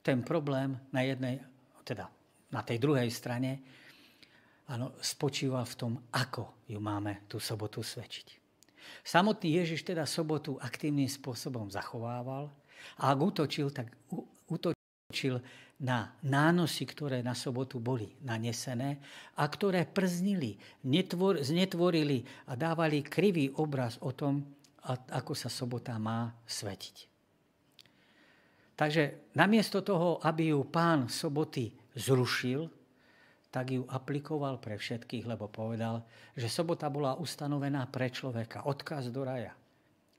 Ten 0.00 0.24
problém 0.24 0.74
na 0.90 1.04
jednej, 1.04 1.44
teda 1.84 2.08
na 2.50 2.62
tej 2.64 2.80
druhej 2.80 3.10
strane, 3.12 3.60
áno, 4.70 4.96
spočíval 4.98 5.68
v 5.68 5.78
tom, 5.78 5.92
ako 6.14 6.66
ju 6.66 6.78
máme 6.80 7.28
tú 7.28 7.36
sobotu 7.36 7.84
svedčiť. 7.84 8.42
Samotný 9.02 9.58
Ježiš 9.62 9.82
teda 9.82 10.06
sobotu 10.06 10.58
aktívnym 10.62 11.10
spôsobom 11.10 11.70
zachovával 11.70 12.50
a 13.02 13.10
ak 13.10 13.18
útočil, 13.18 13.74
tak 13.74 13.90
útočil 14.46 15.42
na 15.76 16.14
nánosy, 16.24 16.88
ktoré 16.88 17.20
na 17.20 17.36
sobotu 17.36 17.82
boli 17.82 18.14
nanesené 18.24 19.02
a 19.36 19.44
ktoré 19.44 19.84
prznili, 19.84 20.56
netvor, 20.86 21.42
znetvorili 21.42 22.24
a 22.48 22.56
dávali 22.56 23.04
krivý 23.04 23.52
obraz 23.58 24.00
o 24.00 24.14
tom, 24.14 24.46
ako 24.86 25.34
sa 25.34 25.50
sobota 25.50 25.98
má 25.98 26.30
svetiť. 26.46 26.96
Takže 28.76 29.32
namiesto 29.34 29.80
toho, 29.80 30.20
aby 30.20 30.52
ju 30.52 30.60
pán 30.68 31.08
soboty 31.08 31.72
zrušil, 31.96 32.68
tak 33.48 33.72
ju 33.72 33.88
aplikoval 33.88 34.60
pre 34.60 34.76
všetkých, 34.76 35.24
lebo 35.24 35.48
povedal, 35.48 36.04
že 36.36 36.52
sobota 36.52 36.92
bola 36.92 37.16
ustanovená 37.16 37.88
pre 37.88 38.12
človeka, 38.12 38.68
odkaz 38.68 39.08
do 39.08 39.24
raja 39.24 39.56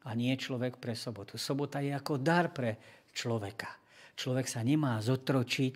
a 0.08 0.10
nie 0.18 0.34
človek 0.34 0.82
pre 0.82 0.98
sobotu. 0.98 1.38
Sobota 1.38 1.78
je 1.78 1.94
ako 1.94 2.18
dar 2.18 2.50
pre 2.50 3.06
človeka. 3.14 3.70
Človek 4.18 4.50
sa 4.50 4.66
nemá 4.66 4.98
zotročiť, 4.98 5.76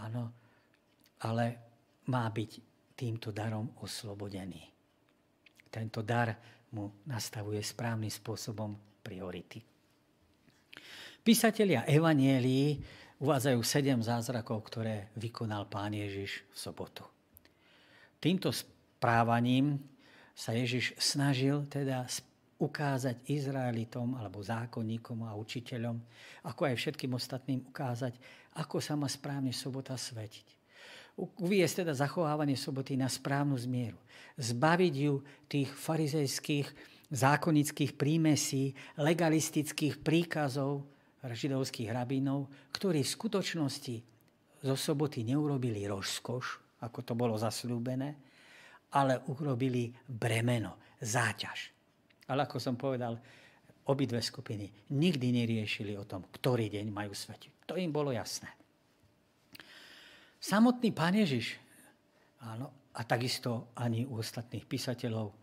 áno, 0.00 0.24
ale 1.20 1.44
má 2.08 2.24
byť 2.32 2.50
týmto 2.96 3.28
darom 3.28 3.76
oslobodený. 3.84 4.64
Tento 5.68 6.00
dar 6.00 6.32
mu 6.70 6.94
nastavuje 7.06 7.58
správnym 7.62 8.10
spôsobom 8.10 8.74
priority. 9.02 9.62
Písatelia 11.20 11.84
Evanielii 11.84 12.80
uvádzajú 13.20 13.60
sedem 13.60 14.00
zázrakov, 14.00 14.64
ktoré 14.70 15.12
vykonal 15.18 15.68
pán 15.68 15.92
Ježiš 15.92 16.46
v 16.48 16.56
sobotu. 16.56 17.04
Týmto 18.16 18.48
správaním 18.52 19.76
sa 20.32 20.56
Ježiš 20.56 20.96
snažil 20.96 21.68
teda 21.68 22.08
ukázať 22.60 23.24
Izraelitom 23.28 24.16
alebo 24.20 24.44
zákonníkom 24.44 25.24
a 25.24 25.36
učiteľom, 25.36 25.96
ako 26.44 26.60
aj 26.68 26.74
všetkým 26.76 27.12
ostatným 27.16 27.60
ukázať, 27.72 28.16
ako 28.56 28.80
sa 28.84 28.96
má 28.96 29.08
správne 29.08 29.52
sobota 29.52 29.96
svetiť. 29.96 30.59
Uviesť 31.20 31.84
teda 31.84 31.92
zachovávanie 31.92 32.56
soboty 32.56 32.96
na 32.96 33.10
správnu 33.10 33.58
zmieru. 33.60 34.00
Zbaviť 34.40 34.94
ju 34.96 35.20
tých 35.50 35.68
farizejských, 35.68 36.68
zákonických 37.10 37.92
prímesí, 37.98 38.72
legalistických 38.96 40.00
príkazov 40.00 40.86
židovských 41.20 41.92
rabínov, 41.92 42.48
ktorí 42.72 43.04
v 43.04 43.14
skutočnosti 43.20 43.96
zo 44.64 44.76
soboty 44.76 45.24
neurobili 45.24 45.84
rozkoš, 45.84 46.80
ako 46.80 46.98
to 47.04 47.12
bolo 47.12 47.36
zasľúbené, 47.36 48.16
ale 48.96 49.20
urobili 49.28 49.92
bremeno, 50.08 50.96
záťaž. 51.00 51.72
Ale 52.32 52.48
ako 52.48 52.56
som 52.56 52.78
povedal, 52.80 53.18
obidve 53.90 54.22
skupiny 54.22 54.70
nikdy 54.96 55.34
neriešili 55.34 55.98
o 55.98 56.08
tom, 56.08 56.24
ktorý 56.30 56.70
deň 56.70 56.86
majú 56.88 57.12
svetiť. 57.12 57.66
To 57.68 57.74
im 57.76 57.90
bolo 57.90 58.14
jasné. 58.14 58.59
Samotný 60.40 60.96
pán 60.96 61.12
Ježiš, 61.12 61.60
áno, 62.40 62.90
a 62.96 63.04
takisto 63.04 63.76
ani 63.76 64.08
u 64.08 64.24
ostatných 64.24 64.64
písateľov, 64.64 65.36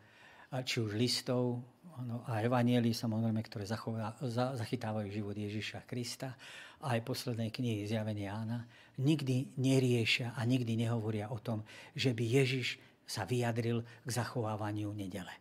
či 0.65 0.81
už 0.81 0.97
listov 0.97 1.61
áno, 2.01 2.25
a 2.25 2.41
evanielí, 2.41 2.97
samozrejme, 2.97 3.39
ktoré 3.45 3.69
zachová, 3.69 4.17
za, 4.25 4.57
zachytávajú 4.57 5.07
život 5.13 5.37
Ježiša 5.37 5.85
Krista, 5.85 6.33
a 6.81 6.93
aj 6.97 7.05
poslednej 7.05 7.49
knihy 7.49 7.89
Zjavenia 7.89 8.37
Jána, 8.37 8.59
nikdy 9.01 9.57
neriešia 9.57 10.37
a 10.37 10.41
nikdy 10.45 10.77
nehovoria 10.77 11.29
o 11.33 11.41
tom, 11.41 11.65
že 11.97 12.13
by 12.13 12.21
Ježiš 12.21 12.77
sa 13.01 13.25
vyjadril 13.25 13.81
k 13.81 14.09
zachovávaniu 14.09 14.93
nedele. 14.93 15.31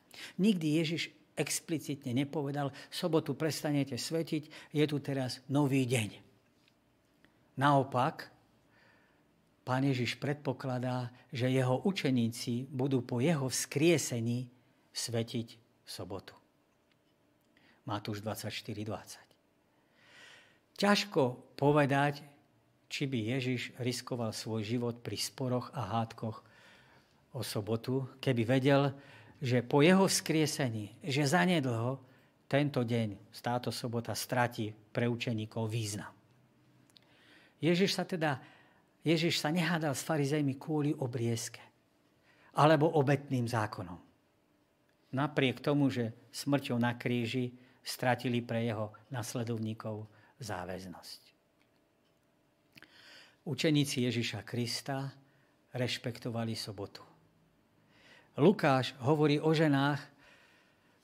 Nikdy 0.40 0.80
Ježiš 0.80 1.12
explicitne 1.36 2.16
nepovedal, 2.16 2.72
sobotu 2.88 3.36
prestanete 3.36 4.00
svetiť, 4.00 4.72
je 4.72 4.84
tu 4.88 4.96
teraz 5.04 5.44
nový 5.52 5.84
deň. 5.84 6.24
Naopak, 7.61 8.36
pán 9.66 9.82
Ježiš 9.82 10.14
predpokladá, 10.22 11.10
že 11.34 11.50
jeho 11.50 11.82
učeníci 11.82 12.70
budú 12.70 13.02
po 13.02 13.18
jeho 13.18 13.50
vzkriesení 13.50 14.46
svetiť 14.94 15.58
sobotu. 15.82 16.38
Matúš 17.90 18.22
24.20. 18.22 20.78
Ťažko 20.78 21.22
povedať, 21.58 22.22
či 22.86 23.10
by 23.10 23.34
Ježiš 23.34 23.74
riskoval 23.82 24.30
svoj 24.30 24.62
život 24.62 25.02
pri 25.02 25.18
sporoch 25.18 25.74
a 25.74 25.98
hádkoch 25.98 26.38
o 27.34 27.42
sobotu, 27.42 28.06
keby 28.22 28.46
vedel, 28.46 28.94
že 29.42 29.66
po 29.66 29.82
jeho 29.82 30.06
vzkriesení, 30.06 31.02
že 31.02 31.26
zanedlho 31.26 31.98
tento 32.46 32.86
deň, 32.86 33.34
táto 33.42 33.74
sobota, 33.74 34.14
stratí 34.14 34.70
pre 34.70 35.10
učeníkov 35.10 35.66
význam. 35.66 36.14
Ježiš 37.58 37.98
sa 37.98 38.06
teda 38.06 38.38
Ježiš 39.07 39.38
sa 39.38 39.54
nehádal 39.54 39.94
s 39.94 40.02
farizejmi 40.02 40.59
kvôli 40.59 40.90
obriezke 40.98 41.62
alebo 42.59 42.90
obetným 42.90 43.46
zákonom. 43.46 44.02
Napriek 45.14 45.62
tomu, 45.62 45.86
že 45.86 46.11
smrťou 46.34 46.74
na 46.82 46.98
kríži 46.98 47.54
stratili 47.86 48.42
pre 48.42 48.66
jeho 48.66 48.90
nasledovníkov 49.14 50.11
záväznosť. 50.42 51.20
Učeníci 53.46 54.02
Ježiša 54.11 54.42
Krista 54.42 55.14
rešpektovali 55.70 56.59
sobotu. 56.59 57.07
Lukáš 58.42 58.98
hovorí 59.07 59.38
o 59.38 59.54
ženách, 59.54 60.02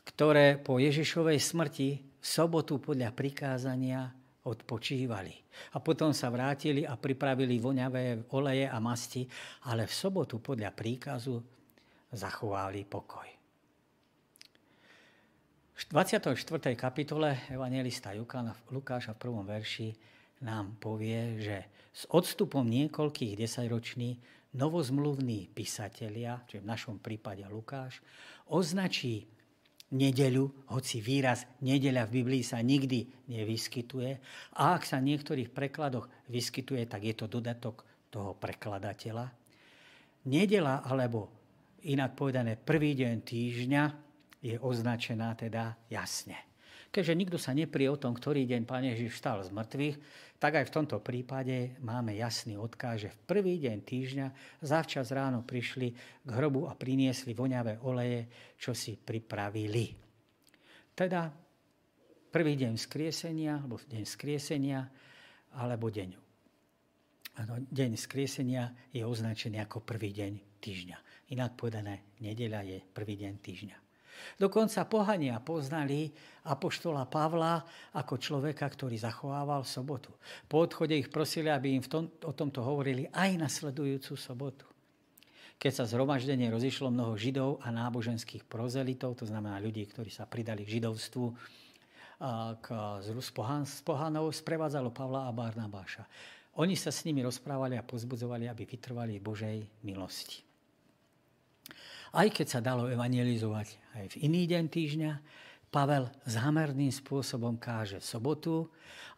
ktoré 0.03 0.59
po 0.59 0.83
Ježišovej 0.83 1.39
smrti 1.39 2.03
v 2.03 2.27
sobotu 2.27 2.83
podľa 2.83 3.15
prikázania 3.15 4.11
odpočívali. 4.43 5.35
A 5.75 5.79
potom 5.79 6.11
sa 6.11 6.33
vrátili 6.33 6.83
a 6.83 6.99
pripravili 6.99 7.63
voňavé 7.63 8.33
oleje 8.35 8.67
a 8.67 8.79
masti, 8.83 9.23
ale 9.71 9.87
v 9.87 9.95
sobotu 9.95 10.43
podľa 10.43 10.75
príkazu 10.75 11.39
zachovali 12.11 12.83
pokoj. 12.85 13.29
V 15.73 15.83
24. 15.91 16.39
kapitole 16.79 17.51
evangelista 17.51 18.15
Lukáša 18.71 19.19
v 19.19 19.19
prvom 19.19 19.43
verši 19.43 19.91
nám 20.47 20.79
povie, 20.79 21.43
že 21.43 21.59
s 21.91 22.07
odstupom 22.11 22.63
niekoľkých 22.67 23.35
desaťroční 23.35 24.11
novozmluvní 24.55 25.49
písatelia, 25.51 26.45
čiže 26.47 26.63
v 26.63 26.71
našom 26.71 26.97
prípade 27.01 27.43
Lukáš, 27.49 28.05
označí 28.47 29.27
nedeľu, 29.93 30.73
hoci 30.73 30.99
výraz 31.05 31.47
nedeľa 31.61 32.09
v 32.09 32.15
Biblii 32.21 32.43
sa 32.45 32.59
nikdy 32.61 33.29
nevyskytuje. 33.29 34.11
A 34.59 34.77
ak 34.77 34.89
sa 34.89 34.99
v 34.99 35.13
niektorých 35.13 35.53
prekladoch 35.53 36.09
vyskytuje, 36.33 36.89
tak 36.89 37.05
je 37.05 37.15
to 37.15 37.29
dodatok 37.29 37.85
toho 38.13 38.37
prekladateľa. 38.37 39.29
Nedela, 40.29 40.85
alebo 40.85 41.33
inak 41.89 42.15
povedané 42.15 42.57
prvý 42.61 42.95
deň 42.95 43.15
týždňa, 43.25 43.85
je 44.43 44.59
označená 44.59 45.39
teda 45.39 45.79
jasne. 45.87 46.52
Keďže 46.93 47.17
nikto 47.17 47.39
sa 47.41 47.57
neprie 47.57 47.89
o 47.89 47.97
tom, 47.97 48.13
ktorý 48.13 48.45
deň 48.45 48.69
Pán 48.69 48.85
Ježiš 48.85 49.17
vstal 49.17 49.41
z 49.41 49.49
mŕtvych, 49.49 49.97
tak 50.37 50.61
aj 50.61 50.69
v 50.69 50.75
tomto 50.77 51.01
prípade 51.01 51.81
máme 51.81 52.13
jasný 52.13 52.61
odkaz, 52.61 53.09
že 53.09 53.15
v 53.17 53.23
prvý 53.25 53.57
deň 53.65 53.79
týždňa 53.81 54.27
zavčas 54.61 55.09
ráno 55.09 55.41
prišli 55.41 55.89
k 56.21 56.29
hrobu 56.29 56.69
a 56.69 56.77
priniesli 56.77 57.33
voňavé 57.33 57.81
oleje, 57.89 58.29
čo 58.61 58.77
si 58.77 59.01
pripravili. 59.01 59.89
Teda 60.93 61.33
prvý 62.29 62.61
deň 62.61 62.77
skriesenia, 62.77 63.57
alebo 63.57 63.81
deň 63.81 64.05
skriesenia, 64.05 64.85
alebo 65.57 65.89
deň. 65.89 66.11
Ano, 67.41 67.57
deň 67.73 67.97
skriesenia 67.97 68.69
je 68.93 69.01
označený 69.01 69.65
ako 69.65 69.81
prvý 69.81 70.13
deň 70.13 70.61
týždňa. 70.61 70.97
Inak 71.33 71.57
povedané, 71.57 72.21
nedeľa 72.21 72.61
je 72.69 72.79
prvý 72.85 73.17
deň 73.17 73.35
týždňa. 73.41 73.82
Dokonca 74.37 74.85
pohania 74.89 75.39
poznali 75.39 76.11
apoštola 76.49 77.07
Pavla 77.07 77.63
ako 77.95 78.19
človeka, 78.19 78.67
ktorý 78.67 78.99
zachovával 78.99 79.63
sobotu. 79.63 80.11
Po 80.51 80.67
odchode 80.67 80.99
ich 80.99 81.13
prosili, 81.13 81.49
aby 81.49 81.79
im 81.79 81.83
v 81.83 81.91
tom, 81.91 82.05
o 82.27 82.33
tomto 82.35 82.65
hovorili 82.65 83.07
aj 83.13 83.31
na 83.39 83.47
sledujúcu 83.47 84.15
sobotu. 84.19 84.67
Keď 85.63 85.73
sa 85.73 85.85
zhromaždenie 85.87 86.51
rozišlo 86.51 86.91
mnoho 86.91 87.15
židov 87.15 87.63
a 87.63 87.71
náboženských 87.71 88.43
prozelitov, 88.51 89.23
to 89.23 89.31
znamená 89.31 89.63
ľudí, 89.63 89.87
ktorí 89.87 90.11
sa 90.11 90.27
pridali 90.27 90.67
k 90.67 90.83
židovstvu, 90.83 91.25
k, 92.59 92.67
z, 93.03 93.31
pohan, 93.31 93.63
pohanov, 93.87 94.35
sprevádzalo 94.35 94.91
Pavla 94.91 95.27
a 95.27 95.35
Barnabáša. 95.35 96.03
Oni 96.59 96.75
sa 96.75 96.91
s 96.91 97.07
nimi 97.07 97.23
rozprávali 97.23 97.79
a 97.79 97.87
pozbudzovali, 97.87 98.51
aby 98.51 98.63
vytrvali 98.67 99.23
Božej 99.23 99.87
milosti. 99.87 100.52
Aj 102.13 102.29
keď 102.29 102.47
sa 102.47 102.61
dalo 102.61 102.93
evangelizovať 102.93 103.97
aj 103.97 104.05
v 104.13 104.29
iný 104.29 104.45
deň 104.45 104.65
týždňa, 104.69 105.13
Pavel 105.73 106.05
zámerným 106.29 106.93
spôsobom 106.93 107.57
káže 107.57 107.97
sobotu, 108.05 108.69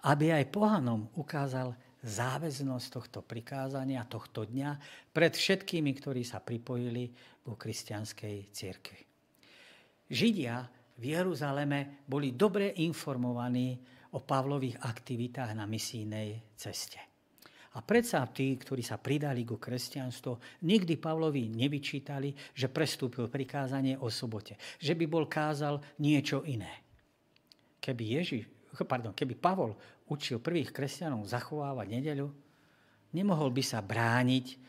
aby 0.06 0.30
aj 0.30 0.54
pohanom 0.54 1.10
ukázal 1.18 1.74
záväznosť 2.06 2.86
tohto 2.94 3.20
prikázania, 3.26 4.06
tohto 4.06 4.46
dňa 4.46 4.78
pred 5.10 5.34
všetkými, 5.34 5.90
ktorí 5.98 6.22
sa 6.22 6.38
pripojili 6.38 7.10
ku 7.42 7.58
kresťanskej 7.58 8.36
cirkvi. 8.54 9.00
Židia 10.06 10.62
v 10.94 11.02
Jeruzaleme 11.02 12.06
boli 12.06 12.38
dobre 12.38 12.70
informovaní 12.86 13.74
o 14.14 14.22
Pavlových 14.22 14.78
aktivitách 14.86 15.58
na 15.58 15.66
misijnej 15.66 16.54
ceste. 16.54 17.13
A 17.74 17.82
predsa 17.82 18.22
tí, 18.30 18.54
ktorí 18.54 18.86
sa 18.86 19.02
pridali 19.02 19.42
ku 19.42 19.58
kresťanstvu, 19.58 20.62
nikdy 20.62 20.94
Pavlovi 20.94 21.50
nevyčítali, 21.50 22.30
že 22.54 22.70
prestúpil 22.70 23.26
prikázanie 23.26 23.98
o 23.98 24.06
sobote. 24.06 24.54
Že 24.78 24.94
by 24.94 25.04
bol 25.10 25.26
kázal 25.26 25.82
niečo 25.98 26.46
iné. 26.46 26.70
Keby, 27.82 28.02
Ježi, 28.22 28.46
pardon, 28.86 29.10
keby 29.10 29.34
Pavol 29.34 29.74
učil 30.06 30.38
prvých 30.38 30.70
kresťanov 30.70 31.26
zachovávať 31.26 31.86
nedeľu, 31.98 32.30
nemohol 33.10 33.50
by 33.50 33.62
sa 33.66 33.82
brániť 33.82 34.62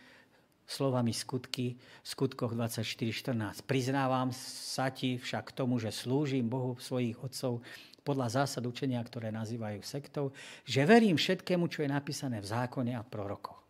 slovami 0.66 1.14
skutky, 1.14 1.78
v 1.78 2.08
skutkoch 2.10 2.58
24.14. 2.58 3.62
Priznávam 3.70 4.34
sa 4.34 4.90
ti 4.90 5.22
však 5.22 5.54
k 5.54 5.56
tomu, 5.56 5.78
že 5.78 5.94
slúžim 5.94 6.50
Bohu 6.50 6.74
svojich 6.82 7.22
otcov 7.22 7.62
podľa 8.06 8.46
zásad 8.46 8.62
učenia, 8.70 9.02
ktoré 9.02 9.34
nazývajú 9.34 9.82
sektou, 9.82 10.30
že 10.62 10.86
verím 10.86 11.18
všetkému, 11.18 11.66
čo 11.66 11.82
je 11.82 11.90
napísané 11.90 12.38
v 12.38 12.48
zákone 12.48 12.94
a 12.94 13.02
prorokoch. 13.02 13.66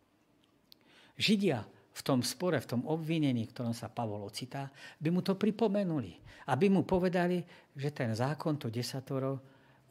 Židia 1.15 1.63
v 1.95 2.01
tom 2.03 2.19
spore, 2.19 2.59
v 2.59 2.69
tom 2.75 2.81
obvinení, 2.83 3.47
v 3.47 3.53
ktorom 3.55 3.71
sa 3.71 3.88
Pavol 3.88 4.27
ocitá, 4.27 4.67
by 4.99 5.09
mu 5.15 5.23
to 5.23 5.39
pripomenuli. 5.39 6.19
Aby 6.51 6.67
mu 6.67 6.83
povedali, 6.83 7.39
že 7.71 7.95
ten 7.95 8.11
zákon, 8.11 8.59
to 8.59 8.67
desatoro, 8.67 9.39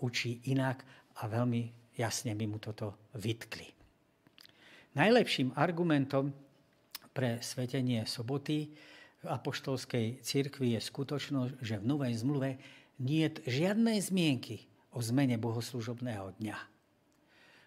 učí 0.05 0.45
inak 0.53 0.85
a 1.19 1.27
veľmi 1.27 1.97
jasne 1.97 2.37
by 2.37 2.45
mu 2.45 2.61
toto 2.61 3.09
vytkli. 3.17 3.73
Najlepším 4.95 5.57
argumentom 5.57 6.31
pre 7.11 7.41
svetenie 7.41 8.05
soboty 8.05 8.71
v 9.25 9.27
apoštolskej 9.27 10.21
cirkvi 10.21 10.77
je 10.77 10.81
skutočnosť, 10.85 11.53
že 11.65 11.81
v 11.81 11.89
Novej 11.89 12.13
zmluve 12.21 12.61
nie 13.01 13.27
je 13.27 13.43
žiadnej 13.49 13.99
zmienky 13.99 14.67
o 14.95 15.03
zmene 15.03 15.35
bohoslužobného 15.41 16.39
dňa. 16.39 16.59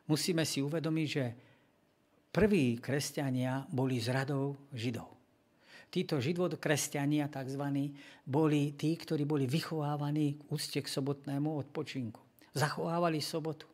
Musíme 0.08 0.48
si 0.48 0.64
uvedomiť, 0.64 1.08
že 1.08 1.26
prví 2.32 2.80
kresťania 2.80 3.68
boli 3.68 4.00
z 4.00 4.08
radou 4.16 4.56
židov. 4.72 5.12
Títo 5.88 6.20
židvodokresťania 6.20 7.32
tzv. 7.32 7.64
boli 8.28 8.76
tí, 8.76 8.96
ktorí 8.96 9.24
boli 9.24 9.48
vychovávaní 9.48 10.36
k 10.36 10.42
úcte 10.52 10.80
k 10.84 10.88
sobotnému 10.88 11.48
odpočinku. 11.64 12.20
Zachovávali 12.52 13.24
sobotu. 13.24 13.68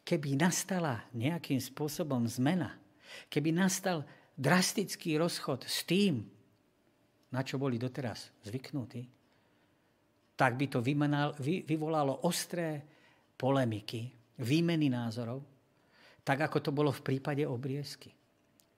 Keby 0.00 0.40
nastala 0.40 1.04
nejakým 1.12 1.60
spôsobom 1.60 2.24
zmena, 2.24 2.72
keby 3.28 3.52
nastal 3.52 4.08
drastický 4.32 5.20
rozchod 5.20 5.68
s 5.68 5.84
tým, 5.84 6.24
na 7.28 7.44
čo 7.44 7.60
boli 7.60 7.76
doteraz 7.76 8.32
zvyknutí, 8.48 9.19
tak 10.40 10.56
by 10.56 10.66
to 10.72 10.80
vymenal, 10.80 11.36
vy, 11.36 11.68
vyvolalo 11.68 12.24
ostré 12.24 12.80
polemiky, 13.36 14.08
výmeny 14.40 14.88
názorov, 14.88 15.44
tak 16.24 16.48
ako 16.48 16.64
to 16.64 16.70
bolo 16.72 16.88
v 16.88 17.04
prípade 17.04 17.44
obriezky. 17.44 18.08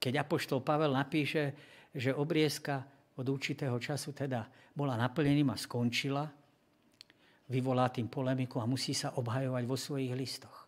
Keď 0.03 0.27
Apoštol 0.27 0.67
Pavel 0.67 0.91
napíše, 0.91 1.55
že 1.95 2.11
obriezka 2.11 2.83
od 3.15 3.27
určitého 3.31 3.79
času 3.79 4.11
teda 4.11 4.43
bola 4.75 4.99
naplnením 4.99 5.55
a 5.55 5.57
skončila, 5.57 6.27
vyvolá 7.47 7.95
tým 7.95 8.11
polemiku 8.11 8.59
a 8.59 8.67
musí 8.67 8.91
sa 8.91 9.15
obhajovať 9.15 9.63
vo 9.63 9.79
svojich 9.79 10.19
listoch. 10.19 10.62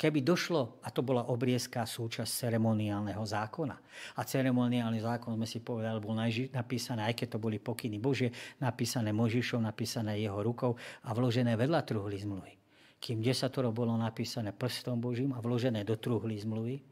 Keby 0.00 0.24
došlo, 0.24 0.80
a 0.80 0.88
to 0.88 1.04
bola 1.04 1.28
obriezka 1.28 1.84
súčasť 1.84 2.48
ceremoniálneho 2.48 3.20
zákona, 3.20 3.76
a 4.16 4.20
ceremoniálny 4.24 5.00
zákon, 5.04 5.36
sme 5.36 5.44
si 5.44 5.60
povedali, 5.60 6.00
bol 6.00 6.16
napísané, 6.52 7.04
aj 7.04 7.14
keď 7.14 7.36
to 7.36 7.38
boli 7.38 7.60
pokyny 7.60 8.00
Bože, 8.00 8.32
napísané 8.58 9.12
Možišom, 9.12 9.60
napísané 9.60 10.18
jeho 10.18 10.40
rukou 10.40 10.74
a 11.04 11.10
vložené 11.12 11.54
vedľa 11.54 11.80
truhly 11.84 12.16
zmluvy. 12.16 12.52
Kým 12.98 13.22
desatoro 13.22 13.70
bolo 13.70 13.94
napísané 13.94 14.50
prstom 14.50 14.98
Božím 14.98 15.30
a 15.36 15.38
vložené 15.38 15.86
do 15.86 15.94
truhly 15.94 16.40
zmluvy, 16.40 16.82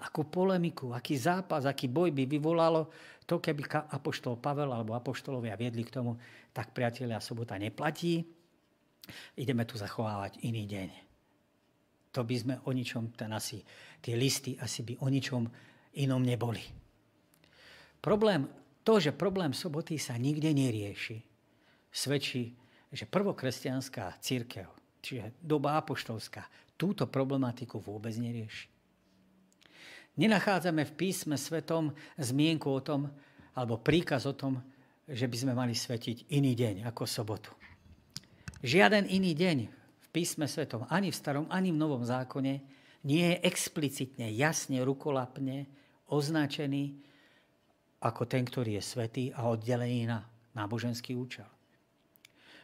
akú 0.00 0.24
polemiku, 0.28 0.92
aký 0.96 1.16
zápas, 1.16 1.68
aký 1.68 1.88
boj 1.88 2.12
by 2.12 2.24
vyvolalo 2.24 2.88
to, 3.28 3.38
keby 3.38 3.68
apoštol 3.68 4.40
Pavel 4.40 4.72
alebo 4.72 4.96
apoštolovia 4.96 5.54
viedli 5.54 5.84
k 5.84 5.92
tomu, 6.00 6.16
tak 6.50 6.72
priatelia, 6.72 7.20
sobota 7.20 7.54
neplatí, 7.60 8.24
ideme 9.36 9.64
tu 9.68 9.76
zachovávať 9.76 10.40
iný 10.44 10.64
deň. 10.66 11.09
To 12.10 12.26
by 12.26 12.36
sme 12.36 12.54
o 12.66 12.70
ničom, 12.74 13.14
ten 13.14 13.30
asi, 13.30 13.62
tie 14.02 14.18
listy 14.18 14.58
asi 14.58 14.82
by 14.82 14.98
o 15.02 15.06
ničom 15.06 15.46
inom 16.02 16.22
neboli. 16.22 16.62
Problém, 18.02 18.48
to, 18.82 18.98
že 18.98 19.14
problém 19.14 19.54
soboty 19.54 20.00
sa 20.00 20.18
nikde 20.18 20.50
nerieši, 20.50 21.22
svedčí, 21.92 22.56
že 22.90 23.06
prvokresťanská 23.06 24.18
církev, 24.18 24.66
čiže 24.98 25.38
doba 25.38 25.78
apoštolská, 25.78 26.74
túto 26.74 27.06
problematiku 27.06 27.78
vôbec 27.78 28.16
nerieši. 28.18 28.66
Nenachádzame 30.18 30.82
v 30.90 30.96
písme 30.96 31.38
svetom 31.38 31.94
zmienku 32.18 32.66
o 32.66 32.82
tom, 32.82 33.06
alebo 33.54 33.78
príkaz 33.78 34.26
o 34.26 34.34
tom, 34.34 34.58
že 35.06 35.30
by 35.30 35.36
sme 35.36 35.52
mali 35.54 35.74
svetiť 35.74 36.34
iný 36.34 36.58
deň 36.58 36.86
ako 36.90 37.06
sobotu. 37.06 37.50
Žiaden 38.62 39.06
iný 39.06 39.32
deň 39.34 39.79
písme 40.10 40.46
svetom, 40.50 40.86
ani 40.90 41.10
v 41.10 41.16
starom, 41.16 41.46
ani 41.48 41.70
v 41.70 41.80
novom 41.80 42.02
zákone, 42.02 42.60
nie 43.06 43.24
je 43.32 43.36
explicitne, 43.46 44.28
jasne, 44.36 44.84
rukolapne 44.84 45.64
označený 46.10 47.00
ako 48.00 48.22
ten, 48.28 48.44
ktorý 48.44 48.76
je 48.76 48.84
svetý 48.84 49.24
a 49.32 49.48
oddelený 49.48 50.08
na 50.08 50.24
náboženský 50.52 51.16
účel. 51.16 51.48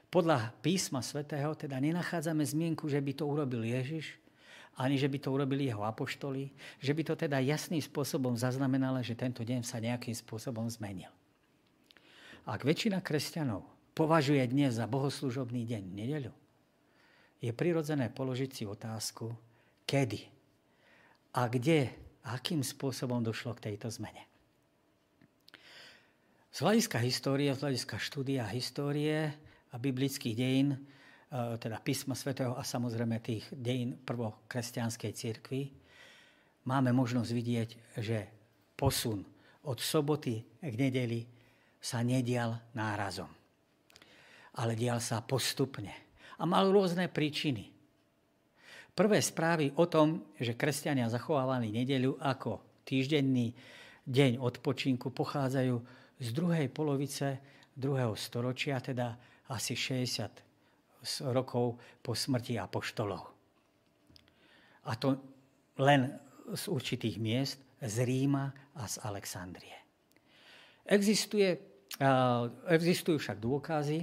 Podľa 0.07 0.55
písma 0.63 1.03
svätého 1.03 1.53
teda 1.59 1.77
nenachádzame 1.83 2.47
zmienku, 2.47 2.87
že 2.87 3.03
by 3.03 3.13
to 3.17 3.25
urobil 3.27 3.63
Ježiš, 3.65 4.17
ani 4.77 5.01
že 5.01 5.09
by 5.09 5.19
to 5.19 5.33
urobili 5.33 5.73
jeho 5.73 5.83
apoštoli, 5.89 6.53
že 6.79 6.93
by 6.93 7.03
to 7.03 7.15
teda 7.17 7.41
jasným 7.41 7.81
spôsobom 7.81 8.37
zaznamenalo, 8.37 9.01
že 9.01 9.17
tento 9.17 9.41
deň 9.41 9.65
sa 9.65 9.81
nejakým 9.81 10.13
spôsobom 10.13 10.69
zmenil. 10.69 11.09
Ak 12.47 12.63
väčšina 12.63 13.01
kresťanov 13.03 13.67
považuje 13.97 14.45
dnes 14.47 14.77
za 14.77 14.87
bohoslužobný 14.87 15.65
deň, 15.67 15.83
nedeľu, 15.97 16.33
je 17.47 17.53
prirodzené 17.55 18.11
položiť 18.11 18.51
si 18.51 18.65
otázku, 18.67 19.31
kedy 19.87 20.27
a 21.39 21.47
kde, 21.47 21.95
akým 22.27 22.67
spôsobom 22.67 23.23
došlo 23.23 23.55
k 23.55 23.71
tejto 23.71 23.87
zmene. 23.89 24.27
Z 26.51 26.65
hľadiska 26.65 26.99
histórie, 26.99 27.53
z 27.55 27.63
hľadiska 27.63 28.03
štúdia 28.03 28.49
histórie 28.51 29.31
a 29.71 29.77
biblických 29.79 30.35
dejín 30.35 30.75
E, 31.27 31.59
teda 31.59 31.83
písma 31.83 32.15
svätého 32.15 32.55
a 32.55 32.63
samozrejme 32.63 33.19
tých 33.19 33.51
dejín 33.51 33.99
prvokresťanskej 33.99 35.13
cirkvi, 35.13 35.63
máme 36.71 36.95
možnosť 36.95 37.31
vidieť, 37.35 37.71
že 37.99 38.19
posun 38.79 39.27
od 39.67 39.79
soboty 39.83 40.47
k 40.63 40.75
nedeli 40.79 41.27
sa 41.83 42.07
nedial 42.07 42.55
nárazom. 42.79 43.27
Ale 44.57 44.79
dial 44.79 45.03
sa 45.03 45.19
postupne. 45.19 46.06
A 46.37 46.45
mal 46.45 46.69
rôzne 46.69 47.09
príčiny. 47.09 47.73
Prvé 48.97 49.21
správy 49.21 49.73
o 49.77 49.85
tom, 49.89 50.33
že 50.41 50.57
kresťania 50.57 51.13
zachovávali 51.13 51.69
nedeľu 51.69 52.17
ako 52.17 52.81
týždenný 52.85 53.53
deň 54.09 54.41
odpočinku, 54.41 55.13
pochádzajú 55.13 55.77
z 56.17 56.29
druhej 56.33 56.73
polovice 56.73 57.41
druhého 57.77 58.17
storočia, 58.17 58.81
teda 58.81 59.13
asi 59.53 59.77
60 59.77 61.29
rokov 61.29 61.77
po 62.01 62.17
smrti 62.17 62.57
apoštolov. 62.57 63.23
A 64.87 64.93
to 64.97 65.21
len 65.83 66.17
z 66.57 66.65
určitých 66.73 67.21
miest, 67.21 67.59
z 67.77 67.97
Ríma 68.07 68.49
a 68.81 68.89
z 68.89 68.97
Alexandrie. 69.05 69.77
Existuje, 70.87 71.53
existujú 72.71 73.21
však 73.21 73.37
dôkazy, 73.37 73.99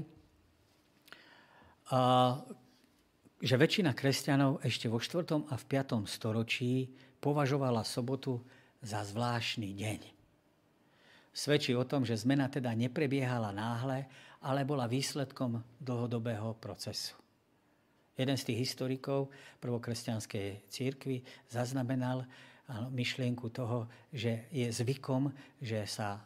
že 3.43 3.55
väčšina 3.59 3.93
kresťanov 3.93 4.63
ešte 4.65 4.89
vo 4.89 4.97
4. 4.97 5.45
a 5.45 5.53
v 5.53 5.63
5. 5.67 6.09
storočí 6.09 6.89
považovala 7.21 7.85
sobotu 7.85 8.41
za 8.81 9.05
zvláštny 9.05 9.77
deň. 9.77 9.99
Svedčí 11.33 11.73
o 11.73 11.85
tom, 11.85 12.05
že 12.05 12.17
zmena 12.17 12.49
teda 12.49 12.73
neprebiehala 12.73 13.53
náhle, 13.53 14.05
ale 14.41 14.65
bola 14.65 14.89
výsledkom 14.89 15.61
dlhodobého 15.81 16.57
procesu. 16.57 17.17
Jeden 18.13 18.37
z 18.37 18.53
tých 18.53 18.69
historikov 18.69 19.33
prvokresťanskej 19.61 20.69
církvy 20.69 21.25
zaznamenal 21.49 22.29
myšlienku 22.93 23.49
toho, 23.49 23.89
že 24.13 24.45
je 24.53 24.69
zvykom, 24.69 25.33
že 25.57 25.83
sa 25.89 26.21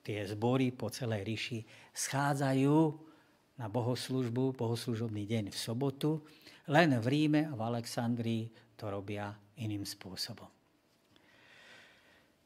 tie 0.00 0.24
zbory 0.24 0.72
po 0.72 0.88
celej 0.88 1.22
ríši 1.28 1.58
schádzajú 1.92 3.07
na 3.58 3.66
bohoslužbu, 3.66 4.54
bohoslužobný 4.54 5.26
deň 5.26 5.50
v 5.50 5.58
sobotu, 5.58 6.22
len 6.70 6.94
v 6.94 7.06
Ríme 7.06 7.50
a 7.50 7.52
v 7.52 7.62
Alexandrii 7.66 8.48
to 8.78 8.86
robia 8.86 9.34
iným 9.58 9.82
spôsobom. 9.82 10.46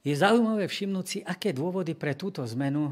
Je 0.02 0.16
zaujímavé 0.16 0.66
všimnúť 0.66 1.06
si, 1.06 1.18
aké 1.22 1.54
dôvody 1.54 1.94
pre 1.94 2.18
túto 2.18 2.42
zmenu 2.42 2.90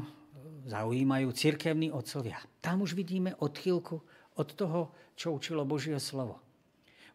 zaujímajú 0.69 1.33
cirkevní 1.35 1.91
otcovia. 1.91 2.39
Tam 2.63 2.85
už 2.85 2.95
vidíme 2.95 3.35
odchýlku 3.41 3.97
od 4.37 4.47
toho, 4.55 4.93
čo 5.17 5.35
učilo 5.35 5.67
Božie 5.67 5.97
slovo. 5.99 6.39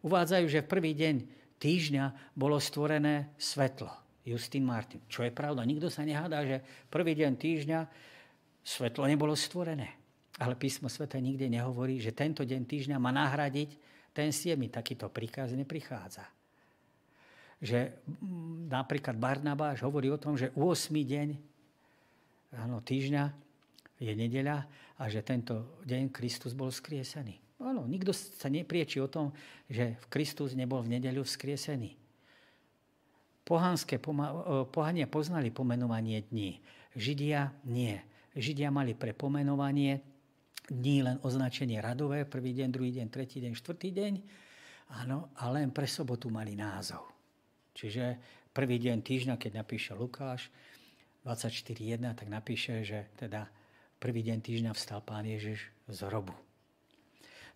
Uvádzajú, 0.05 0.45
že 0.45 0.61
v 0.61 0.69
prvý 0.69 0.91
deň 0.93 1.15
týždňa 1.57 2.35
bolo 2.37 2.61
stvorené 2.61 3.33
svetlo. 3.41 3.89
Justin 4.27 4.67
Martin. 4.67 4.99
Čo 5.07 5.23
je 5.23 5.31
pravda, 5.31 5.63
nikto 5.63 5.87
sa 5.87 6.03
nehádá, 6.03 6.43
že 6.43 6.59
prvý 6.91 7.15
deň 7.15 7.31
týždňa 7.39 7.79
svetlo 8.59 9.07
nebolo 9.07 9.31
stvorené. 9.33 9.95
Ale 10.37 10.53
písmo 10.53 10.85
sveta 10.85 11.17
nikde 11.17 11.49
nehovorí, 11.49 11.97
že 11.97 12.13
tento 12.13 12.45
deň 12.45 12.61
týždňa 12.69 12.97
má 13.01 13.09
nahradiť 13.09 13.73
ten 14.13 14.29
siedmy. 14.29 14.69
Takýto 14.69 15.09
príkaz 15.09 15.53
neprichádza. 15.57 16.25
Že 17.57 17.97
mm, 18.05 18.69
napríklad 18.69 19.17
Barnabáš 19.17 19.81
hovorí 19.81 20.13
o 20.13 20.21
tom, 20.21 20.37
že 20.37 20.53
8. 20.53 20.93
deň 20.93 21.27
áno, 22.61 22.81
týždňa 22.85 23.23
je 23.97 24.13
nedeľa 24.13 24.57
a 25.01 25.03
že 25.09 25.25
tento 25.25 25.81
deň 25.85 26.13
Kristus 26.13 26.53
bol 26.53 26.69
skriesený. 26.69 27.37
Áno, 27.57 27.89
nikto 27.89 28.13
sa 28.13 28.53
neprieči 28.53 29.01
o 29.01 29.09
tom, 29.09 29.33
že 29.65 29.97
Kristus 30.13 30.53
nebol 30.53 30.85
v 30.85 30.97
nedeľu 30.97 31.25
vzkriesený. 31.25 31.97
Pohanské, 33.41 33.97
pohania 34.69 35.09
poznali 35.09 35.49
pomenovanie 35.49 36.21
dní. 36.29 36.61
Židia 36.93 37.49
nie. 37.65 37.97
Židia 38.37 38.69
mali 38.69 38.93
pre 38.93 39.17
pomenovanie 39.17 40.03
dní 40.67 41.03
len 41.03 41.17
označenie 41.23 41.79
radové, 41.79 42.27
prvý 42.27 42.51
deň, 42.53 42.67
druhý 42.71 42.91
deň, 42.99 43.07
tretí 43.07 43.39
deň, 43.39 43.53
štvrtý 43.55 43.89
deň, 43.95 44.13
áno, 45.03 45.31
a 45.39 45.51
len 45.51 45.71
pre 45.71 45.87
sobotu 45.87 46.27
mali 46.27 46.55
názov. 46.55 47.07
Čiže 47.71 48.19
prvý 48.51 48.79
deň 48.81 49.03
týždňa, 49.03 49.35
keď 49.39 49.51
napíše 49.63 49.91
Lukáš, 49.95 50.51
24.1, 51.27 51.99
tak 52.15 52.27
napíše, 52.31 52.87
že 52.87 53.11
teda 53.19 53.51
prvý 53.99 54.23
deň 54.23 54.39
týždňa 54.39 54.71
vstal 54.71 55.03
pán 55.03 55.27
Ježiš 55.27 55.67
z 55.91 55.99
hrobu. 56.07 56.31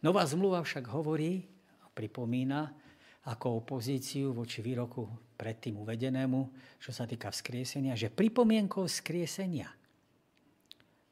Nová 0.03 0.27
zmluva 0.27 0.59
však 0.65 0.91
hovorí 0.91 1.45
a 1.79 1.87
pripomína 1.87 2.73
ako 3.21 3.61
opozíciu 3.61 4.33
voči 4.33 4.65
výroku 4.65 5.05
predtým 5.37 5.77
uvedenému, 5.77 6.39
čo 6.81 6.89
sa 6.89 7.05
týka 7.05 7.29
vzkriesenia, 7.29 7.93
že 7.93 8.09
pripomienkou 8.09 8.89
vzkriesenia 8.89 9.69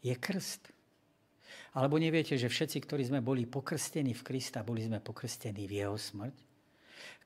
je 0.02 0.16
krst. 0.18 0.79
Alebo 1.78 2.02
neviete, 2.02 2.34
že 2.34 2.50
všetci, 2.50 2.82
ktorí 2.86 3.06
sme 3.06 3.22
boli 3.22 3.46
pokrstení 3.46 4.18
v 4.18 4.26
Krista, 4.26 4.66
boli 4.66 4.82
sme 4.82 4.98
pokrstení 4.98 5.70
v 5.70 5.86
jeho 5.86 5.98
smrť? 5.98 6.36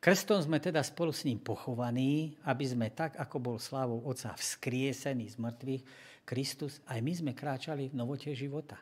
Krstom 0.04 0.44
sme 0.44 0.60
teda 0.60 0.84
spolu 0.84 1.16
s 1.16 1.24
ním 1.24 1.40
pochovaní, 1.40 2.36
aby 2.44 2.68
sme 2.68 2.92
tak, 2.92 3.16
ako 3.16 3.40
bol 3.40 3.56
slávou 3.56 4.04
Otca 4.04 4.36
vzkriesený 4.36 5.32
z 5.32 5.38
mŕtvych, 5.40 5.84
Kristus, 6.24 6.80
aj 6.88 7.00
my 7.04 7.14
sme 7.16 7.32
kráčali 7.36 7.92
v 7.92 8.00
novote 8.00 8.32
života. 8.32 8.80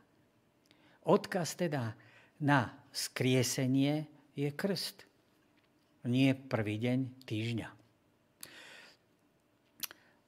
Odkaz 1.10 1.58
teda 1.58 1.98
na 2.38 2.70
skriesenie 2.94 4.06
je 4.38 4.50
krst. 4.54 5.06
Nie 6.06 6.34
prvý 6.34 6.82
deň 6.82 7.26
týždňa. 7.26 7.70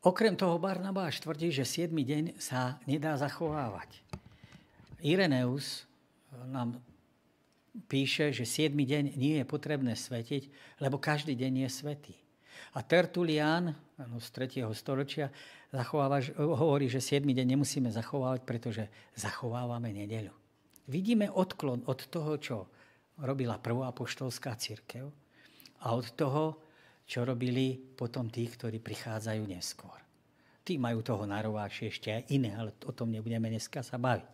Okrem 0.04 0.36
toho 0.36 0.60
Barnabáš 0.60 1.22
tvrdí, 1.24 1.54
že 1.54 1.66
7. 1.66 1.94
deň 1.94 2.24
sa 2.38 2.82
nedá 2.90 3.16
zachovávať. 3.16 4.04
Ireneus 5.04 5.84
nám 6.48 6.80
píše, 7.92 8.32
že 8.32 8.48
7. 8.48 8.72
deň 8.72 9.20
nie 9.20 9.36
je 9.38 9.46
potrebné 9.46 10.00
svetiť, 10.00 10.48
lebo 10.80 10.96
každý 10.96 11.36
deň 11.36 11.68
je 11.68 11.70
svetý. 11.70 12.16
A 12.74 12.82
Tertulian 12.82 13.76
z 14.00 14.28
3. 14.32 14.64
storočia 14.72 15.28
hovorí, 16.40 16.88
že 16.88 17.04
7. 17.04 17.28
deň 17.28 17.54
nemusíme 17.54 17.92
zachovávať, 17.92 18.42
pretože 18.48 18.84
zachovávame 19.14 19.92
nedeľu. 19.92 20.32
Vidíme 20.88 21.28
odklon 21.28 21.84
od 21.84 22.00
toho, 22.08 22.40
čo 22.40 22.56
robila 23.20 23.60
prvoapoštolská 23.60 24.56
církev 24.56 25.06
a 25.84 25.88
od 25.94 26.08
toho, 26.16 26.64
čo 27.04 27.28
robili 27.28 27.76
potom 27.76 28.32
tí, 28.32 28.48
ktorí 28.48 28.80
prichádzajú 28.80 29.44
neskôr. 29.52 30.00
Tí 30.64 30.80
majú 30.80 31.04
toho 31.04 31.28
narováši 31.28 31.92
ešte 31.92 32.10
aj 32.10 32.24
iné, 32.32 32.56
ale 32.56 32.72
o 32.88 32.92
tom 32.96 33.12
nebudeme 33.12 33.52
dneska 33.52 33.84
sa 33.84 34.00
baviť. 34.00 34.33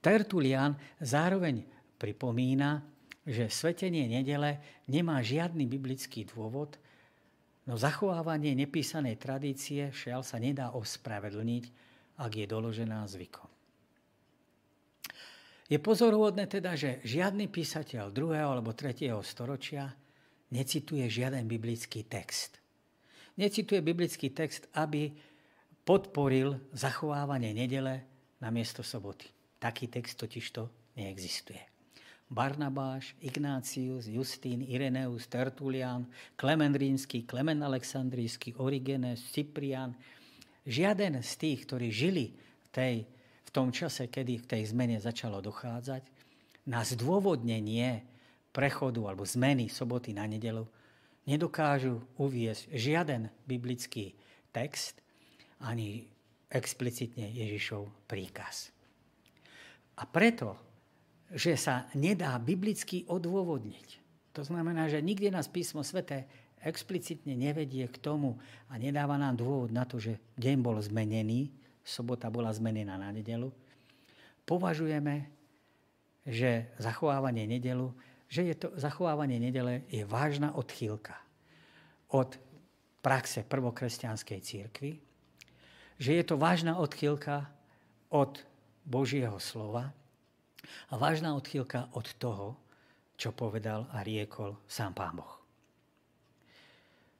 Tertulian 0.00 0.76
zároveň 0.96 1.64
pripomína, 2.00 2.80
že 3.28 3.52
svetenie 3.52 4.08
nedele 4.08 4.82
nemá 4.88 5.20
žiadny 5.20 5.68
biblický 5.68 6.24
dôvod, 6.24 6.80
no 7.68 7.76
zachovávanie 7.76 8.56
nepísanej 8.56 9.20
tradície 9.20 9.92
šiaľ 9.92 10.24
sa 10.24 10.40
nedá 10.40 10.72
ospravedlniť, 10.72 11.64
ak 12.16 12.32
je 12.32 12.46
doložená 12.48 13.04
zvykom. 13.04 13.48
Je 15.70 15.78
pozorovodné 15.78 16.50
teda, 16.50 16.74
že 16.74 16.98
žiadny 17.06 17.46
písateľ 17.46 18.10
2. 18.10 18.34
alebo 18.34 18.74
3. 18.74 19.14
storočia 19.22 19.94
necituje 20.50 21.06
žiaden 21.06 21.46
biblický 21.46 22.02
text. 22.10 22.58
Necituje 23.38 23.78
biblický 23.78 24.34
text, 24.34 24.66
aby 24.74 25.14
podporil 25.86 26.58
zachovávanie 26.74 27.54
nedele 27.54 28.02
na 28.42 28.50
miesto 28.50 28.82
soboty. 28.82 29.30
Taký 29.60 29.92
text 29.92 30.16
totižto 30.16 30.66
neexistuje. 30.96 31.60
Barnabáš, 32.30 33.12
Ignácius, 33.20 34.06
Justín, 34.06 34.62
Ireneus, 34.62 35.26
Tertulian, 35.26 36.06
Klement 36.38 36.72
Rímsky, 36.72 37.26
Klement 37.26 37.60
Aleksandrijský, 37.60 38.56
Origenes, 38.62 39.20
Cyprian. 39.34 39.92
Žiaden 40.64 41.20
z 41.20 41.32
tých, 41.36 41.58
ktorí 41.66 41.90
žili 41.90 42.32
v 42.32 42.68
tej 42.70 42.94
v 43.50 43.50
tom 43.50 43.74
čase, 43.74 44.06
kedy 44.06 44.46
k 44.46 44.50
tej 44.56 44.62
zmene 44.70 45.02
začalo 45.02 45.42
dochádzať, 45.42 46.06
na 46.70 46.86
zdôvodnenie 46.86 48.06
prechodu 48.54 49.10
alebo 49.10 49.26
zmeny 49.26 49.66
soboty 49.66 50.14
na 50.14 50.22
nedelu 50.30 50.62
nedokážu 51.26 51.98
uviesť 52.14 52.70
žiaden 52.70 53.26
biblický 53.50 54.14
text 54.54 55.02
ani 55.58 56.06
explicitne 56.46 57.26
Ježišov 57.26 57.90
príkaz. 58.06 58.70
A 60.00 60.08
preto, 60.08 60.56
že 61.30 61.54
sa 61.60 61.86
nedá 61.92 62.34
biblicky 62.40 63.04
odôvodniť, 63.04 63.88
to 64.32 64.42
znamená, 64.42 64.88
že 64.88 65.04
nikde 65.04 65.28
nás 65.28 65.46
písmo 65.46 65.84
svete 65.84 66.24
explicitne 66.64 67.36
nevedie 67.36 67.88
k 67.88 67.96
tomu 68.00 68.40
a 68.68 68.76
nedáva 68.76 69.20
nám 69.20 69.36
dôvod 69.36 69.72
na 69.72 69.84
to, 69.84 70.00
že 70.00 70.16
deň 70.40 70.56
bol 70.60 70.76
zmenený, 70.80 71.52
sobota 71.84 72.28
bola 72.28 72.52
zmenená 72.52 73.00
na 73.00 73.12
nedelu, 73.12 73.52
považujeme, 74.44 75.28
že 76.24 76.68
zachovávanie 76.76 77.48
nedelu, 77.48 77.92
že 78.30 78.52
je 78.52 78.54
to, 78.54 78.68
zachovávanie 78.76 79.40
nedele 79.40 79.82
je 79.88 80.04
vážna 80.04 80.52
odchýlka 80.54 81.16
od 82.12 82.36
praxe 83.00 83.42
prvokresťanskej 83.48 84.38
církvy, 84.44 85.00
že 85.96 86.10
je 86.16 86.24
to 86.24 86.36
vážna 86.36 86.76
odchýlka 86.76 87.48
od 88.12 88.42
Božieho 88.84 89.36
slova 89.38 89.92
a 90.90 90.94
vážna 90.96 91.34
odchýlka 91.34 91.92
od 91.96 92.06
toho, 92.16 92.56
čo 93.20 93.36
povedal 93.36 93.84
a 93.92 94.00
riekol 94.00 94.56
sám 94.64 94.96
Pán 94.96 95.20
Boh. 95.20 95.34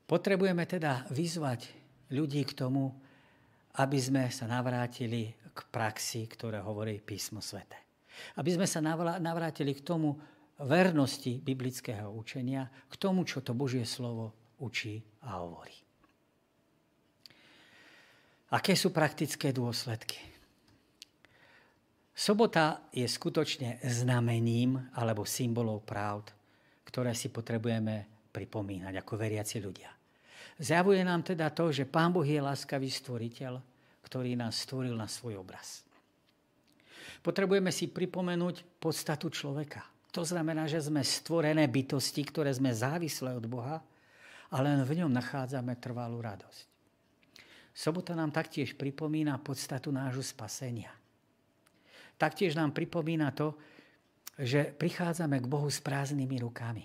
Potrebujeme 0.09 0.67
teda 0.67 1.07
vyzvať 1.13 1.71
ľudí 2.11 2.43
k 2.43 2.57
tomu, 2.57 2.91
aby 3.79 3.99
sme 4.01 4.27
sa 4.33 4.51
navrátili 4.51 5.31
k 5.55 5.59
praxi, 5.71 6.27
ktoré 6.27 6.59
hovorí 6.59 6.99
písmo 6.99 7.39
svete. 7.39 7.79
Aby 8.35 8.59
sme 8.59 8.67
sa 8.67 8.83
navrátili 9.21 9.77
k 9.77 9.87
tomu 9.87 10.19
vernosti 10.61 11.39
biblického 11.39 12.11
učenia, 12.11 12.67
k 12.91 12.95
tomu, 12.99 13.23
čo 13.23 13.41
to 13.41 13.55
Božie 13.55 13.87
slovo 13.87 14.57
učí 14.61 15.01
a 15.25 15.41
hovorí. 15.41 15.73
Aké 18.51 18.75
sú 18.75 18.91
praktické 18.91 19.55
dôsledky? 19.55 20.30
Sobota 22.21 22.85
je 22.93 23.09
skutočne 23.09 23.81
znamením 23.81 24.77
alebo 24.93 25.25
symbolov 25.25 25.89
práv, 25.89 26.29
ktoré 26.85 27.17
si 27.17 27.33
potrebujeme 27.33 28.29
pripomínať 28.29 28.93
ako 29.01 29.17
veriaci 29.17 29.57
ľudia. 29.57 29.89
Zjavuje 30.61 31.01
nám 31.01 31.25
teda 31.25 31.49
to, 31.49 31.73
že 31.73 31.89
Pán 31.89 32.13
Boh 32.13 32.29
je 32.29 32.37
láskavý 32.37 32.93
stvoriteľ, 32.93 33.57
ktorý 34.05 34.37
nás 34.37 34.69
stvoril 34.69 34.93
na 35.01 35.09
svoj 35.09 35.41
obraz. 35.41 35.81
Potrebujeme 37.25 37.73
si 37.73 37.89
pripomenúť 37.89 38.77
podstatu 38.77 39.33
človeka. 39.33 39.81
To 40.13 40.21
znamená, 40.21 40.69
že 40.69 40.77
sme 40.85 41.01
stvorené 41.01 41.73
bytosti, 41.73 42.21
ktoré 42.29 42.53
sme 42.53 42.69
závislé 42.69 43.33
od 43.33 43.49
Boha 43.49 43.81
a 44.53 44.57
len 44.61 44.85
v 44.85 44.93
ňom 45.01 45.09
nachádzame 45.09 45.73
trvalú 45.81 46.21
radosť. 46.21 46.69
Sobota 47.73 48.13
nám 48.13 48.29
taktiež 48.29 48.77
pripomína 48.77 49.41
podstatu 49.41 49.89
nášho 49.89 50.21
spasenia. 50.21 51.00
Taktiež 52.21 52.53
nám 52.53 52.77
pripomína 52.77 53.33
to, 53.33 53.57
že 54.37 54.77
prichádzame 54.77 55.41
k 55.41 55.49
Bohu 55.49 55.73
s 55.73 55.81
prázdnymi 55.81 56.37
rukami. 56.45 56.85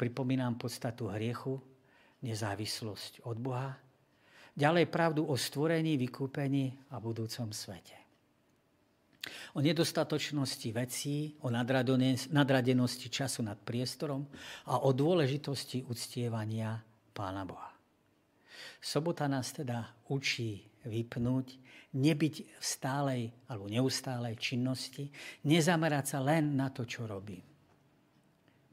Pripomínam 0.00 0.56
podstatu 0.56 1.12
hriechu, 1.12 1.60
nezávislosť 2.24 3.28
od 3.28 3.36
Boha. 3.36 3.76
Ďalej 4.56 4.88
pravdu 4.88 5.28
o 5.28 5.36
stvorení, 5.36 6.00
vykúpení 6.00 6.88
a 6.88 6.96
budúcom 6.96 7.52
svete. 7.52 8.00
O 9.54 9.60
nedostatočnosti 9.60 10.68
vecí, 10.72 11.36
o 11.44 11.52
nadradenosti 12.32 13.12
času 13.12 13.44
nad 13.44 13.60
priestorom 13.60 14.24
a 14.72 14.88
o 14.88 14.90
dôležitosti 14.96 15.84
uctievania 15.84 16.80
Pána 17.12 17.44
Boha. 17.44 17.76
Sobota 18.80 19.28
nás 19.28 19.52
teda 19.52 19.84
učí 20.08 20.64
vypnúť, 20.86 21.67
nebyť 21.94 22.34
v 22.60 22.64
stálej 22.64 23.22
alebo 23.48 23.68
neustálej 23.68 24.36
činnosti, 24.36 25.08
nezamerať 25.48 26.04
sa 26.04 26.18
len 26.20 26.56
na 26.56 26.68
to, 26.68 26.84
čo 26.84 27.08
robím 27.08 27.48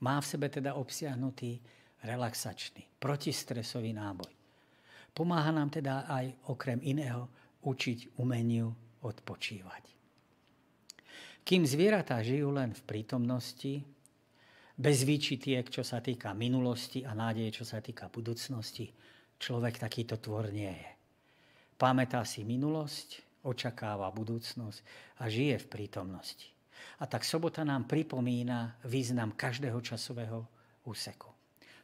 má 0.05 0.19
v 0.19 0.29
sebe 0.29 0.47
teda 0.51 0.75
obsiahnutý 0.75 1.57
relaxačný, 2.03 2.99
protistresový 3.01 3.95
náboj. 3.95 4.29
Pomáha 5.15 5.49
nám 5.49 5.71
teda 5.71 6.05
aj 6.05 6.51
okrem 6.51 6.77
iného 6.83 7.31
učiť 7.63 8.19
umeniu 8.19 8.69
odpočívať. 9.01 9.83
Kým 11.45 11.65
zvieratá 11.65 12.19
žijú 12.21 12.53
len 12.53 12.73
v 12.73 12.81
prítomnosti, 12.83 13.73
bez 14.75 15.07
výčitiek, 15.07 15.63
čo 15.71 15.87
sa 15.87 16.03
týka 16.03 16.35
minulosti 16.35 17.07
a 17.07 17.15
nádeje, 17.15 17.63
čo 17.63 17.65
sa 17.65 17.79
týka 17.79 18.11
budúcnosti, 18.11 18.91
človek 19.39 19.79
takýto 19.79 20.19
tvor 20.19 20.51
nie 20.51 20.73
je. 20.73 20.94
Pamätá 21.75 22.23
si 22.23 22.47
minulosť, 22.47 23.23
očakáva 23.45 24.09
budúcnosť 24.09 24.79
a 25.21 25.29
žije 25.29 25.61
v 25.61 25.69
prítomnosti. 25.69 26.49
A 26.99 27.05
tak 27.05 27.27
sobota 27.27 27.61
nám 27.67 27.85
pripomína 27.85 28.79
význam 28.87 29.35
každého 29.35 29.77
časového 29.83 30.47
úseku. 30.87 31.29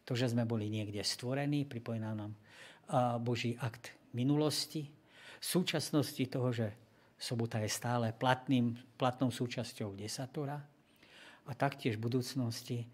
To, 0.07 0.15
že 0.17 0.31
sme 0.31 0.47
boli 0.47 0.71
niekde 0.71 1.03
stvorení, 1.03 1.67
pripomína 1.67 2.11
nám 2.15 2.33
Boží 3.21 3.59
akt 3.59 3.93
minulosti, 4.15 4.89
súčasnosti 5.41 6.23
toho, 6.29 6.49
že 6.53 6.67
sobota 7.17 7.59
je 7.59 7.69
stále 7.69 8.13
platným, 8.13 8.77
platnou 8.97 9.29
súčasťou 9.29 9.93
desatora 9.97 10.57
a 11.45 11.51
taktiež 11.57 11.97
budúcnosti, 11.97 12.85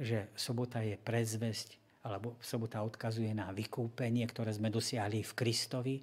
že 0.00 0.32
sobota 0.32 0.80
je 0.80 0.96
prezvesť, 0.96 1.76
alebo 2.00 2.40
sobota 2.40 2.80
odkazuje 2.80 3.36
na 3.36 3.52
vykúpenie, 3.52 4.24
ktoré 4.24 4.56
sme 4.56 4.72
dosiahli 4.72 5.20
v 5.20 5.32
Kristovi 5.36 5.96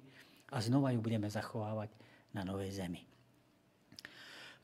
a 0.52 0.56
znova 0.60 0.92
ju 0.92 1.00
budeme 1.00 1.28
zachovávať 1.28 1.92
na 2.32 2.44
novej 2.44 2.72
zemi. 2.72 3.02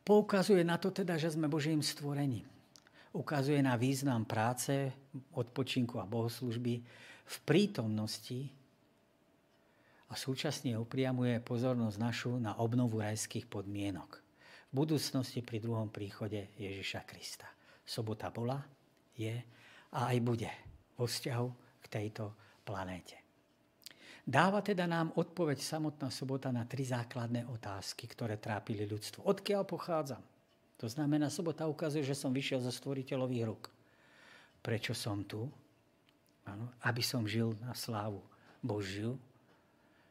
Poukazuje 0.04 0.60
na 0.60 0.76
to 0.76 0.92
teda, 0.92 1.16
že 1.16 1.32
sme 1.32 1.48
Božím 1.48 1.80
stvorením. 1.80 2.44
Ukazuje 3.16 3.62
na 3.64 3.78
význam 3.78 4.28
práce, 4.28 4.92
odpočinku 5.32 5.96
a 5.96 6.04
bohoslužby 6.04 6.74
v 7.24 7.36
prítomnosti 7.48 8.52
a 10.10 10.18
súčasne 10.18 10.76
upriamuje 10.76 11.40
pozornosť 11.40 11.96
našu 11.96 12.36
na 12.36 12.60
obnovu 12.60 13.00
rajských 13.00 13.48
podmienok. 13.48 14.20
V 14.68 14.72
budúcnosti 14.84 15.40
pri 15.40 15.62
druhom 15.62 15.88
príchode 15.88 16.52
Ježiša 16.60 17.08
Krista. 17.08 17.48
Sobota 17.86 18.28
bola, 18.28 18.60
je 19.16 19.40
a 19.94 20.10
aj 20.12 20.18
bude 20.20 20.50
vo 20.98 21.08
vzťahu 21.08 21.48
k 21.80 21.86
tejto 21.88 22.34
planéte. 22.66 23.23
Dáva 24.24 24.64
teda 24.64 24.88
nám 24.88 25.12
odpoveď 25.20 25.60
samotná 25.60 26.08
sobota 26.08 26.48
na 26.48 26.64
tri 26.64 26.80
základné 26.80 27.44
otázky, 27.44 28.08
ktoré 28.08 28.40
trápili 28.40 28.88
ľudstvo. 28.88 29.20
Odkiaľ 29.28 29.68
pochádzam? 29.68 30.24
To 30.80 30.88
znamená, 30.88 31.28
sobota 31.28 31.68
ukazuje, 31.68 32.00
že 32.00 32.16
som 32.16 32.32
vyšiel 32.32 32.64
zo 32.64 32.72
stvoriteľových 32.72 33.44
rúk. 33.44 33.68
Prečo 34.64 34.96
som 34.96 35.20
tu? 35.28 35.44
Ano, 36.48 36.72
aby 36.88 37.04
som 37.04 37.28
žil 37.28 37.52
na 37.60 37.76
slávu 37.76 38.24
Božiu. 38.64 39.20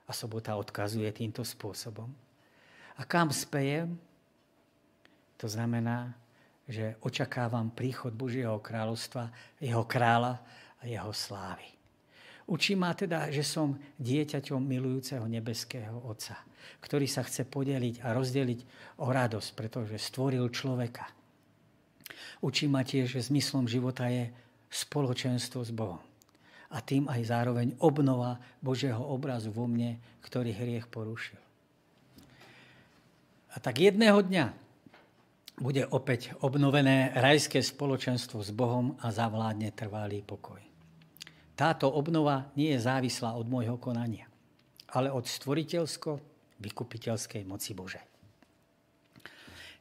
A 0.06 0.14
sobota 0.14 0.54
odkazuje 0.62 1.10
týmto 1.10 1.42
spôsobom. 1.42 2.14
A 2.94 3.02
kam 3.10 3.34
spejem? 3.34 3.98
To 5.42 5.50
znamená, 5.50 6.14
že 6.70 6.94
očakávam 7.02 7.74
príchod 7.74 8.14
Božieho 8.14 8.62
kráľovstva, 8.62 9.34
jeho 9.58 9.84
kráľa 9.90 10.38
a 10.80 10.84
jeho 10.86 11.10
slávy. 11.10 11.73
Učí 12.44 12.76
ma 12.76 12.92
teda, 12.92 13.32
že 13.32 13.40
som 13.40 13.80
dieťaťom 14.04 14.60
milujúceho 14.60 15.24
nebeského 15.32 15.96
Otca, 16.04 16.36
ktorý 16.84 17.08
sa 17.08 17.24
chce 17.24 17.48
podeliť 17.48 18.04
a 18.04 18.12
rozdeliť 18.12 18.60
o 19.00 19.08
radosť, 19.08 19.50
pretože 19.56 19.96
stvoril 19.96 20.52
človeka. 20.52 21.08
Učí 22.44 22.68
ma 22.68 22.84
tiež, 22.84 23.16
že 23.16 23.32
zmyslom 23.32 23.72
života 23.72 24.12
je 24.12 24.28
spoločenstvo 24.68 25.64
s 25.64 25.72
Bohom. 25.72 26.04
A 26.74 26.82
tým 26.84 27.08
aj 27.08 27.32
zároveň 27.32 27.78
obnova 27.80 28.42
Božieho 28.60 29.00
obrazu 29.00 29.54
vo 29.54 29.70
mne, 29.70 30.02
ktorý 30.26 30.52
hriech 30.52 30.90
porušil. 30.92 31.40
A 33.54 33.62
tak 33.62 33.80
jedného 33.80 34.20
dňa 34.20 34.46
bude 35.62 35.86
opäť 35.94 36.34
obnovené 36.42 37.14
rajské 37.14 37.62
spoločenstvo 37.62 38.42
s 38.42 38.50
Bohom 38.50 38.98
a 39.00 39.14
zavládne 39.14 39.70
trvalý 39.78 40.26
pokoj. 40.26 40.73
Táto 41.54 41.86
obnova 41.86 42.50
nie 42.58 42.74
je 42.74 42.82
závislá 42.82 43.38
od 43.38 43.46
môjho 43.46 43.78
konania, 43.78 44.26
ale 44.90 45.14
od 45.14 45.30
stvoriteľsko-vykupiteľskej 45.30 47.46
moci 47.46 47.78
Božej. 47.78 48.02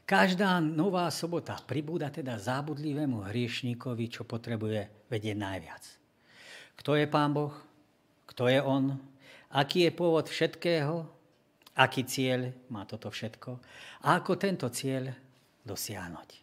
Každá 0.05 0.61
nová 0.61 1.09
sobota 1.09 1.57
pribúda 1.65 2.13
teda 2.13 2.37
zábudlivému 2.37 3.25
hriešníkovi, 3.25 4.13
čo 4.13 4.29
potrebuje 4.29 5.09
vedieť 5.09 5.37
najviac. 5.39 5.81
Kto 6.77 7.01
je 7.01 7.09
Pán 7.09 7.33
Boh? 7.33 7.57
Kto 8.29 8.53
je 8.53 8.61
On? 8.61 8.93
Aký 9.57 9.89
je 9.89 9.97
pôvod 9.97 10.29
všetkého? 10.29 11.09
Aký 11.73 12.05
cieľ 12.05 12.53
má 12.69 12.85
toto 12.85 13.09
všetko? 13.09 13.57
A 14.05 14.21
ako 14.21 14.37
tento 14.37 14.69
cieľ 14.69 15.09
dosiahnuť? 15.65 16.37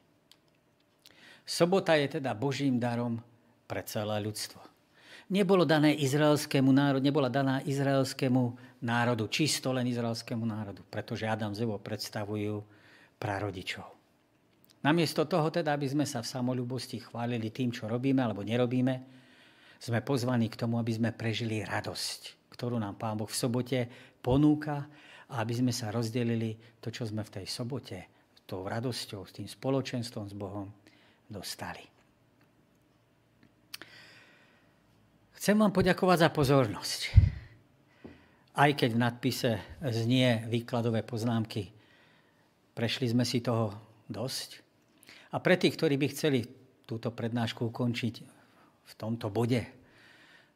Sobota 1.46 1.94
je 1.94 2.18
teda 2.18 2.34
Božím 2.34 2.82
darom 2.82 3.22
pre 3.70 3.86
celé 3.86 4.18
ľudstvo 4.26 4.69
nebolo 5.30 5.64
dané 5.64 5.94
izraelskému 5.94 6.74
národu, 6.74 7.06
nebola 7.06 7.30
daná 7.30 7.62
izraelskému 7.62 8.58
národu, 8.82 9.30
čisto 9.30 9.70
len 9.70 9.86
izraelskému 9.88 10.44
národu, 10.44 10.82
pretože 10.90 11.30
Adam 11.30 11.54
z 11.54 11.64
Evo 11.64 11.78
predstavujú 11.78 12.66
prarodičov. 13.22 13.88
Namiesto 14.80 15.28
toho 15.28 15.52
teda, 15.52 15.76
aby 15.76 15.92
sme 15.92 16.08
sa 16.08 16.24
v 16.24 16.32
samolúbosti 16.32 17.04
chválili 17.04 17.52
tým, 17.52 17.70
čo 17.70 17.86
robíme 17.86 18.24
alebo 18.24 18.48
nerobíme, 18.48 18.96
sme 19.80 20.00
pozvaní 20.04 20.48
k 20.48 20.60
tomu, 20.60 20.80
aby 20.80 20.92
sme 20.92 21.10
prežili 21.16 21.64
radosť, 21.64 22.52
ktorú 22.56 22.80
nám 22.80 22.96
Pán 22.96 23.20
Boh 23.20 23.28
v 23.28 23.36
sobote 23.36 23.80
ponúka 24.24 24.88
a 25.32 25.44
aby 25.44 25.54
sme 25.56 25.72
sa 25.76 25.92
rozdelili 25.92 26.56
to, 26.80 26.92
čo 26.92 27.04
sme 27.08 27.24
v 27.28 27.34
tej 27.40 27.46
sobote, 27.48 28.00
tou 28.48 28.64
radosťou, 28.66 29.22
s 29.28 29.36
tým 29.36 29.48
spoločenstvom 29.48 30.26
s 30.32 30.36
Bohom 30.36 30.72
dostali. 31.28 31.89
Chcem 35.40 35.56
vám 35.56 35.72
poďakovať 35.72 36.28
za 36.28 36.30
pozornosť. 36.36 37.16
Aj 38.60 38.76
keď 38.76 38.90
v 38.92 39.02
nadpise 39.08 39.52
znie 39.80 40.44
výkladové 40.52 41.00
poznámky, 41.00 41.72
prešli 42.76 43.08
sme 43.08 43.24
si 43.24 43.40
toho 43.40 43.72
dosť. 44.12 44.60
A 45.32 45.40
pre 45.40 45.56
tých, 45.56 45.80
ktorí 45.80 45.96
by 45.96 46.12
chceli 46.12 46.44
túto 46.84 47.16
prednášku 47.16 47.72
ukončiť 47.72 48.16
v 48.84 48.94
tomto 49.00 49.32
bode, 49.32 49.64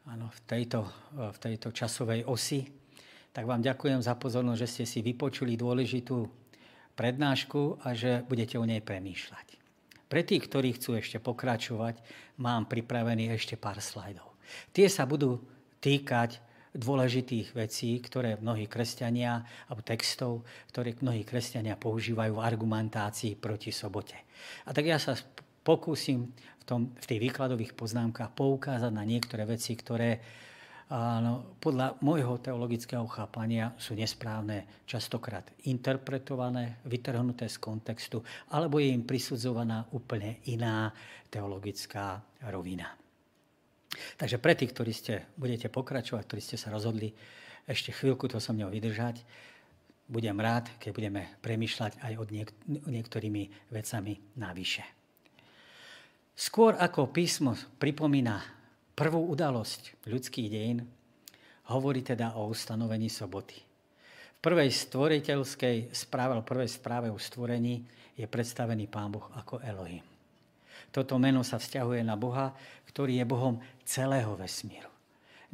áno, 0.03 0.27
v, 0.27 0.39
tejto, 0.51 0.83
v 1.15 1.37
tejto 1.39 1.71
časovej 1.71 2.27
osi, 2.27 2.67
tak 3.31 3.47
vám 3.47 3.63
ďakujem 3.63 4.03
za 4.03 4.19
pozornosť, 4.19 4.59
že 4.67 4.67
ste 4.67 4.83
si 4.83 4.99
vypočuli 4.99 5.55
dôležitú 5.55 6.27
prednášku 6.99 7.87
a 7.87 7.95
že 7.95 8.27
budete 8.27 8.59
o 8.59 8.67
nej 8.67 8.83
premýšľať. 8.83 9.47
Pre 10.11 10.21
tých, 10.27 10.43
ktorí 10.43 10.75
chcú 10.75 10.99
ešte 10.99 11.23
pokračovať, 11.23 12.03
mám 12.35 12.67
pripravený 12.67 13.31
ešte 13.31 13.55
pár 13.55 13.79
slajdov. 13.79 14.32
Tie 14.71 14.87
sa 14.87 15.03
budú 15.07 15.41
týkať 15.83 16.39
dôležitých 16.73 17.53
vecí, 17.53 18.01
ktoré 18.01 18.41
mnohí 18.41 18.65
kresťania, 18.65 19.45
alebo 19.69 19.85
textov, 19.85 20.41
ktoré 20.73 20.97
mnohí 20.97 21.21
kresťania 21.21 21.77
používajú 21.77 22.41
v 22.41 22.43
argumentácii 22.43 23.37
proti 23.37 23.69
sobote. 23.69 24.17
A 24.65 24.73
tak 24.73 24.89
ja 24.89 24.97
sa 24.97 25.13
pokúsim 25.61 26.33
v, 26.33 26.63
tom, 26.65 26.81
v 26.97 27.05
tých 27.05 27.21
výkladových 27.29 27.77
poznámkach 27.77 28.33
poukázať 28.33 28.89
na 28.89 29.05
niektoré 29.05 29.45
veci, 29.45 29.77
ktoré 29.77 30.17
áno, 30.89 31.57
podľa 31.61 32.01
môjho 32.01 32.41
teologického 32.41 33.05
chápania 33.05 33.77
sú 33.77 33.93
nesprávne, 33.93 34.85
častokrát 34.89 35.53
interpretované, 35.69 36.81
vytrhnuté 36.89 37.45
z 37.53 37.57
kontextu, 37.61 38.25
alebo 38.49 38.81
je 38.81 38.89
im 38.89 39.05
prisudzovaná 39.05 39.93
úplne 39.93 40.41
iná 40.49 40.89
teologická 41.29 42.17
rovina. 42.49 43.02
Takže 44.17 44.37
pre 44.41 44.53
tých, 44.57 44.73
ktorí 44.73 44.91
ste, 44.93 45.25
budete 45.37 45.69
pokračovať, 45.69 46.23
ktorí 46.25 46.41
ste 46.41 46.57
sa 46.57 46.73
rozhodli 46.73 47.13
ešte 47.69 47.95
chvíľku 47.95 48.27
to 48.27 48.41
so 48.43 48.51
mnou 48.51 48.67
vydržať, 48.73 49.23
budem 50.11 50.35
rád, 50.35 50.67
keď 50.77 50.91
budeme 50.91 51.21
premyšľať 51.39 52.03
aj 52.03 52.13
o 52.19 52.23
niek- 52.27 52.55
niektorými 52.67 53.71
vecami 53.71 54.19
navyše. 54.35 54.83
Skôr 56.33 56.75
ako 56.75 57.13
písmo 57.13 57.53
pripomína 57.77 58.41
prvú 58.97 59.31
udalosť 59.31 60.05
ľudských 60.09 60.49
dejín, 60.49 60.85
hovorí 61.71 62.03
teda 62.03 62.35
o 62.35 62.49
ustanovení 62.49 63.07
soboty. 63.07 63.57
V 63.57 64.39
prvej 64.43 64.69
stvoriteľskej 64.69 65.95
správe, 65.95 66.35
alebo 66.35 66.51
prvej 66.51 66.67
správe 66.67 67.07
o 67.07 67.15
stvorení 67.15 67.85
je 68.19 68.27
predstavený 68.27 68.91
Pán 68.91 69.13
Boh 69.13 69.31
ako 69.39 69.63
Elohim. 69.63 70.12
Toto 70.93 71.17
meno 71.17 71.41
sa 71.41 71.57
vzťahuje 71.57 72.05
na 72.05 72.13
Boha, 72.13 72.53
ktorý 72.85 73.17
je 73.17 73.25
Bohom 73.25 73.57
celého 73.81 74.37
vesmíru. 74.37 74.93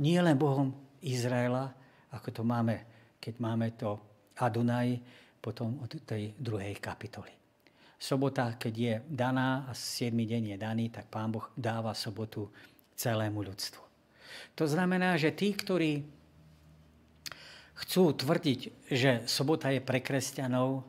Nie 0.03 0.19
len 0.19 0.35
Bohom 0.35 0.75
Izraela, 0.99 1.71
ako 2.11 2.29
to 2.35 2.43
máme, 2.43 2.83
keď 3.23 3.33
máme 3.39 3.71
to 3.79 3.95
Adunaj, 4.35 4.99
potom 5.39 5.79
od 5.79 5.91
tej 6.03 6.35
druhej 6.35 6.75
kapitoly. 6.83 7.31
Sobota, 7.95 8.55
keď 8.59 8.73
je 8.75 8.93
daná 9.07 9.67
a 9.67 9.75
7. 9.75 10.11
deň 10.11 10.55
je 10.55 10.57
daný, 10.59 10.91
tak 10.91 11.07
Pán 11.07 11.31
Boh 11.31 11.51
dáva 11.55 11.95
sobotu 11.95 12.51
celému 12.95 13.43
ľudstvu. 13.43 13.83
To 14.55 14.67
znamená, 14.67 15.15
že 15.15 15.31
tí, 15.31 15.55
ktorí 15.55 16.03
chcú 17.79 18.11
tvrdiť, 18.11 18.91
že 18.91 19.23
sobota 19.23 19.71
je 19.71 19.79
pre 19.79 20.03
kresťanov, 20.03 20.83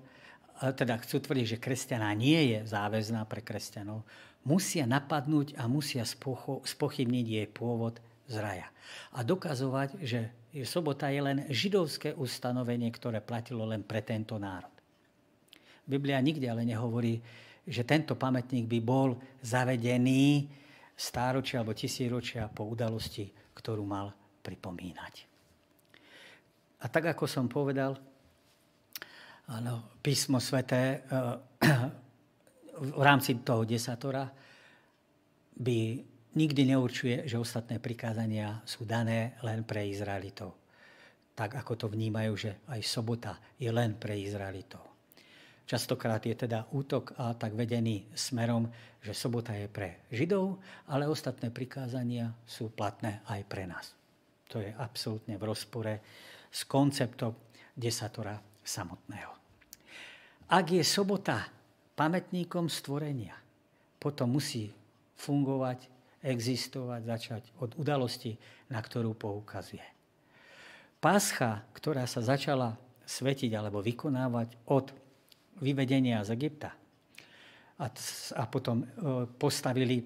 teda 0.60 0.98
chcú 1.02 1.22
tvrdiť, 1.22 1.46
že 1.56 1.62
kresťaná 1.62 2.10
nie 2.18 2.54
je 2.54 2.58
záväzná 2.66 3.22
pre 3.30 3.42
kresťanov, 3.42 4.02
musia 4.44 4.88
napadnúť 4.88 5.56
a 5.60 5.68
musia 5.68 6.04
spochybniť 6.06 7.26
jej 7.26 7.46
pôvod 7.50 8.00
z 8.30 8.36
raja. 8.40 8.68
A 9.14 9.26
dokazovať, 9.26 10.00
že 10.02 10.32
sobota 10.66 11.10
je 11.10 11.20
len 11.22 11.38
židovské 11.50 12.14
ustanovenie, 12.14 12.90
ktoré 12.90 13.20
platilo 13.22 13.66
len 13.66 13.82
pre 13.84 14.00
tento 14.02 14.38
národ. 14.38 14.72
Biblia 15.86 16.22
nikde 16.22 16.46
ale 16.46 16.62
nehovorí, 16.62 17.18
že 17.66 17.82
tento 17.82 18.14
pamätník 18.14 18.66
by 18.66 18.80
bol 18.82 19.18
zavedený 19.42 20.48
stáročia 20.94 21.60
alebo 21.60 21.76
tisíročia 21.76 22.48
po 22.48 22.66
udalosti, 22.66 23.30
ktorú 23.54 23.84
mal 23.84 24.14
pripomínať. 24.40 25.14
A 26.80 26.88
tak, 26.88 27.12
ako 27.12 27.28
som 27.28 27.44
povedal, 27.44 27.98
áno, 29.52 30.00
písmo 30.00 30.40
sveté 30.40 31.04
v 32.80 33.02
rámci 33.04 33.44
toho 33.44 33.68
desatora 33.68 34.24
by 35.60 35.78
nikdy 36.34 36.62
neurčuje, 36.72 37.28
že 37.28 37.36
ostatné 37.36 37.76
prikázania 37.76 38.64
sú 38.64 38.88
dané 38.88 39.36
len 39.44 39.66
pre 39.68 39.84
Izraelitov. 39.84 40.56
Tak 41.36 41.60
ako 41.60 41.72
to 41.76 41.86
vnímajú, 41.92 42.32
že 42.36 42.50
aj 42.72 42.80
sobota 42.84 43.36
je 43.60 43.68
len 43.68 43.96
pre 44.00 44.16
Izraelitov. 44.16 44.90
Častokrát 45.68 46.18
je 46.26 46.34
teda 46.34 46.66
útok 46.74 47.14
a 47.14 47.30
tak 47.38 47.54
vedený 47.54 48.10
smerom, 48.10 48.66
že 48.98 49.14
sobota 49.14 49.54
je 49.54 49.70
pre 49.70 50.02
Židov, 50.10 50.58
ale 50.90 51.06
ostatné 51.06 51.54
prikázania 51.54 52.34
sú 52.42 52.74
platné 52.74 53.22
aj 53.30 53.40
pre 53.46 53.70
nás. 53.70 53.94
To 54.50 54.58
je 54.58 54.74
absolútne 54.74 55.38
v 55.38 55.46
rozpore 55.46 55.94
s 56.50 56.66
konceptom 56.66 57.38
desatora 57.78 58.34
samotného. 58.66 59.32
Ak 60.50 60.66
je 60.74 60.82
sobota 60.82 61.59
pamätníkom 62.00 62.72
stvorenia. 62.72 63.36
Potom 64.00 64.32
musí 64.32 64.72
fungovať, 65.20 65.84
existovať, 66.24 67.00
začať 67.04 67.42
od 67.60 67.76
udalosti, 67.76 68.40
na 68.72 68.80
ktorú 68.80 69.12
poukazuje. 69.12 69.84
Páscha, 70.96 71.60
ktorá 71.76 72.08
sa 72.08 72.24
začala 72.24 72.80
svetiť 73.04 73.52
alebo 73.52 73.84
vykonávať 73.84 74.56
od 74.72 74.96
vyvedenia 75.60 76.24
z 76.24 76.32
Egypta 76.40 76.72
a, 77.76 77.86
a 78.36 78.44
potom 78.48 78.80
e, 78.80 78.84
postavili 79.36 80.00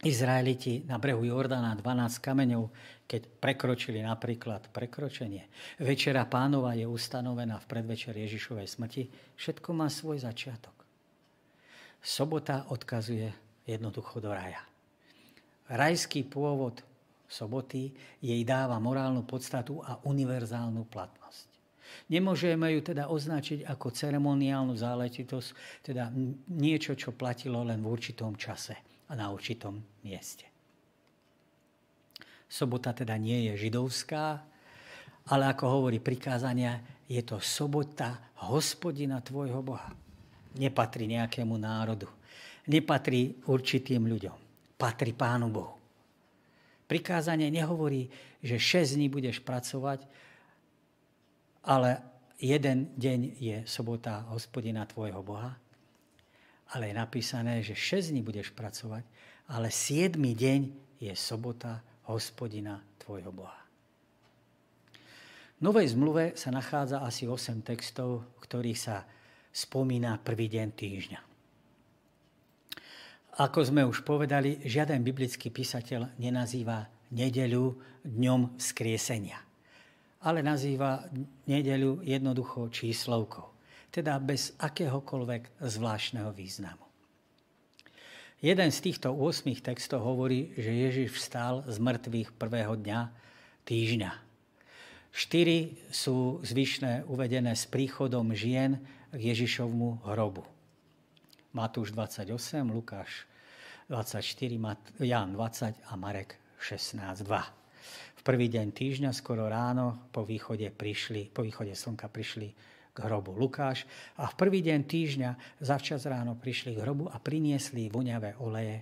Izraeliti 0.00 0.86
na 0.88 0.96
brehu 0.96 1.28
Jordana 1.28 1.76
12 1.76 2.24
kameňov, 2.24 2.72
keď 3.04 3.22
prekročili 3.38 4.00
napríklad 4.00 4.70
prekročenie. 4.72 5.46
Večera 5.82 6.24
pánova 6.24 6.72
je 6.72 6.88
ustanovená 6.88 7.60
v 7.60 7.68
predvečer 7.68 8.16
Ježišovej 8.16 8.66
smrti. 8.66 9.02
Všetko 9.36 9.68
má 9.76 9.92
svoj 9.92 10.24
začiatok. 10.24 10.79
Sobota 12.00 12.64
odkazuje 12.72 13.28
jednoducho 13.68 14.24
do 14.24 14.32
raja. 14.32 14.64
Rajský 15.70 16.26
pôvod 16.26 16.82
soboty 17.30 17.94
jej 18.18 18.42
dáva 18.42 18.82
morálnu 18.82 19.22
podstatu 19.22 19.78
a 19.86 20.02
univerzálnu 20.02 20.82
platnosť. 20.90 21.46
Nemôžeme 22.10 22.74
ju 22.74 22.80
teda 22.82 23.06
označiť 23.06 23.66
ako 23.66 23.94
ceremoniálnu 23.94 24.74
záležitosť, 24.74 25.48
teda 25.86 26.10
niečo, 26.50 26.98
čo 26.98 27.14
platilo 27.14 27.62
len 27.62 27.82
v 27.82 27.90
určitom 27.90 28.34
čase 28.34 28.74
a 29.06 29.12
na 29.14 29.30
určitom 29.30 29.78
mieste. 30.02 30.46
Sobota 32.50 32.90
teda 32.90 33.14
nie 33.14 33.50
je 33.50 33.70
židovská, 33.70 34.42
ale 35.30 35.44
ako 35.54 35.64
hovorí 35.70 36.02
prikázania, 36.02 36.82
je 37.06 37.22
to 37.22 37.38
sobota 37.38 38.34
hospodina 38.42 39.22
tvojho 39.22 39.62
Boha. 39.62 39.94
Nepatrí 40.58 41.06
nejakému 41.06 41.54
národu. 41.54 42.10
Nepatrí 42.66 43.38
určitým 43.46 44.06
ľuďom. 44.06 44.38
Patrí 44.74 45.12
Pánu 45.14 45.50
Bohu. 45.52 45.76
Prikázanie 46.90 47.54
nehovorí, 47.54 48.10
že 48.42 48.58
6 48.58 48.98
dní 48.98 49.06
budeš 49.06 49.38
pracovať, 49.46 50.02
ale 51.62 52.02
jeden 52.40 52.90
deň 52.98 53.20
je 53.38 53.56
sobota 53.68 54.26
hospodina 54.32 54.82
tvojho 54.88 55.22
Boha. 55.22 55.54
Ale 56.74 56.90
je 56.90 56.94
napísané, 56.98 57.62
že 57.62 57.78
6 57.78 58.10
dní 58.10 58.26
budeš 58.26 58.50
pracovať, 58.50 59.06
ale 59.54 59.70
7 59.70 60.18
deň 60.18 60.60
je 60.98 61.12
sobota 61.14 61.78
hospodina 62.10 62.82
tvojho 62.98 63.30
Boha. 63.30 63.60
V 65.58 65.60
Novej 65.62 65.92
zmluve 65.92 66.34
sa 66.34 66.48
nachádza 66.50 67.04
asi 67.04 67.28
8 67.28 67.60
textov, 67.62 68.24
ktorých 68.40 68.80
sa 68.80 69.04
spomína 69.50 70.18
prvý 70.22 70.46
deň 70.46 70.68
týždňa. 70.74 71.20
Ako 73.40 73.64
sme 73.64 73.86
už 73.86 74.02
povedali, 74.02 74.60
žiaden 74.66 75.00
biblický 75.00 75.48
písateľ 75.48 76.18
nenazýva 76.20 76.90
nedeľu 77.14 77.78
dňom 78.04 78.60
vzkriesenia, 78.60 79.38
ale 80.22 80.44
nazýva 80.44 81.08
nedeľu 81.48 82.04
jednoducho 82.04 82.68
číslovkou, 82.68 83.48
teda 83.88 84.20
bez 84.20 84.54
akéhokoľvek 84.60 85.62
zvláštneho 85.62 86.30
významu. 86.36 86.84
Jeden 88.40 88.72
z 88.72 88.78
týchto 88.80 89.12
8 89.12 89.52
textov 89.60 90.00
hovorí, 90.00 90.56
že 90.56 90.72
Ježiš 90.72 91.12
vstal 91.12 91.60
z 91.68 91.76
mŕtvych 91.76 92.36
prvého 92.40 92.72
dňa 92.72 93.12
týždňa. 93.68 94.12
Štyri 95.12 95.76
sú 95.92 96.40
zvyšné 96.40 97.04
uvedené 97.10 97.52
s 97.52 97.68
príchodom 97.68 98.32
žien 98.32 98.80
k 99.10 99.20
Ježišovmu 99.34 100.06
hrobu. 100.06 100.46
Matúš 101.50 101.90
28, 101.90 102.30
Lukáš 102.70 103.26
24, 103.90 104.22
Jan 105.02 105.34
20 105.34 105.90
a 105.90 105.92
Marek 105.98 106.38
16.2. 106.62 107.26
V 108.20 108.22
prvý 108.22 108.46
deň 108.46 108.70
týždňa, 108.70 109.10
skoro 109.10 109.50
ráno, 109.50 110.06
po 110.14 110.22
východe, 110.22 110.70
prišli, 110.70 111.26
po 111.34 111.42
východe 111.42 111.74
slnka 111.74 112.06
prišli 112.06 112.54
k 112.94 112.98
hrobu 113.02 113.34
Lukáš 113.34 113.82
a 114.14 114.30
v 114.30 114.34
prvý 114.38 114.62
deň 114.62 114.80
týždňa 114.86 115.30
zavčas 115.58 116.06
ráno 116.06 116.38
prišli 116.38 116.78
k 116.78 116.82
hrobu 116.86 117.10
a 117.10 117.18
priniesli 117.18 117.90
voňavé 117.90 118.38
oleje 118.38 118.78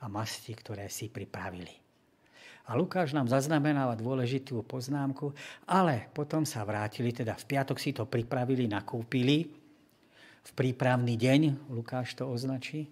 a 0.00 0.06
masti, 0.12 0.52
ktoré 0.52 0.92
si 0.92 1.08
pripravili. 1.08 1.72
A 2.68 2.76
Lukáš 2.76 3.16
nám 3.16 3.32
zaznamenáva 3.32 3.96
dôležitú 3.96 4.60
poznámku, 4.68 5.32
ale 5.64 6.12
potom 6.12 6.44
sa 6.44 6.62
vrátili, 6.68 7.16
teda 7.16 7.32
v 7.34 7.44
piatok 7.48 7.80
si 7.80 7.96
to 7.96 8.04
pripravili, 8.04 8.68
nakúpili, 8.68 9.59
v 10.50 10.52
prípravný 10.58 11.14
deň, 11.14 11.70
Lukáš 11.70 12.18
to 12.18 12.26
označí, 12.26 12.90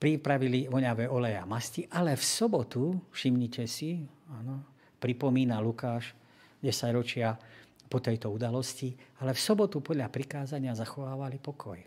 pripravili 0.00 0.66
voňavé 0.68 1.08
oleje 1.08 1.36
a 1.36 1.44
masti, 1.44 1.84
ale 1.92 2.16
v 2.16 2.24
sobotu, 2.24 2.96
všimnite 3.12 3.64
si, 3.68 4.00
áno, 4.32 4.64
pripomína 4.96 5.60
Lukáš 5.60 6.16
10 6.64 6.96
ročia 6.96 7.36
po 7.88 8.00
tejto 8.00 8.32
udalosti, 8.32 8.96
ale 9.20 9.36
v 9.36 9.40
sobotu 9.40 9.84
podľa 9.84 10.08
prikázania 10.08 10.72
zachovávali 10.72 11.36
pokoj. 11.36 11.78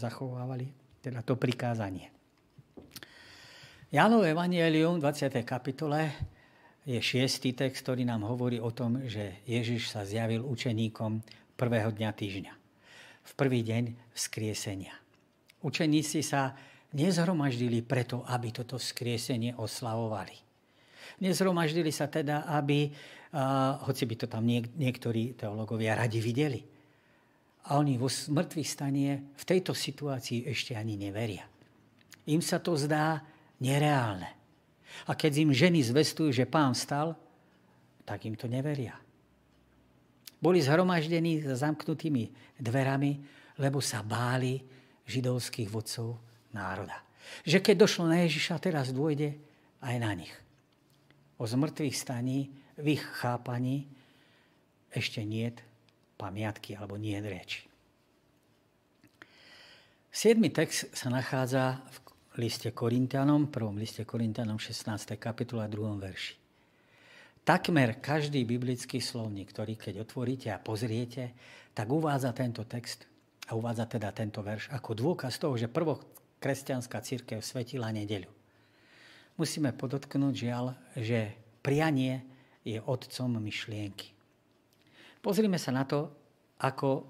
Zachovávali 0.00 0.66
teda 1.04 1.20
to 1.20 1.36
prikázanie. 1.36 2.08
Jánov 3.88 4.24
Evangelium 4.24 5.00
v 5.00 5.08
20. 5.08 5.44
kapitole 5.44 6.12
je 6.88 6.96
šiestý 7.00 7.52
text, 7.52 7.84
ktorý 7.84 8.04
nám 8.08 8.24
hovorí 8.24 8.60
o 8.60 8.72
tom, 8.72 9.04
že 9.04 9.44
Ježiš 9.44 9.92
sa 9.92 10.04
zjavil 10.04 10.44
učeníkom 10.44 11.20
prvého 11.56 11.92
dňa 11.92 12.10
týždňa. 12.12 12.57
V 13.28 13.32
prvý 13.36 13.60
deň 13.60 14.14
vzkriesenia. 14.16 14.96
Učeníci 15.60 16.24
sa 16.24 16.56
nezhromaždili 16.96 17.84
preto, 17.84 18.24
aby 18.24 18.48
toto 18.54 18.80
vzkriesenie 18.80 19.52
oslavovali. 19.58 20.32
Nezhromaždili 21.20 21.92
sa 21.92 22.08
teda, 22.08 22.48
aby 22.48 22.88
a, 22.88 23.76
hoci 23.84 24.08
by 24.08 24.14
to 24.16 24.26
tam 24.30 24.48
niek- 24.48 24.72
niektorí 24.72 25.36
teológovia 25.36 25.92
radi 25.98 26.24
videli. 26.24 26.64
A 27.68 27.76
oni 27.76 28.00
vo 28.00 28.08
mŕtvych 28.08 28.68
stanie 28.68 29.36
v 29.36 29.44
tejto 29.44 29.76
situácii 29.76 30.48
ešte 30.48 30.72
ani 30.72 30.96
neveria. 30.96 31.44
Im 32.32 32.40
sa 32.40 32.56
to 32.56 32.72
zdá 32.80 33.20
nereálne. 33.60 34.32
A 35.04 35.12
keď 35.12 35.44
im 35.44 35.50
ženy 35.52 35.84
zvestujú, 35.84 36.32
že 36.32 36.48
pán 36.48 36.72
stal, 36.72 37.12
tak 38.08 38.24
im 38.24 38.32
to 38.32 38.48
neveria. 38.48 38.96
Boli 40.38 40.62
zhromaždení 40.62 41.42
za 41.42 41.58
zamknutými 41.58 42.56
dverami, 42.62 43.12
lebo 43.58 43.82
sa 43.82 44.06
báli 44.06 44.62
židovských 45.08 45.66
vodcov 45.66 46.18
národa. 46.54 47.02
Že 47.44 47.58
keď 47.60 47.74
došlo 47.84 48.08
na 48.08 48.22
Ježiša, 48.24 48.62
teraz 48.62 48.94
dôjde 48.94 49.34
aj 49.82 49.96
na 49.98 50.12
nich. 50.14 50.32
O 51.38 51.46
zmrtvých 51.46 51.94
staní 51.94 52.50
v 52.78 52.98
ich 52.98 53.02
chápaní 53.02 53.90
ešte 54.94 55.22
nie 55.26 55.50
pamiatky 56.18 56.74
alebo 56.74 56.98
nie 56.98 57.18
reči. 57.18 57.66
Siedmy 60.08 60.50
text 60.50 60.90
sa 60.96 61.12
nachádza 61.12 61.78
v 62.34 62.42
liste 62.42 62.74
Korintianom, 62.74 63.52
prvom 63.52 63.78
liste 63.78 64.02
Korintianom 64.02 64.58
16. 64.58 65.14
kapitula 65.14 65.70
2. 65.70 65.94
verši. 66.00 66.47
Takmer 67.48 67.96
každý 68.04 68.44
biblický 68.44 69.00
slovník, 69.00 69.56
ktorý 69.56 69.80
keď 69.80 70.04
otvoríte 70.04 70.52
a 70.52 70.60
pozriete, 70.60 71.32
tak 71.72 71.88
uvádza 71.88 72.36
tento 72.36 72.68
text 72.68 73.08
a 73.48 73.56
uvádza 73.56 73.88
teda 73.88 74.12
tento 74.12 74.44
verš 74.44 74.68
ako 74.68 74.92
dôkaz 74.92 75.40
toho, 75.40 75.56
že 75.56 75.72
prvo 75.72 75.96
kresťanská 76.44 77.00
církev 77.00 77.40
svetila 77.40 77.88
nedeľu. 77.88 78.28
Musíme 79.40 79.72
podotknúť 79.72 80.34
žiaľ, 80.36 80.76
že 80.92 81.32
prianie 81.64 82.20
je 82.68 82.84
otcom 82.84 83.40
myšlienky. 83.40 84.12
Pozrime 85.24 85.56
sa 85.56 85.72
na 85.72 85.88
to, 85.88 86.12
ako 86.60 87.08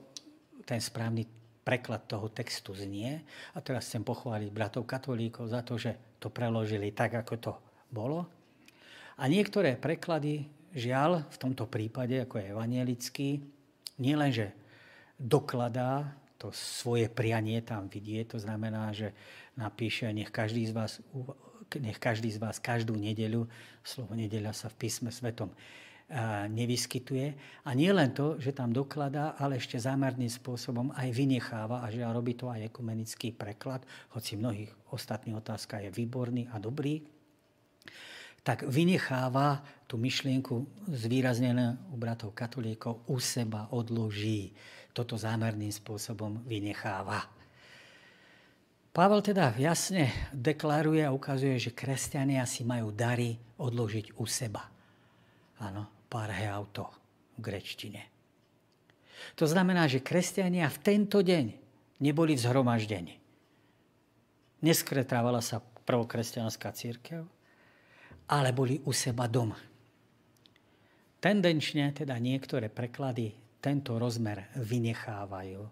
ten 0.63 0.79
správny 0.79 1.27
preklad 1.67 2.07
toho 2.07 2.31
textu 2.31 2.79
znie. 2.79 3.27
A 3.53 3.59
teraz 3.59 3.91
chcem 3.91 4.07
pochváliť 4.07 4.55
bratov 4.55 4.87
katolíkov 4.87 5.51
za 5.51 5.67
to, 5.67 5.75
že 5.75 5.99
to 6.23 6.31
preložili 6.31 6.95
tak, 6.95 7.19
ako 7.19 7.35
to 7.43 7.53
bolo. 7.91 8.38
A 9.19 9.27
niektoré 9.27 9.75
preklady, 9.75 10.47
žiaľ, 10.73 11.27
v 11.27 11.37
tomto 11.43 11.67
prípade, 11.67 12.23
ako 12.23 12.39
je 12.39 12.51
evanielický, 12.55 13.29
nielenže 13.99 14.55
dokladá 15.19 16.15
to 16.39 16.55
svoje 16.55 17.11
prianie 17.11 17.59
tam 17.67 17.91
vidie, 17.91 18.23
to 18.23 18.39
znamená, 18.39 18.95
že 18.95 19.11
napíše, 19.59 20.07
nech 20.15 20.31
každý 20.31 20.71
z 20.71 20.73
vás 20.73 21.03
nech 21.77 22.01
každý 22.01 22.33
z 22.33 22.41
vás 22.41 22.57
každú 22.57 22.97
nedeľu, 22.97 23.45
slovo 23.85 24.17
nedeľa 24.17 24.57
sa 24.57 24.73
v 24.73 24.89
písme 24.89 25.13
svetom 25.13 25.53
nevyskytuje. 26.49 27.37
A 27.69 27.71
nie 27.77 27.93
len 27.93 28.17
to, 28.17 28.41
že 28.41 28.57
tam 28.57 28.73
dokladá, 28.73 29.37
ale 29.37 29.61
ešte 29.61 29.77
zámerným 29.77 30.33
spôsobom 30.33 30.89
aj 30.97 31.13
vynecháva 31.13 31.85
a 31.85 31.93
že 31.93 32.01
robí 32.01 32.33
to 32.33 32.49
aj 32.49 32.73
ekumenický 32.73 33.37
preklad, 33.37 33.85
hoci 34.17 34.41
mnohých 34.41 34.73
ostatných 34.89 35.37
otázka 35.37 35.85
je 35.85 35.93
výborný 35.93 36.49
a 36.49 36.57
dobrý, 36.57 37.05
tak 38.49 38.65
vynecháva 38.65 39.61
tú 39.85 40.01
myšlienku 40.01 40.89
zvýraznené 40.89 41.77
u 41.93 42.01
bratov 42.01 42.33
katolíkov 42.33 43.05
u 43.05 43.21
seba 43.21 43.69
odloží. 43.77 44.57
Toto 44.97 45.21
zámerným 45.21 45.69
spôsobom 45.69 46.41
vynecháva. 46.49 47.29
Pavel 48.89 49.21
teda 49.21 49.53
jasne 49.61 50.33
deklaruje 50.33 51.05
a 51.05 51.13
ukazuje, 51.13 51.61
že 51.61 51.77
kresťania 51.77 52.49
si 52.49 52.65
majú 52.65 52.89
dary 52.89 53.37
odložiť 53.61 54.17
u 54.17 54.25
seba. 54.25 54.65
Áno, 55.61 56.09
auto 56.09 56.89
v 57.37 57.53
grečtine. 57.53 58.09
To 59.37 59.45
znamená, 59.45 59.85
že 59.93 60.01
kresťania 60.01 60.73
v 60.73 60.79
tento 60.81 61.21
deň 61.21 61.53
neboli 62.01 62.33
v 62.33 62.41
zhromaždení. 62.49 63.21
Neskretrávala 64.65 65.45
sa 65.45 65.61
prvokresťanská 65.85 66.73
církev, 66.73 67.29
ale 68.29 68.53
boli 68.53 68.77
u 68.85 68.93
seba 68.93 69.25
doma. 69.25 69.57
Tendenčne 71.19 71.91
teda 71.91 72.15
niektoré 72.21 72.71
preklady 72.71 73.35
tento 73.59 73.99
rozmer 73.99 74.47
vynechávajú 74.55 75.63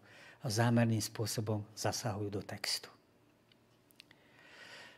a 0.42 0.46
zámerným 0.50 0.98
spôsobom 0.98 1.62
zasahujú 1.78 2.28
do 2.32 2.42
textu. 2.42 2.90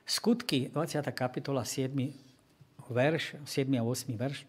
Skutky, 0.09 0.73
20. 0.73 1.05
kapitola, 1.13 1.69
7. 1.69 1.93
verš, 2.89 3.37
7. 3.45 3.69
a 3.77 3.85
8. 3.85 4.09
verš, 4.17 4.49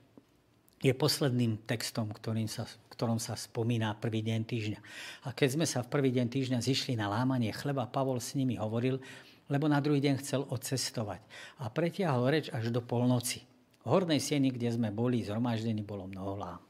je 0.80 0.96
posledným 0.96 1.60
textom, 1.68 2.08
ktorým 2.08 2.48
sa, 2.48 2.64
ktorom 2.96 3.20
sa 3.20 3.36
spomína 3.36 4.00
prvý 4.00 4.24
deň 4.24 4.40
týždňa. 4.48 4.80
A 5.28 5.36
keď 5.36 5.60
sme 5.60 5.68
sa 5.68 5.84
v 5.84 5.92
prvý 5.92 6.16
deň 6.16 6.32
týždňa 6.32 6.64
zišli 6.64 6.96
na 6.96 7.12
lámanie 7.12 7.52
chleba, 7.52 7.84
Pavol 7.84 8.24
s 8.24 8.32
nimi 8.40 8.56
hovoril, 8.56 9.04
lebo 9.50 9.66
na 9.66 9.82
druhý 9.82 10.00
deň 10.00 10.16
chcel 10.22 10.46
odcestovať. 10.46 11.20
A 11.60 11.74
pretiahol 11.74 12.30
reč 12.30 12.54
až 12.54 12.70
do 12.70 12.80
polnoci. 12.86 13.44
V 13.82 13.86
hornej 13.90 14.22
sieni, 14.22 14.54
kde 14.54 14.70
sme 14.70 14.94
boli 14.94 15.26
zhromaždení, 15.26 15.82
bolo 15.82 16.06
mnoho 16.06 16.38
lám. 16.38 16.62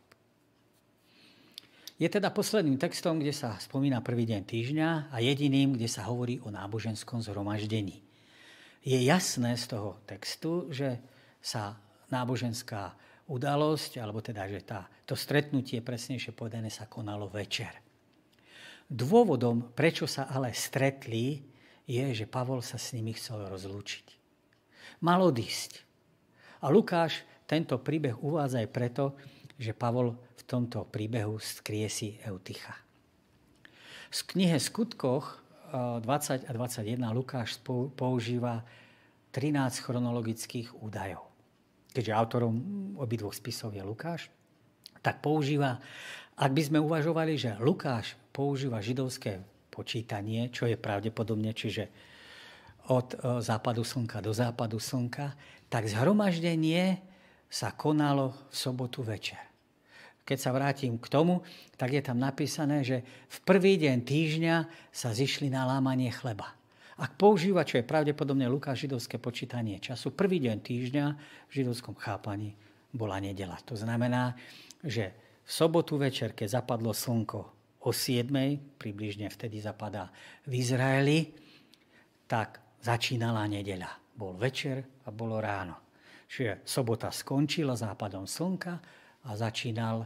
Je 1.99 2.07
teda 2.07 2.31
posledným 2.31 2.80
textom, 2.80 3.19
kde 3.19 3.35
sa 3.35 3.60
spomína 3.60 3.99
prvý 3.99 4.23
deň 4.23 4.41
týždňa 4.47 5.11
a 5.11 5.19
jediným, 5.19 5.76
kde 5.76 5.91
sa 5.91 6.07
hovorí 6.07 6.39
o 6.39 6.47
náboženskom 6.47 7.19
zhromaždení. 7.19 7.99
Je 8.88 8.95
jasné 9.03 9.60
z 9.60 9.76
toho 9.76 9.99
textu, 10.07 10.72
že 10.72 10.95
sa 11.43 11.76
náboženská 12.07 12.95
udalosť, 13.27 13.99
alebo 13.99 14.23
teda, 14.23 14.47
že 14.47 14.64
tá, 14.64 14.88
to 15.03 15.19
stretnutie, 15.19 15.84
presnejšie 15.84 16.31
povedané, 16.31 16.72
sa 16.72 16.88
konalo 16.88 17.27
večer. 17.27 17.76
Dôvodom, 18.88 19.76
prečo 19.76 20.07
sa 20.07 20.31
ale 20.31 20.56
stretli, 20.56 21.43
je, 21.90 22.14
že 22.14 22.30
Pavol 22.30 22.61
sa 22.61 22.78
s 22.78 22.94
nimi 22.94 23.18
chcel 23.18 23.49
rozlúčiť. 23.49 24.06
Mal 25.02 25.18
odísť. 25.26 25.82
A 26.61 26.70
Lukáš 26.70 27.26
tento 27.49 27.82
príbeh 27.82 28.14
uvádza 28.22 28.61
aj 28.61 28.70
preto, 28.70 29.18
že 29.57 29.74
Pavol 29.74 30.14
v 30.14 30.44
tomto 30.45 30.86
príbehu 30.86 31.41
skrie 31.41 31.90
si 31.90 32.22
Eutycha. 32.22 32.78
V 34.14 34.22
knihe 34.38 34.61
Skutkoch 34.61 35.41
20 35.74 36.06
eh, 36.06 36.49
a 36.49 36.52
21 36.53 37.18
Lukáš 37.18 37.57
používa 37.98 38.61
13 39.34 39.86
chronologických 39.86 40.78
údajov. 40.78 41.26
Keďže 41.90 42.14
autorom 42.14 42.56
obidvoch 43.02 43.34
spisov 43.34 43.74
je 43.74 43.82
Lukáš, 43.82 44.30
tak 45.02 45.26
používa, 45.26 45.82
ak 46.38 46.52
by 46.53 46.61
sme 46.61 46.80
uvažovali, 46.82 47.34
že 47.38 47.57
Lukáš 47.61 48.14
používa 48.30 48.82
židovské 48.82 49.41
počítanie, 49.70 50.50
čo 50.50 50.66
je 50.66 50.76
pravdepodobne, 50.76 51.54
čiže 51.54 51.88
od 52.90 53.14
eh, 53.14 53.18
západu 53.40 53.86
slnka 53.86 54.20
do 54.20 54.34
západu 54.34 54.82
slnka, 54.82 55.38
tak 55.70 55.86
zhromaždenie 55.86 57.00
sa 57.50 57.74
konalo 57.74 58.34
v 58.50 58.56
sobotu 58.58 59.06
večer 59.06 59.50
keď 60.30 60.38
sa 60.38 60.54
vrátim 60.54 61.02
k 61.02 61.10
tomu, 61.10 61.41
tak 61.74 61.90
je 61.90 62.06
tam 62.06 62.22
napísané, 62.22 62.86
že 62.86 63.02
v 63.34 63.38
prvý 63.50 63.82
deň 63.82 64.06
týždňa 64.06 64.56
sa 64.94 65.10
zišli 65.10 65.50
na 65.50 65.66
lámanie 65.66 66.14
chleba. 66.14 66.54
Ak 67.02 67.18
používa, 67.18 67.66
čo 67.66 67.82
je 67.82 67.90
pravdepodobne 67.90 68.46
Lukáš 68.46 68.86
židovské 68.86 69.18
počítanie 69.18 69.82
času, 69.82 70.14
prvý 70.14 70.38
deň 70.38 70.58
týždňa 70.62 71.06
v 71.50 71.52
židovskom 71.52 71.98
chápaní 71.98 72.54
bola 72.94 73.18
nedela. 73.18 73.58
To 73.66 73.74
znamená, 73.74 74.38
že 74.86 75.18
v 75.41 75.50
sobotu 75.50 75.98
večer, 75.98 76.38
keď 76.38 76.62
zapadlo 76.62 76.94
slnko 76.94 77.59
o 77.84 77.89
7, 77.95 78.27
približne 78.76 79.31
vtedy 79.31 79.64
zapadá 79.64 80.11
v 80.43 80.60
Izraeli, 80.60 81.31
tak 82.27 82.60
začínala 82.84 83.47
nedeľa. 83.47 84.15
Bol 84.15 84.35
večer 84.35 84.84
a 85.07 85.10
bolo 85.10 85.39
ráno. 85.39 85.80
Čiže 86.30 86.61
sobota 86.68 87.10
skončila 87.10 87.73
západom 87.73 88.27
slnka 88.27 88.73
a 89.26 89.30
začínal 89.34 90.06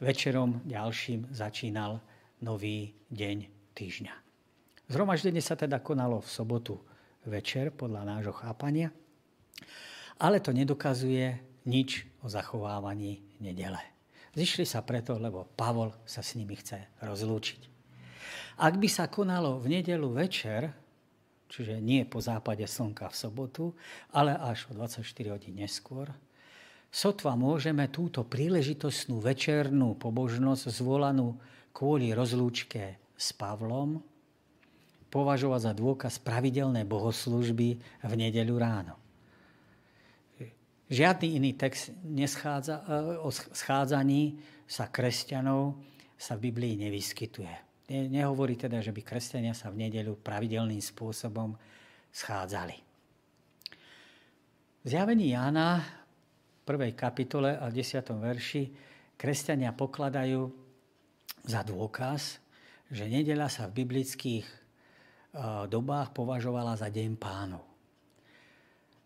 večerom 0.00 0.64
ďalším 0.64 1.28
začínal 1.30 2.00
nový 2.40 2.96
deň 3.12 3.36
týždňa. 3.76 4.14
Zhromaždenie 4.90 5.44
sa 5.44 5.54
teda 5.54 5.78
konalo 5.78 6.18
v 6.24 6.28
sobotu 6.32 6.74
večer 7.28 7.70
podľa 7.70 8.02
nášho 8.16 8.34
chápania, 8.34 8.90
ale 10.18 10.40
to 10.40 10.50
nedokazuje 10.50 11.38
nič 11.68 12.08
o 12.24 12.26
zachovávaní 12.26 13.22
nedele. 13.38 13.99
Zišli 14.30 14.62
sa 14.62 14.86
preto, 14.86 15.18
lebo 15.18 15.48
Pavol 15.58 15.90
sa 16.06 16.22
s 16.22 16.38
nimi 16.38 16.54
chce 16.54 17.02
rozlúčiť. 17.02 17.60
Ak 18.60 18.76
by 18.78 18.88
sa 18.92 19.10
konalo 19.10 19.58
v 19.58 19.80
nedelu 19.80 20.06
večer, 20.12 20.70
čiže 21.50 21.82
nie 21.82 22.06
po 22.06 22.22
západe 22.22 22.62
slnka 22.62 23.10
v 23.10 23.16
sobotu, 23.16 23.64
ale 24.14 24.36
až 24.36 24.70
o 24.70 24.76
24 24.76 25.02
hodín 25.32 25.58
neskôr, 25.58 26.12
Sotva 26.90 27.38
môžeme 27.38 27.86
túto 27.86 28.26
príležitostnú 28.26 29.22
večernú 29.22 29.94
pobožnosť 29.94 30.74
zvolanú 30.74 31.38
kvôli 31.70 32.10
rozlúčke 32.10 32.98
s 33.14 33.30
Pavlom 33.30 34.02
považovať 35.06 35.60
za 35.70 35.72
dôkaz 35.74 36.18
pravidelnej 36.18 36.82
bohoslužby 36.86 37.68
v 38.02 38.12
nedeľu 38.18 38.56
ráno. 38.58 38.99
Žiadny 40.90 41.38
iný 41.38 41.54
text 41.54 41.94
neschádza, 42.02 42.82
e, 42.82 43.22
o 43.22 43.30
schádzaní 43.30 44.42
sa 44.66 44.90
kresťanov 44.90 45.78
sa 46.18 46.34
v 46.34 46.50
Biblii 46.50 46.74
nevyskytuje. 46.82 47.70
Nehovorí 48.10 48.58
teda, 48.58 48.82
že 48.82 48.90
by 48.90 49.02
kresťania 49.02 49.54
sa 49.54 49.70
v 49.70 49.86
nedeľu 49.86 50.18
pravidelným 50.18 50.82
spôsobom 50.82 51.54
schádzali. 52.10 52.76
V 54.82 54.86
zjavení 54.86 55.34
Jána 55.34 55.82
prvej 56.66 56.94
kapitole 56.94 57.54
a 57.54 57.70
10. 57.70 58.10
verši 58.10 58.62
kresťania 59.14 59.70
pokladajú 59.74 60.42
za 61.46 61.62
dôkaz, 61.62 62.42
že 62.90 63.06
nedeľa 63.06 63.46
sa 63.46 63.70
v 63.70 63.86
biblických 63.86 64.46
e, 64.46 64.56
dobách 65.70 66.10
považovala 66.10 66.74
za 66.74 66.90
deň 66.90 67.10
pánov. 67.14 67.62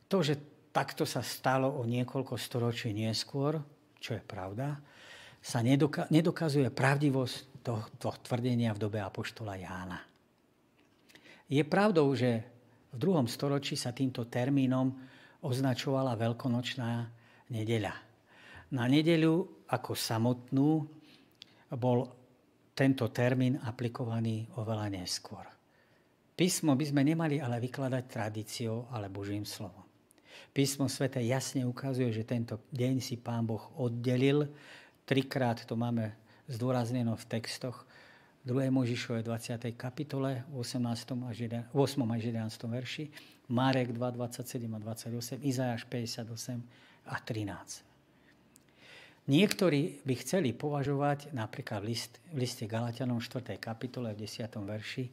To, 0.09 0.24
že 0.24 0.54
takto 0.75 1.07
sa 1.07 1.23
stalo 1.23 1.71
o 1.79 1.87
niekoľko 1.87 2.35
storočí 2.35 2.91
neskôr, 2.91 3.63
čo 4.03 4.19
je 4.19 4.23
pravda, 4.27 4.75
sa 5.39 5.63
nedokazuje 6.11 6.67
pravdivosť 6.75 7.63
tohto 7.63 8.11
tvrdenia 8.27 8.75
v 8.75 8.83
dobe 8.83 8.99
Apoštola 8.99 9.55
Jána. 9.55 10.03
Je 11.47 11.63
pravdou, 11.63 12.11
že 12.19 12.43
v 12.91 12.97
druhom 12.99 13.31
storočí 13.31 13.79
sa 13.79 13.95
týmto 13.95 14.27
termínom 14.27 14.91
označovala 15.45 16.19
veľkonočná 16.19 16.91
nedeľa. 17.53 17.95
Na 18.75 18.91
nedeľu 18.91 19.69
ako 19.71 19.93
samotnú 19.95 20.83
bol 21.77 21.99
tento 22.75 23.07
termín 23.15 23.61
aplikovaný 23.63 24.51
oveľa 24.59 24.91
neskôr. 24.91 25.47
Písmo 26.35 26.75
by 26.75 26.85
sme 26.91 27.07
nemali 27.07 27.39
ale 27.39 27.63
vykladať 27.63 28.05
tradíciou, 28.11 28.91
ale 28.91 29.07
Božím 29.07 29.47
slovom. 29.47 29.84
Písmo 30.55 30.86
svete 30.86 31.19
jasne 31.23 31.66
ukazuje, 31.66 32.11
že 32.15 32.27
tento 32.27 32.62
deň 32.70 33.02
si 33.02 33.19
Pán 33.19 33.47
Boh 33.47 33.62
oddelil. 33.78 34.51
Trikrát 35.05 35.62
to 35.66 35.74
máme 35.74 36.15
zdôraznené 36.48 37.11
v 37.12 37.24
textoch 37.28 37.85
2. 38.44 38.69
Možišovej 38.69 39.24
20. 39.24 39.73
kapitole 39.73 40.44
18. 40.52 40.77
až 41.24 41.39
8. 41.73 41.77
až 42.12 42.23
11. 42.28 42.69
verši, 42.69 43.05
Marek 43.48 43.97
2, 43.97 43.97
27 43.97 44.69
a 44.69 44.78
28, 44.81 45.40
Izajáš 45.40 45.89
58 45.89 46.61
a 47.09 47.15
13. 47.20 47.85
Niektorí 49.24 50.05
by 50.05 50.15
chceli 50.20 50.52
považovať 50.52 51.32
napríklad 51.32 51.81
v, 51.81 51.97
list, 51.97 52.20
v 52.28 52.44
liste 52.44 52.69
Galatianom 52.69 53.24
4. 53.24 53.56
kapitole 53.56 54.12
v 54.12 54.28
10. 54.28 54.44
verši 54.61 55.09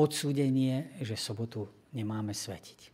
odsúdenie, 0.00 0.96
že 1.04 1.20
sobotu 1.20 1.68
nemáme 1.92 2.32
svetiť. 2.32 2.91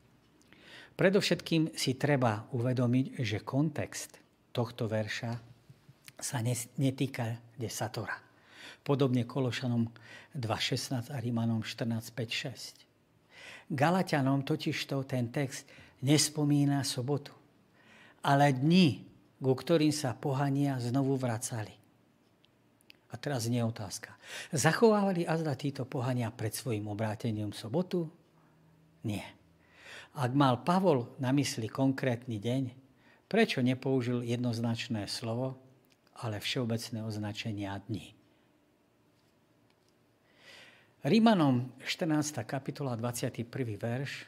Predovšetkým 0.99 1.79
si 1.79 1.95
treba 1.95 2.51
uvedomiť, 2.51 3.23
že 3.23 3.47
kontext 3.47 4.19
tohto 4.51 4.91
verša 4.91 5.31
sa 6.19 6.43
netýka 6.83 7.39
desatora. 7.55 8.19
Podobne 8.83 9.23
Kološanom 9.23 9.87
2.16 10.35 11.15
a 11.15 11.17
Rímanom 11.23 11.63
14.5.6. 11.63 13.71
Galatianom 13.71 14.43
totižto 14.43 15.07
ten 15.07 15.31
text 15.31 15.71
nespomína 16.03 16.83
sobotu 16.83 17.39
ale 18.25 18.55
dni, 18.55 19.07
ku 19.39 19.53
ktorým 19.55 19.95
sa 19.95 20.13
pohania 20.13 20.79
znovu 20.83 21.15
vracali. 21.15 21.75
A 23.09 23.15
teraz 23.17 23.49
nie 23.49 23.63
otázka. 23.65 24.13
Zachovávali 24.53 25.25
azda 25.25 25.57
títo 25.57 25.89
pohania 25.89 26.29
pred 26.29 26.53
svojim 26.53 26.85
obrátením 26.91 27.57
sobotu? 27.57 28.05
Nie. 29.07 29.38
Ak 30.19 30.35
mal 30.35 30.67
Pavol 30.67 31.07
na 31.23 31.31
mysli 31.31 31.71
konkrétny 31.71 32.43
deň, 32.43 32.75
prečo 33.31 33.63
nepoužil 33.63 34.27
jednoznačné 34.27 35.07
slovo, 35.07 35.55
ale 36.19 36.43
všeobecné 36.43 37.07
označenia 37.07 37.79
dní? 37.87 38.19
Rímanom 41.07 41.71
14. 41.87 42.43
kapitola 42.43 42.99
21. 42.99 43.47
verš 43.79 44.27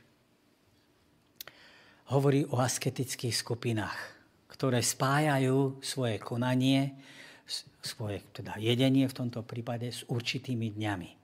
hovorí 2.14 2.46
o 2.46 2.62
asketických 2.62 3.34
skupinách, 3.34 3.98
ktoré 4.46 4.86
spájajú 4.86 5.82
svoje 5.82 6.22
konanie, 6.22 6.94
svoje 7.82 8.22
teda 8.30 8.62
jedenie 8.62 9.10
v 9.10 9.16
tomto 9.26 9.42
prípade 9.42 9.90
s 9.90 10.06
určitými 10.06 10.70
dňami. 10.70 11.19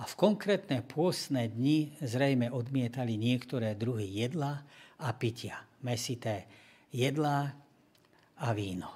A 0.00 0.08
v 0.08 0.14
konkrétne 0.16 0.80
pôstne 0.80 1.52
dni 1.52 1.92
zrejme 2.00 2.48
odmietali 2.48 3.20
niektoré 3.20 3.76
druhy 3.76 4.08
jedla 4.08 4.64
a 4.96 5.12
pitia. 5.12 5.60
Mesité 5.84 6.48
jedlá 6.88 7.52
a 8.40 8.48
víno. 8.56 8.88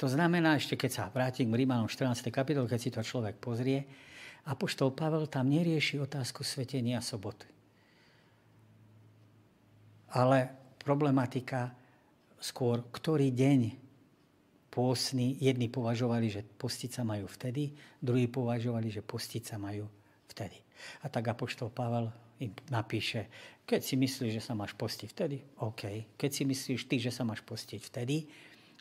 To 0.00 0.08
znamená, 0.08 0.56
ešte 0.56 0.80
keď 0.80 0.90
sa 0.90 1.04
vrátim 1.12 1.52
k 1.52 1.58
Rímanom 1.60 1.86
14. 1.86 2.32
kapitol, 2.32 2.64
keď 2.64 2.80
si 2.80 2.90
to 2.90 3.04
človek 3.04 3.36
pozrie, 3.36 3.84
Apoštol 4.48 4.92
Pavel 4.92 5.28
tam 5.28 5.48
nerieši 5.48 6.00
otázku 6.00 6.44
svetenia 6.44 7.00
soboty. 7.04 7.48
Ale 10.12 10.52
problematika 10.80 11.72
skôr, 12.40 12.84
ktorý 12.92 13.32
deň 13.32 13.83
pôsny, 14.74 15.38
jedni 15.38 15.70
považovali, 15.70 16.26
že 16.26 16.42
postiť 16.42 16.90
sa 16.90 17.06
majú 17.06 17.30
vtedy, 17.30 17.70
druhí 18.02 18.26
považovali, 18.26 18.90
že 18.90 19.06
postiť 19.06 19.54
sa 19.54 19.56
majú 19.62 19.86
vtedy. 20.34 20.58
A 21.06 21.06
tak 21.06 21.30
Apoštol 21.30 21.70
Pavel 21.70 22.10
im 22.42 22.50
napíše, 22.74 23.30
keď 23.62 23.80
si 23.86 23.94
myslíš, 23.94 24.42
že 24.42 24.42
sa 24.42 24.58
máš 24.58 24.74
postiť 24.74 25.08
vtedy, 25.14 25.38
OK. 25.62 26.18
Keď 26.18 26.30
si 26.34 26.42
myslíš 26.42 26.90
ty, 26.90 26.98
že 26.98 27.14
sa 27.14 27.22
máš 27.22 27.46
postiť 27.46 27.78
vtedy 27.78 28.26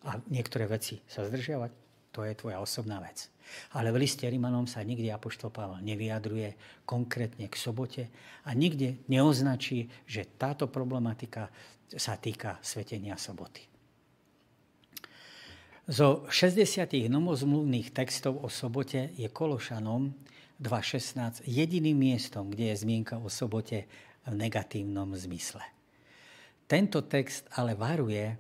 a 0.09 0.17
niektoré 0.33 0.65
veci 0.65 0.97
sa 1.05 1.21
zdržiavať, 1.29 1.71
to 2.09 2.25
je 2.25 2.33
tvoja 2.33 2.57
osobná 2.57 2.97
vec. 2.97 3.29
Ale 3.77 3.93
v 3.93 4.01
liste 4.05 4.25
Rimanom 4.25 4.65
sa 4.65 4.81
nikdy 4.81 5.13
Apoštol 5.13 5.53
Pavel 5.53 5.81
nevyjadruje 5.85 6.81
konkrétne 6.89 7.45
k 7.49 7.55
sobote 7.57 8.03
a 8.45 8.49
nikde 8.57 9.01
neoznačí, 9.09 9.89
že 10.09 10.25
táto 10.25 10.65
problematika 10.65 11.53
sa 11.93 12.17
týka 12.17 12.57
svetenia 12.65 13.17
soboty. 13.17 13.72
Zo 15.83 16.23
60 16.31 17.11
nomozmluvných 17.11 17.91
textov 17.91 18.39
o 18.39 18.47
sobote 18.47 19.11
je 19.19 19.27
Kološanom 19.27 20.15
2.16 20.55 21.43
jediným 21.43 21.99
miestom, 21.99 22.47
kde 22.47 22.71
je 22.71 22.87
zmienka 22.87 23.19
o 23.19 23.27
sobote 23.27 23.83
v 24.23 24.31
negatívnom 24.31 25.11
zmysle. 25.11 25.59
Tento 26.71 27.03
text 27.03 27.51
ale 27.59 27.75
varuje 27.75 28.31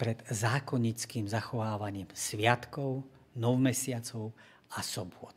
pred 0.00 0.16
zákonickým 0.32 1.28
zachovávaním 1.28 2.08
sviatkov, 2.16 3.04
novmesiacov 3.36 4.32
a 4.72 4.80
sobot. 4.80 5.36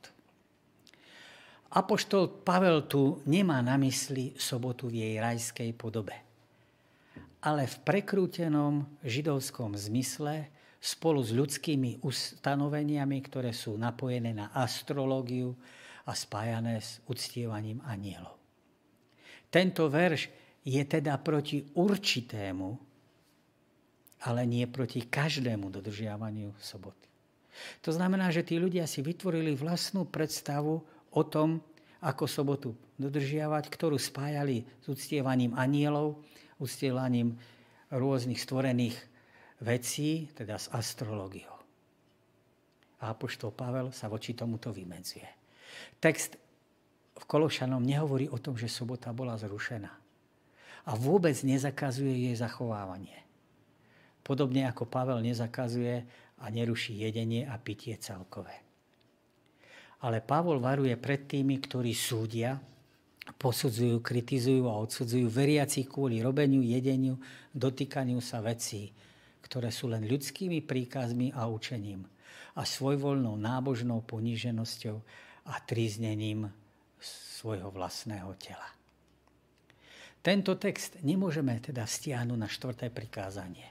Apoštol 1.76 2.48
Pavel 2.48 2.88
tu 2.88 3.20
nemá 3.28 3.60
na 3.60 3.76
mysli 3.76 4.32
sobotu 4.40 4.88
v 4.88 5.04
jej 5.04 5.16
rajskej 5.20 5.76
podobe, 5.76 6.16
ale 7.44 7.68
v 7.68 7.76
prekrútenom 7.84 8.88
židovskom 9.04 9.76
zmysle 9.76 10.48
spolu 10.82 11.22
s 11.22 11.30
ľudskými 11.30 12.02
ustanoveniami, 12.02 13.18
ktoré 13.22 13.54
sú 13.54 13.78
napojené 13.78 14.34
na 14.34 14.50
astrológiu 14.50 15.54
a 16.10 16.18
spájané 16.18 16.82
s 16.82 16.98
uctievaním 17.06 17.86
anielov. 17.86 18.34
Tento 19.54 19.86
verš 19.86 20.34
je 20.66 20.82
teda 20.82 21.22
proti 21.22 21.62
určitému, 21.78 22.70
ale 24.26 24.42
nie 24.50 24.66
proti 24.66 25.06
každému 25.06 25.70
dodržiavaniu 25.70 26.58
soboty. 26.58 27.06
To 27.86 27.94
znamená, 27.94 28.34
že 28.34 28.42
tí 28.42 28.58
ľudia 28.58 28.90
si 28.90 29.06
vytvorili 29.06 29.54
vlastnú 29.54 30.10
predstavu 30.10 30.82
o 31.14 31.24
tom, 31.28 31.62
ako 32.02 32.26
sobotu 32.26 32.70
dodržiavať, 32.98 33.70
ktorú 33.70 34.02
spájali 34.02 34.66
s 34.82 34.86
uctievaním 34.90 35.54
anielov, 35.54 36.18
uctievaním 36.58 37.38
rôznych 37.94 38.42
stvorených 38.42 38.98
vecí, 39.62 40.28
teda 40.34 40.58
s 40.58 40.68
astrológiou. 40.74 41.54
A 43.02 43.14
apoštol 43.14 43.54
Pavel 43.54 43.90
sa 43.94 44.10
voči 44.10 44.38
tomuto 44.38 44.70
vymedzuje. 44.70 45.26
Text 45.98 46.38
v 47.18 47.24
Kološanom 47.26 47.82
nehovorí 47.82 48.30
o 48.30 48.38
tom, 48.38 48.58
že 48.58 48.70
sobota 48.70 49.14
bola 49.14 49.38
zrušená. 49.38 49.94
A 50.86 50.92
vôbec 50.98 51.38
nezakazuje 51.46 52.30
jej 52.30 52.36
zachovávanie. 52.38 53.22
Podobne 54.22 54.66
ako 54.70 54.90
Pavel 54.90 55.22
nezakazuje 55.22 56.06
a 56.42 56.46
neruší 56.50 56.98
jedenie 56.98 57.46
a 57.46 57.58
pitie 57.62 57.98
celkové. 58.02 58.54
Ale 60.02 60.26
Pavol 60.26 60.58
varuje 60.58 60.98
pred 60.98 61.30
tými, 61.30 61.62
ktorí 61.62 61.94
súdia, 61.94 62.58
posudzujú, 63.38 64.02
kritizujú 64.02 64.66
a 64.66 64.82
odsudzujú 64.82 65.30
veriaci 65.30 65.86
kvôli 65.86 66.26
robeniu, 66.26 66.66
jedeniu, 66.66 67.22
dotýkaniu 67.54 68.18
sa 68.18 68.42
vecí, 68.42 68.90
ktoré 69.52 69.68
sú 69.68 69.92
len 69.92 70.08
ľudskými 70.08 70.64
príkazmi 70.64 71.36
a 71.36 71.44
učením 71.52 72.08
a 72.56 72.64
svojvoľnou 72.64 73.36
nábožnou 73.36 74.00
poníženosťou 74.08 74.96
a 75.52 75.60
tríznením 75.68 76.48
svojho 77.04 77.68
vlastného 77.68 78.32
tela. 78.40 78.64
Tento 80.24 80.56
text 80.56 81.04
nemôžeme 81.04 81.60
teda 81.60 81.84
stiahnuť 81.84 82.40
na 82.40 82.48
štvrté 82.48 82.88
prikázanie, 82.96 83.68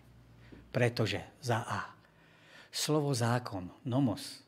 pretože 0.69 1.24
za 1.40 1.65
A. 1.65 1.97
Slovo 2.69 3.16
zákon, 3.16 3.73
nomos, 3.89 4.44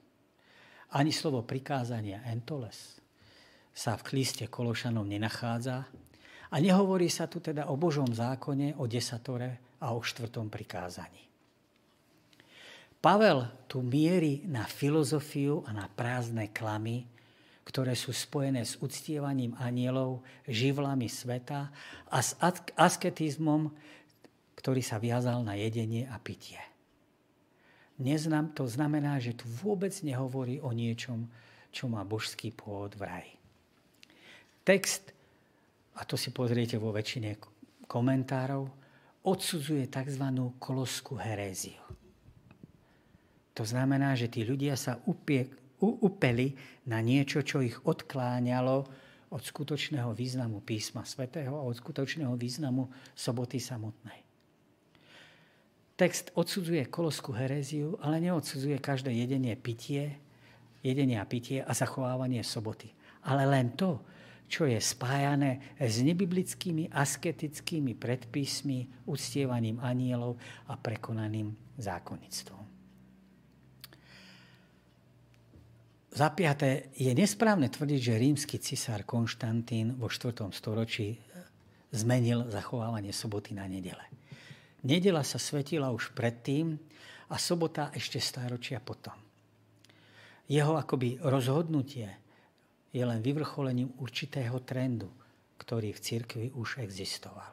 ani 0.92 1.16
slovo 1.16 1.40
prikázania, 1.48 2.28
entoles, 2.28 3.00
sa 3.72 3.96
v 3.96 4.04
kliste 4.04 4.52
Kološanom 4.52 5.09
nenachádza 5.09 5.88
a 6.52 6.56
nehovorí 6.60 7.09
sa 7.09 7.24
tu 7.24 7.40
teda 7.40 7.72
o 7.72 7.80
Božom 7.80 8.12
zákone, 8.12 8.76
o 8.76 8.84
desatore, 8.84 9.72
a 9.82 9.90
o 9.90 10.00
štvrtom 10.00 10.46
prikázaní. 10.46 11.26
Pavel 13.02 13.50
tu 13.66 13.82
mierí 13.82 14.46
na 14.46 14.62
filozofiu 14.62 15.66
a 15.66 15.74
na 15.74 15.90
prázdne 15.90 16.54
klamy, 16.54 17.02
ktoré 17.66 17.98
sú 17.98 18.14
spojené 18.14 18.62
s 18.62 18.78
uctievaním 18.78 19.59
anielov, 19.59 20.22
živlami 20.46 21.10
sveta 21.10 21.74
a 22.06 22.18
s 22.22 22.38
asketizmom, 22.78 23.74
ktorý 24.54 24.86
sa 24.86 25.02
viazal 25.02 25.42
na 25.42 25.59
jedenie 25.59 26.06
a 26.06 26.14
pitie. 26.22 26.62
Neznam, 27.98 28.54
to 28.54 28.70
znamená, 28.70 29.18
že 29.18 29.34
tu 29.34 29.50
vôbec 29.50 29.94
nehovorí 30.06 30.62
o 30.62 30.70
niečom, 30.70 31.26
čo 31.74 31.90
má 31.90 32.06
božský 32.06 32.54
pôvod 32.54 32.94
v 32.94 33.02
raji. 33.02 33.34
Text, 34.62 35.10
a 35.98 36.06
to 36.06 36.14
si 36.14 36.30
pozriete 36.30 36.78
vo 36.78 36.94
väčšine 36.94 37.34
komentárov, 37.90 38.81
odsudzuje 39.23 39.86
tzv. 39.86 40.24
koloskú 40.59 41.15
heréziu. 41.19 41.78
To 43.53 43.62
znamená, 43.62 44.16
že 44.16 44.32
tí 44.32 44.43
ľudia 44.43 44.74
sa 44.74 44.99
upeli 45.07 46.57
na 46.89 46.99
niečo, 47.05 47.44
čo 47.44 47.61
ich 47.61 47.77
odkláňalo 47.85 48.77
od 49.32 49.43
skutočného 49.43 50.12
významu 50.12 50.61
písma 50.61 51.05
svätého 51.05 51.57
a 51.57 51.65
od 51.65 51.77
skutočného 51.77 52.36
významu 52.36 52.89
soboty 53.16 53.61
samotnej. 53.61 54.20
Text 55.97 56.32
odsudzuje 56.35 56.89
koloskú 56.89 57.36
heréziu, 57.36 58.01
ale 58.01 58.19
neodsudzuje 58.24 58.81
každé 58.81 59.12
jedenie, 59.12 59.53
pitie, 59.55 60.19
jedenie 60.81 61.20
a 61.20 61.28
pitie 61.28 61.61
a 61.62 61.73
zachovávanie 61.77 62.40
soboty. 62.43 62.90
Ale 63.23 63.47
len 63.47 63.77
to, 63.77 64.03
čo 64.53 64.69
je 64.69 64.77
spájané 64.77 65.81
s 65.81 66.05
nebiblickými 66.05 66.93
asketickými 66.93 67.97
predpismi, 67.97 69.09
uctievaním 69.09 69.81
anielov 69.81 70.37
a 70.69 70.77
prekonaným 70.77 71.57
zákonnictvom. 71.81 72.61
Za 76.12 76.29
piaté, 76.37 76.93
je 76.93 77.09
nesprávne 77.16 77.73
tvrdiť, 77.73 78.01
že 78.05 78.20
rímsky 78.20 78.61
cisár 78.61 79.09
Konštantín 79.09 79.97
vo 79.97 80.12
4. 80.12 80.53
storočí 80.53 81.16
zmenil 81.89 82.53
zachovávanie 82.53 83.16
soboty 83.16 83.57
na 83.57 83.65
nedele. 83.65 84.05
Nedela 84.85 85.24
sa 85.24 85.41
svetila 85.41 85.89
už 85.89 86.12
predtým 86.12 86.77
a 87.33 87.41
sobota 87.41 87.89
ešte 87.97 88.20
stáročia 88.20 88.85
potom. 88.85 89.16
Jeho 90.45 90.77
akoby 90.77 91.16
rozhodnutie 91.24 92.22
je 92.93 93.01
len 93.01 93.24
vyvrcholením 93.24 93.97
určitého 93.97 94.60
trendu, 94.60 95.09
ktorý 95.56 95.97
v 95.97 96.02
cirkvi 96.05 96.47
už 96.52 96.85
existoval. 96.85 97.48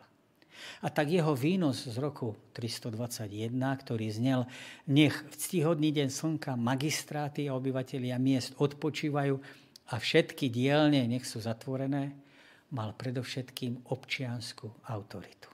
A 0.83 0.91
tak 0.91 1.07
jeho 1.07 1.31
výnos 1.31 1.87
z 1.87 1.95
roku 2.03 2.35
321, 2.51 3.55
ktorý 3.55 4.11
znel, 4.11 4.43
nech 4.91 5.15
v 5.15 5.35
ctihodný 5.39 5.95
deň 5.95 6.11
slnka 6.11 6.59
magistráty 6.59 7.47
a 7.47 7.55
obyvatelia 7.55 8.19
miest 8.19 8.59
odpočívajú 8.59 9.39
a 9.87 9.95
všetky 9.95 10.51
dielne 10.51 11.07
nech 11.07 11.23
sú 11.23 11.39
zatvorené, 11.39 12.11
mal 12.75 12.91
predovšetkým 12.91 13.87
občianskú 13.87 14.67
autoritu. 14.91 15.47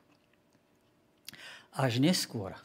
Až 1.77 2.01
neskôr, 2.01 2.57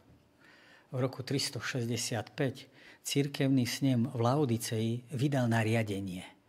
v 0.91 0.97
roku 0.97 1.21
365, 1.21 3.05
cirkevný 3.05 3.69
snem 3.69 4.09
v 4.09 4.19
Laodicei 4.19 5.05
vydal 5.13 5.45
nariadenie– 5.53 6.25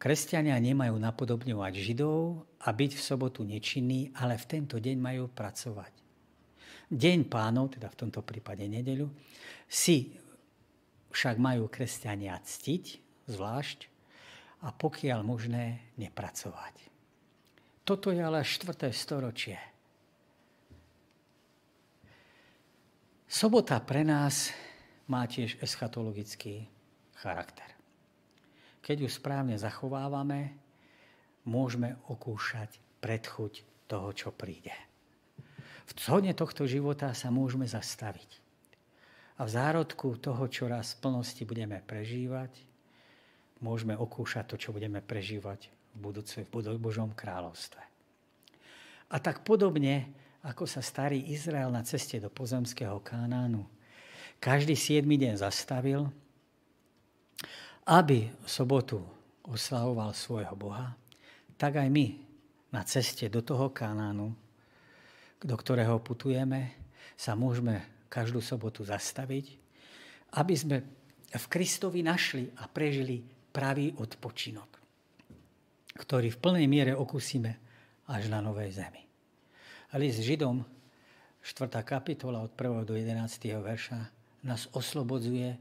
Kresťania 0.00 0.56
nemajú 0.56 0.96
napodobňovať 0.96 1.76
Židov 1.76 2.48
a 2.64 2.72
byť 2.72 2.90
v 2.96 3.04
sobotu 3.04 3.44
nečinný, 3.44 4.08
ale 4.16 4.40
v 4.40 4.48
tento 4.48 4.80
deň 4.80 4.96
majú 4.96 5.28
pracovať. 5.28 5.92
Deň 6.88 7.28
pánov, 7.28 7.76
teda 7.76 7.92
v 7.92 7.98
tomto 8.00 8.24
prípade 8.24 8.64
nedeľu, 8.64 9.12
si 9.68 10.16
však 11.12 11.36
majú 11.36 11.68
kresťania 11.68 12.40
ctiť, 12.40 12.84
zvlášť 13.28 13.92
a 14.64 14.72
pokiaľ 14.72 15.20
možné 15.20 15.92
nepracovať. 16.00 16.74
Toto 17.84 18.08
je 18.08 18.24
ale 18.24 18.40
4. 18.40 18.88
storočie. 18.96 19.60
Sobota 23.28 23.76
pre 23.84 24.00
nás 24.00 24.48
má 25.12 25.28
tiež 25.28 25.60
eschatologický 25.60 26.64
charakter. 27.20 27.79
Keď 28.90 29.06
ju 29.06 29.10
správne 29.22 29.54
zachovávame, 29.54 30.50
môžeme 31.46 31.94
okúšať 32.10 32.82
predchuť 32.98 33.86
toho, 33.86 34.10
čo 34.10 34.34
príde. 34.34 34.74
V 35.86 35.94
zhodne 35.94 36.34
tohto 36.34 36.66
života 36.66 37.14
sa 37.14 37.30
môžeme 37.30 37.70
zastaviť. 37.70 38.42
A 39.38 39.46
v 39.46 39.54
zárodku 39.54 40.18
toho, 40.18 40.42
čo 40.50 40.66
raz 40.66 40.98
v 40.98 41.06
plnosti 41.06 41.38
budeme 41.46 41.78
prežívať, 41.86 42.50
môžeme 43.62 43.94
okúšať 43.94 44.50
to, 44.50 44.56
čo 44.58 44.74
budeme 44.74 44.98
prežívať 44.98 45.70
v, 45.94 46.10
budúcej, 46.10 46.42
v 46.50 46.82
Božom 46.82 47.14
kráľovstve. 47.14 47.82
A 49.06 49.16
tak 49.22 49.46
podobne, 49.46 50.10
ako 50.42 50.66
sa 50.66 50.82
starý 50.82 51.30
Izrael 51.30 51.70
na 51.70 51.86
ceste 51.86 52.18
do 52.18 52.26
pozemského 52.26 52.98
Kánánu 53.06 53.70
každý 54.42 54.74
siedmy 54.74 55.14
deň 55.14 55.46
zastavil, 55.46 56.10
aby 57.90 58.30
v 58.30 58.48
sobotu 58.48 59.02
oslavoval 59.42 60.14
svojho 60.14 60.54
Boha, 60.54 60.94
tak 61.58 61.82
aj 61.82 61.90
my 61.90 62.14
na 62.70 62.86
ceste 62.86 63.26
do 63.26 63.42
toho 63.42 63.74
Kanánu, 63.74 64.30
do 65.42 65.54
ktorého 65.58 65.98
putujeme, 65.98 66.78
sa 67.18 67.34
môžeme 67.34 67.82
každú 68.06 68.38
sobotu 68.38 68.86
zastaviť, 68.86 69.58
aby 70.38 70.54
sme 70.54 70.76
v 71.30 71.44
Kristovi 71.50 72.06
našli 72.06 72.46
a 72.62 72.70
prežili 72.70 73.26
pravý 73.50 73.90
odpočinok, 73.98 74.70
ktorý 75.98 76.30
v 76.30 76.38
plnej 76.38 76.66
miere 76.70 76.92
okúsime 76.94 77.58
až 78.06 78.30
na 78.30 78.38
Novej 78.38 78.70
zemi. 78.70 79.02
List 79.98 80.22
Židom, 80.22 80.62
4. 81.42 81.82
kapitola 81.82 82.46
od 82.46 82.54
1. 82.54 82.86
do 82.86 82.94
11. 82.94 83.18
verša, 83.58 83.98
nás 84.46 84.70
oslobodzuje 84.70 85.58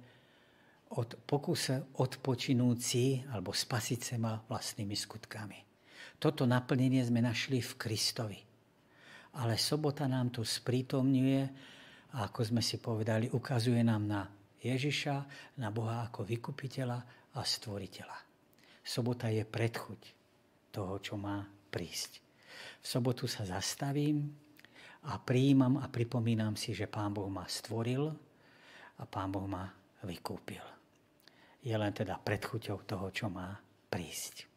od 0.89 1.21
pokuse 1.21 1.93
odpočinúci 2.01 3.21
alebo 3.29 3.53
spasiť 3.53 3.99
sa 4.01 4.15
ma 4.17 4.33
vlastnými 4.41 4.97
skutkami. 4.97 5.59
Toto 6.17 6.49
naplnenie 6.49 7.05
sme 7.05 7.21
našli 7.21 7.61
v 7.61 7.71
Kristovi. 7.77 8.39
Ale 9.37 9.55
sobota 9.61 10.09
nám 10.09 10.33
to 10.33 10.41
sprítomňuje 10.41 11.41
a 12.17 12.25
ako 12.25 12.41
sme 12.41 12.61
si 12.65 12.81
povedali, 12.81 13.29
ukazuje 13.29 13.85
nám 13.85 14.03
na 14.09 14.21
Ježiša, 14.59 15.15
na 15.61 15.69
Boha 15.69 16.09
ako 16.09 16.25
vykupiteľa 16.25 16.99
a 17.37 17.41
stvoriteľa. 17.45 18.17
Sobota 18.81 19.29
je 19.29 19.45
predchuť 19.45 20.01
toho, 20.73 20.97
čo 20.97 21.13
má 21.15 21.45
prísť. 21.69 22.17
V 22.81 22.85
sobotu 22.89 23.29
sa 23.29 23.45
zastavím 23.45 24.25
a 25.05 25.21
príjmam 25.21 25.77
a 25.77 25.85
pripomínam 25.87 26.57
si, 26.57 26.73
že 26.73 26.89
Pán 26.89 27.13
Boh 27.13 27.29
ma 27.29 27.45
stvoril 27.45 28.09
a 28.97 29.03
Pán 29.05 29.29
Boh 29.29 29.45
ma 29.45 29.69
vykúpil. 30.03 30.78
Je 31.59 31.75
len 31.75 31.91
teda 31.91 32.15
predchuťou 32.15 32.87
toho, 32.87 33.11
čo 33.11 33.27
má 33.27 33.59
prísť. 33.91 34.47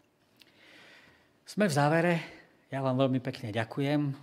Sme 1.42 1.66
v 1.66 1.74
závere. 1.74 2.14
Ja 2.70 2.80
vám 2.80 2.96
veľmi 2.96 3.18
pekne 3.18 3.50
ďakujem. 3.50 4.14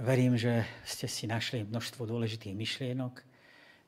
Verím, 0.00 0.34
že 0.38 0.62
ste 0.86 1.06
si 1.10 1.26
našli 1.26 1.66
množstvo 1.66 2.06
dôležitých 2.06 2.54
myšlienok. 2.54 3.14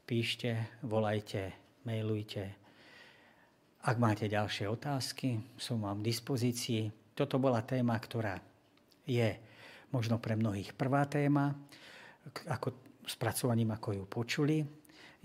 Píšte, 0.07 0.79
volajte, 0.87 1.55
mailujte. 1.87 2.55
Ak 3.87 3.97
máte 4.03 4.27
ďalšie 4.27 4.67
otázky, 4.67 5.39
som 5.55 5.83
vám 5.83 6.03
v 6.03 6.11
dispozícii. 6.11 6.91
Toto 7.15 7.39
bola 7.39 7.63
téma, 7.63 7.95
ktorá 7.99 8.39
je 9.07 9.31
možno 9.95 10.19
pre 10.19 10.35
mnohých 10.35 10.75
prvá 10.75 11.07
téma, 11.07 11.55
ako 12.51 12.75
spracovaním, 13.07 13.71
ako 13.71 13.89
ju 13.95 14.05
počuli. 14.11 14.59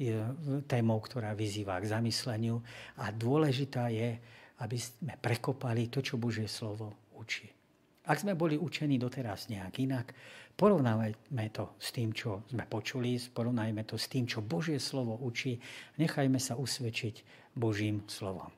Je 0.01 0.17
témou, 0.65 0.97
ktorá 0.97 1.37
vyzýva 1.37 1.77
k 1.77 1.93
zamysleniu 1.93 2.57
a 2.97 3.13
dôležitá 3.13 3.93
je, 3.93 4.17
aby 4.65 4.77
sme 4.81 5.13
prekopali 5.21 5.93
to, 5.93 6.01
čo 6.01 6.17
Božie 6.17 6.49
slovo 6.49 7.13
učí. 7.13 7.45
Ak 8.09 8.17
sme 8.17 8.33
boli 8.33 8.57
učení 8.57 8.97
doteraz 8.97 9.45
nejak 9.53 9.77
inak, 9.77 10.07
porovnajme 10.57 11.45
to 11.53 11.77
s 11.77 11.93
tým, 11.93 12.17
čo 12.17 12.49
sme 12.49 12.65
počuli, 12.65 13.13
porovnajme 13.21 13.85
to 13.85 13.93
s 13.93 14.09
tým, 14.09 14.25
čo 14.25 14.41
Božie 14.41 14.81
slovo 14.81 15.21
učí, 15.21 15.61
nechajme 16.01 16.41
sa 16.41 16.57
usvedčiť 16.57 17.21
Božím 17.53 18.01
slovom. 18.09 18.49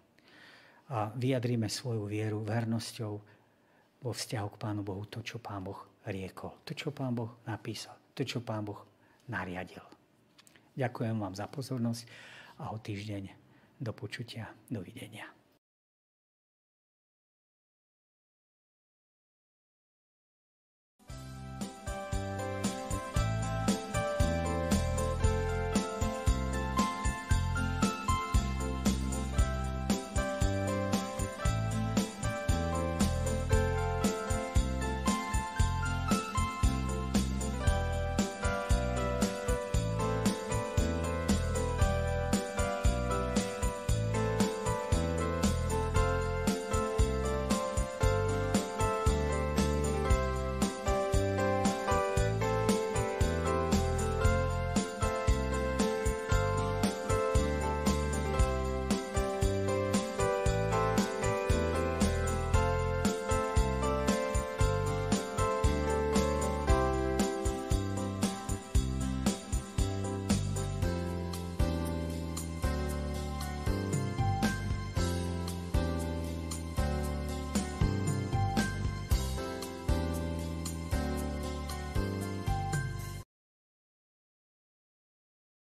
A 0.95 1.11
vyjadrime 1.11 1.67
svoju 1.67 2.07
vieru 2.07 2.39
vernosťou 2.39 3.13
vo 3.99 4.11
vzťahu 4.15 4.47
k 4.47 4.59
Pánu 4.63 4.81
Bohu 4.83 5.03
to, 5.11 5.19
čo 5.19 5.43
Pán 5.43 5.63
Boh 5.67 5.79
riekol, 6.07 6.63
to, 6.63 6.71
čo 6.71 6.95
Pán 6.95 7.11
Boh 7.11 7.43
napísal, 7.43 7.99
to, 8.15 8.23
čo 8.23 8.39
Pán 8.39 8.63
Boh 8.63 8.79
nariadil. 9.27 9.92
Ďakujem 10.73 11.15
vám 11.21 11.37
za 11.37 11.45
pozornosť 11.45 12.01
a 12.57 12.73
o 12.73 12.77
týždeň 12.81 13.29
do 13.77 13.91
počutia. 13.93 14.49
Dovidenia. 14.69 15.42